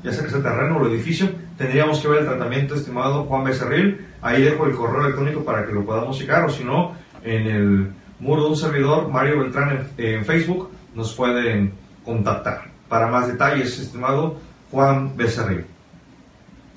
Ya 0.03 0.13
sea 0.13 0.25
que 0.25 0.31
sea 0.31 0.43
terreno 0.43 0.79
o 0.79 0.89
edificio, 0.89 1.31
tendríamos 1.57 2.01
que 2.01 2.09
ver 2.09 2.23
el 2.23 2.27
tratamiento, 2.27 2.75
estimado 2.75 3.25
Juan 3.27 3.45
Becerril. 3.45 4.08
Ahí 4.21 4.43
dejo 4.43 4.67
el 4.67 4.75
correo 4.75 5.03
electrónico 5.03 5.45
para 5.45 5.67
que 5.67 5.73
lo 5.73 5.85
podamos 5.85 6.19
checar, 6.19 6.45
o 6.45 6.51
si 6.51 6.65
no, 6.65 6.95
en 7.23 7.47
el 7.47 7.93
muro 8.21 8.45
de 8.45 8.49
un 8.51 8.57
servidor, 8.57 9.09
Mario 9.09 9.41
Beltrán 9.41 9.89
en, 9.97 10.25
Facebook, 10.25 10.71
nos 10.95 11.15
pueden 11.15 11.73
contactar 12.05 12.71
para 12.89 13.07
más 13.07 13.29
detalles, 13.29 13.79
estimado 13.79 14.39
Juan 14.71 15.17
Becerril. 15.17 15.65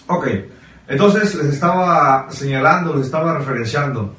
Ok, 0.07 0.27
entonces 0.87 1.35
les 1.35 1.47
estaba 1.47 2.27
señalando, 2.29 2.95
les 2.95 3.05
estaba 3.05 3.37
referenciando 3.37 4.13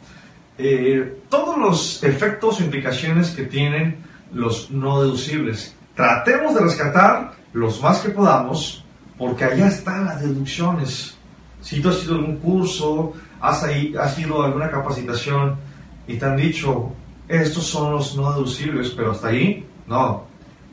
eh, 0.59 1.23
todos 1.29 1.59
los 1.59 2.03
efectos 2.03 2.61
o 2.61 2.65
implicaciones 2.65 3.31
que 3.31 3.45
tienen 3.45 3.99
los 4.33 4.71
no 4.71 5.03
deducibles. 5.03 5.75
Tratemos 5.95 6.55
de 6.55 6.61
rescatar 6.63 7.33
los 7.53 7.83
más 7.83 8.01
que 8.01 8.11
podamos, 8.11 8.85
porque 9.19 9.45
allá 9.45 9.69
están 9.69 10.07
las 10.07 10.23
deducciones. 10.23 11.12
Si 11.63 11.81
tú 11.81 11.89
has 11.89 12.05
ido 12.05 12.15
a 12.15 12.19
algún 12.19 12.37
curso, 12.37 13.13
has, 13.41 13.63
ahí, 13.63 13.95
has 13.99 14.19
ido 14.19 14.43
a 14.43 14.47
alguna 14.47 14.71
capacitación 14.71 15.57
y 16.07 16.17
te 16.17 16.25
han 16.27 16.37
dicho, 16.37 16.93
estos 17.29 17.65
son 17.65 17.93
los 17.93 18.17
no 18.17 18.33
deducibles, 18.33 18.91
pero 18.91 19.13
hasta 19.13 19.29
ahí, 19.29 19.65
no. 19.87 20.25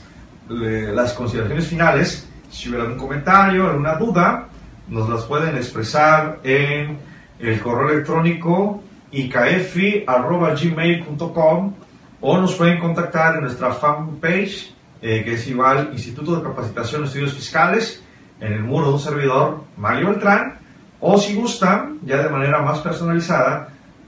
las 0.49 1.13
consideraciones 1.13 1.67
finales. 1.67 2.27
Si 2.49 2.69
hubiera 2.69 2.85
algún 2.85 2.99
comentario, 2.99 3.69
alguna 3.69 3.93
duda, 3.95 4.47
nos 4.87 5.07
las 5.09 5.23
pueden 5.23 5.55
expresar 5.55 6.39
en 6.43 6.99
el 7.39 7.59
correo 7.59 7.89
electrónico 7.89 8.83
icaf.gmail.com 9.11 11.73
o 12.21 12.37
nos 12.37 12.53
pueden 12.55 12.79
contactar 12.79 13.35
en 13.35 13.41
nuestra 13.41 13.73
fanpage, 13.73 14.73
eh, 15.01 15.23
que 15.23 15.33
es 15.33 15.45
igual 15.47 15.89
Instituto 15.91 16.37
de 16.37 16.43
Capacitación 16.43 17.01
de 17.01 17.07
Estudios 17.07 17.33
Fiscales, 17.33 18.01
en 18.39 18.53
el 18.53 18.63
muro 18.63 18.87
de 18.87 18.93
un 18.93 18.99
servidor, 18.99 19.65
Mario 19.77 20.11
Beltrán, 20.11 20.62
o 21.05 21.17
si 21.17 21.35
gustan, 21.35 21.99
ya 22.05 22.23
de 22.23 22.29
manera 22.29 22.61
más 22.61 22.79
personalizada, 22.79 23.67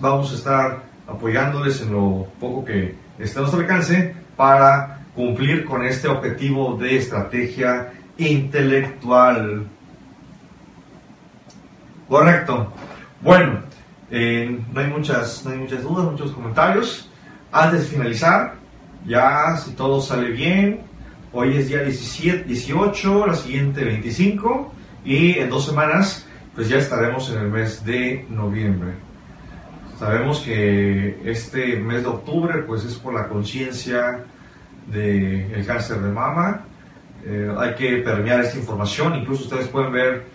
vamos 0.00 0.32
a 0.32 0.34
estar 0.34 0.82
apoyándoles 1.06 1.82
en 1.82 1.92
lo 1.92 2.26
poco 2.40 2.64
que 2.64 2.96
esté 3.20 3.38
a 3.38 3.42
nuestro 3.42 3.60
alcance 3.60 4.16
para 4.36 5.06
cumplir 5.14 5.64
con 5.64 5.84
este 5.84 6.08
objetivo 6.08 6.76
de 6.76 6.96
estrategia 6.96 7.92
intelectual. 8.18 9.68
Correcto. 12.10 12.72
Bueno, 13.20 13.60
eh, 14.10 14.60
no, 14.72 14.80
hay 14.80 14.88
muchas, 14.88 15.44
no 15.44 15.52
hay 15.52 15.58
muchas 15.58 15.84
dudas, 15.84 16.10
muchos 16.10 16.32
comentarios. 16.32 17.08
Antes 17.52 17.82
de 17.82 17.86
finalizar, 17.86 18.54
ya 19.06 19.56
si 19.56 19.70
todo 19.74 20.00
sale 20.00 20.30
bien, 20.30 20.80
hoy 21.32 21.56
es 21.56 21.68
día 21.68 21.84
17, 21.84 22.48
18, 22.48 23.28
la 23.28 23.34
siguiente 23.36 23.84
25 23.84 24.72
y 25.04 25.38
en 25.38 25.50
dos 25.50 25.66
semanas 25.66 26.26
pues 26.56 26.68
ya 26.68 26.78
estaremos 26.78 27.30
en 27.30 27.42
el 27.42 27.48
mes 27.48 27.84
de 27.84 28.26
noviembre. 28.28 28.90
Sabemos 29.96 30.40
que 30.40 31.20
este 31.24 31.76
mes 31.76 32.02
de 32.02 32.08
octubre 32.08 32.64
pues 32.66 32.84
es 32.84 32.96
por 32.96 33.14
la 33.14 33.28
conciencia 33.28 34.24
del 34.88 35.64
cáncer 35.64 36.00
de 36.00 36.10
mama. 36.10 36.62
Eh, 37.24 37.54
hay 37.56 37.72
que 37.76 37.98
permear 37.98 38.40
esta 38.40 38.58
información. 38.58 39.14
Incluso 39.14 39.44
ustedes 39.44 39.68
pueden 39.68 39.92
ver 39.92 40.26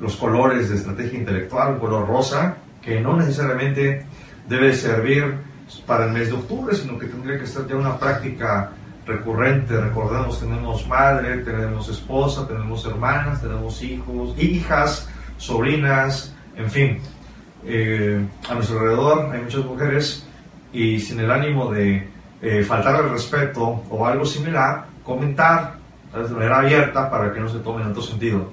los 0.00 0.16
colores 0.16 0.68
de 0.68 0.76
estrategia 0.76 1.18
intelectual, 1.18 1.78
color 1.78 2.06
rosa, 2.06 2.56
que 2.80 3.00
no 3.00 3.16
necesariamente 3.16 4.04
debe 4.48 4.74
servir 4.74 5.36
para 5.86 6.06
el 6.06 6.12
mes 6.12 6.28
de 6.28 6.34
octubre, 6.34 6.74
sino 6.74 6.98
que 6.98 7.06
tendría 7.06 7.38
que 7.38 7.46
ser 7.46 7.66
ya 7.66 7.76
una 7.76 7.98
práctica 7.98 8.72
recurrente. 9.06 9.80
Recordemos, 9.80 10.40
tenemos 10.40 10.86
madre, 10.86 11.38
tenemos 11.38 11.88
esposa, 11.88 12.46
tenemos 12.46 12.84
hermanas, 12.84 13.40
tenemos 13.40 13.82
hijos, 13.82 14.36
hijas, 14.38 15.08
sobrinas, 15.38 16.34
en 16.56 16.70
fin. 16.70 16.98
Eh, 17.64 18.24
a 18.48 18.54
nuestro 18.54 18.80
alrededor 18.80 19.30
hay 19.32 19.42
muchas 19.42 19.64
mujeres 19.64 20.26
y 20.72 20.98
sin 20.98 21.20
el 21.20 21.30
ánimo 21.30 21.70
de 21.70 22.08
eh, 22.40 22.64
faltar 22.64 22.96
al 22.96 23.10
respeto 23.10 23.84
o 23.88 24.06
algo 24.06 24.24
similar, 24.24 24.86
comentar 25.04 25.74
de 26.12 26.34
manera 26.34 26.58
abierta 26.58 27.08
para 27.08 27.32
que 27.32 27.40
no 27.40 27.48
se 27.48 27.60
tome 27.60 27.82
en 27.82 27.90
otro 27.90 28.02
sentido. 28.02 28.52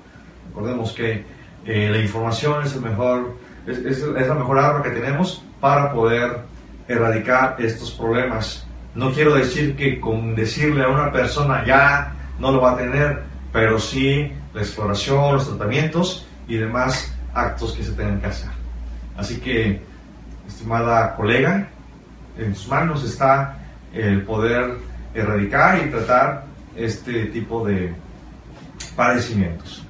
Recordemos 0.50 0.92
que 0.94 1.24
eh, 1.66 1.90
la 1.92 1.98
información 2.00 2.64
es, 2.64 2.74
el 2.76 2.82
mejor, 2.82 3.38
es, 3.66 3.78
es, 3.80 4.02
la 4.02 4.34
mejor 4.34 4.60
arma 4.60 4.84
que 4.84 4.90
tenemos 4.90 5.44
para 5.60 5.94
poder 5.94 6.40
erradicar 6.88 7.56
estos 7.60 7.92
problemas. 7.92 8.66
No 8.96 9.12
quiero 9.12 9.36
decir 9.36 9.76
que 9.76 10.00
con 10.00 10.36
decirle 10.36 10.84
a 10.84 10.90
una 10.90 11.12
persona 11.12 11.64
ya 11.66 12.14
no 12.40 12.52
lo 12.52 12.62
va 12.62 12.72
a 12.72 12.78
tener, 12.78 13.24
pero 13.54 13.80
sí 13.80 14.32
la 14.54 14.62
exploración, 14.62 15.36
los 15.36 15.48
tratamientos 15.48 16.26
y 16.48 16.58
demás 16.58 17.14
actos 17.34 17.74
que 17.74 17.84
se 17.84 17.92
tengan 17.92 18.20
que 18.20 18.28
hacer. 18.28 18.50
Así 19.16 19.40
que, 19.40 19.82
estimada 20.48 21.16
colega, 21.16 21.68
en 22.38 22.56
sus 22.56 22.68
manos 22.68 23.04
está 23.04 23.60
el 23.94 24.24
poder 24.24 24.78
erradicar 25.14 25.86
y 25.86 25.90
tratar 25.90 26.46
este 26.76 27.26
tipo 27.26 27.66
de 27.66 27.94
padecimientos. 28.96 29.86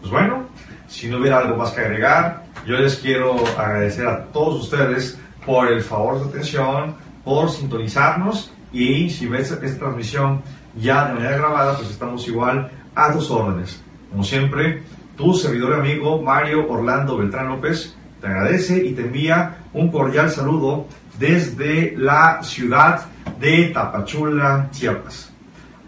Pues 0.00 0.10
bueno, 0.10 0.46
si 0.88 1.08
no 1.08 1.18
hubiera 1.18 1.38
algo 1.38 1.56
más 1.56 1.70
que 1.70 1.80
agregar, 1.82 2.44
yo 2.66 2.76
les 2.76 2.96
quiero 2.96 3.36
agradecer 3.56 4.06
a 4.06 4.24
todos 4.26 4.64
ustedes 4.64 5.18
por 5.44 5.68
el 5.68 5.82
favor 5.82 6.22
de 6.22 6.28
atención, 6.30 6.94
por 7.24 7.50
sintonizarnos 7.50 8.52
y 8.72 9.10
si 9.10 9.26
ves 9.26 9.50
esta 9.50 9.78
transmisión 9.78 10.42
ya 10.76 11.06
de 11.06 11.14
manera 11.14 11.36
grabada, 11.36 11.76
pues 11.76 11.90
estamos 11.90 12.26
igual 12.28 12.70
a 12.94 13.12
tus 13.12 13.30
órdenes. 13.30 13.82
Como 14.10 14.24
siempre, 14.24 14.82
tu 15.16 15.34
servidor 15.34 15.76
y 15.76 15.90
amigo 15.90 16.22
Mario 16.22 16.68
Orlando 16.68 17.18
Beltrán 17.18 17.48
López 17.48 17.96
te 18.20 18.26
agradece 18.26 18.84
y 18.84 18.92
te 18.92 19.02
envía 19.02 19.58
un 19.72 19.90
cordial 19.90 20.30
saludo 20.30 20.86
desde 21.18 21.94
la 21.96 22.42
ciudad 22.42 23.06
de 23.38 23.66
Tapachula, 23.66 24.68
Chiapas. 24.70 25.32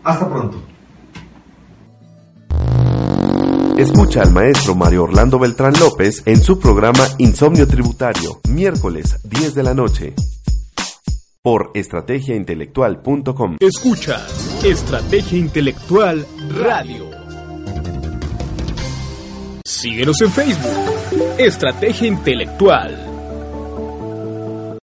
Hasta 0.05 0.29
pronto. 0.29 0.72
Escucha 3.83 4.23
al 4.23 4.31
maestro 4.31 4.77
Mario 4.77 5.03
Orlando 5.03 5.41
Beltrán 5.41 5.73
López 5.81 6.23
en 6.25 6.41
su 6.41 6.57
programa 6.61 7.05
Insomnio 7.19 7.67
Tributario, 7.67 8.41
miércoles 8.49 9.17
10 9.25 9.57
de 9.57 9.63
la 9.65 9.75
noche, 9.75 10.15
por 11.43 11.73
estrategiaintelectual.com. 11.75 13.57
Escucha 13.59 14.25
Estrategia 14.63 15.37
Intelectual 15.37 16.25
Radio. 16.61 17.11
Síguenos 19.65 20.21
en 20.21 20.31
Facebook, 20.31 21.39
Estrategia 21.39 22.07
Intelectual. 22.07 23.12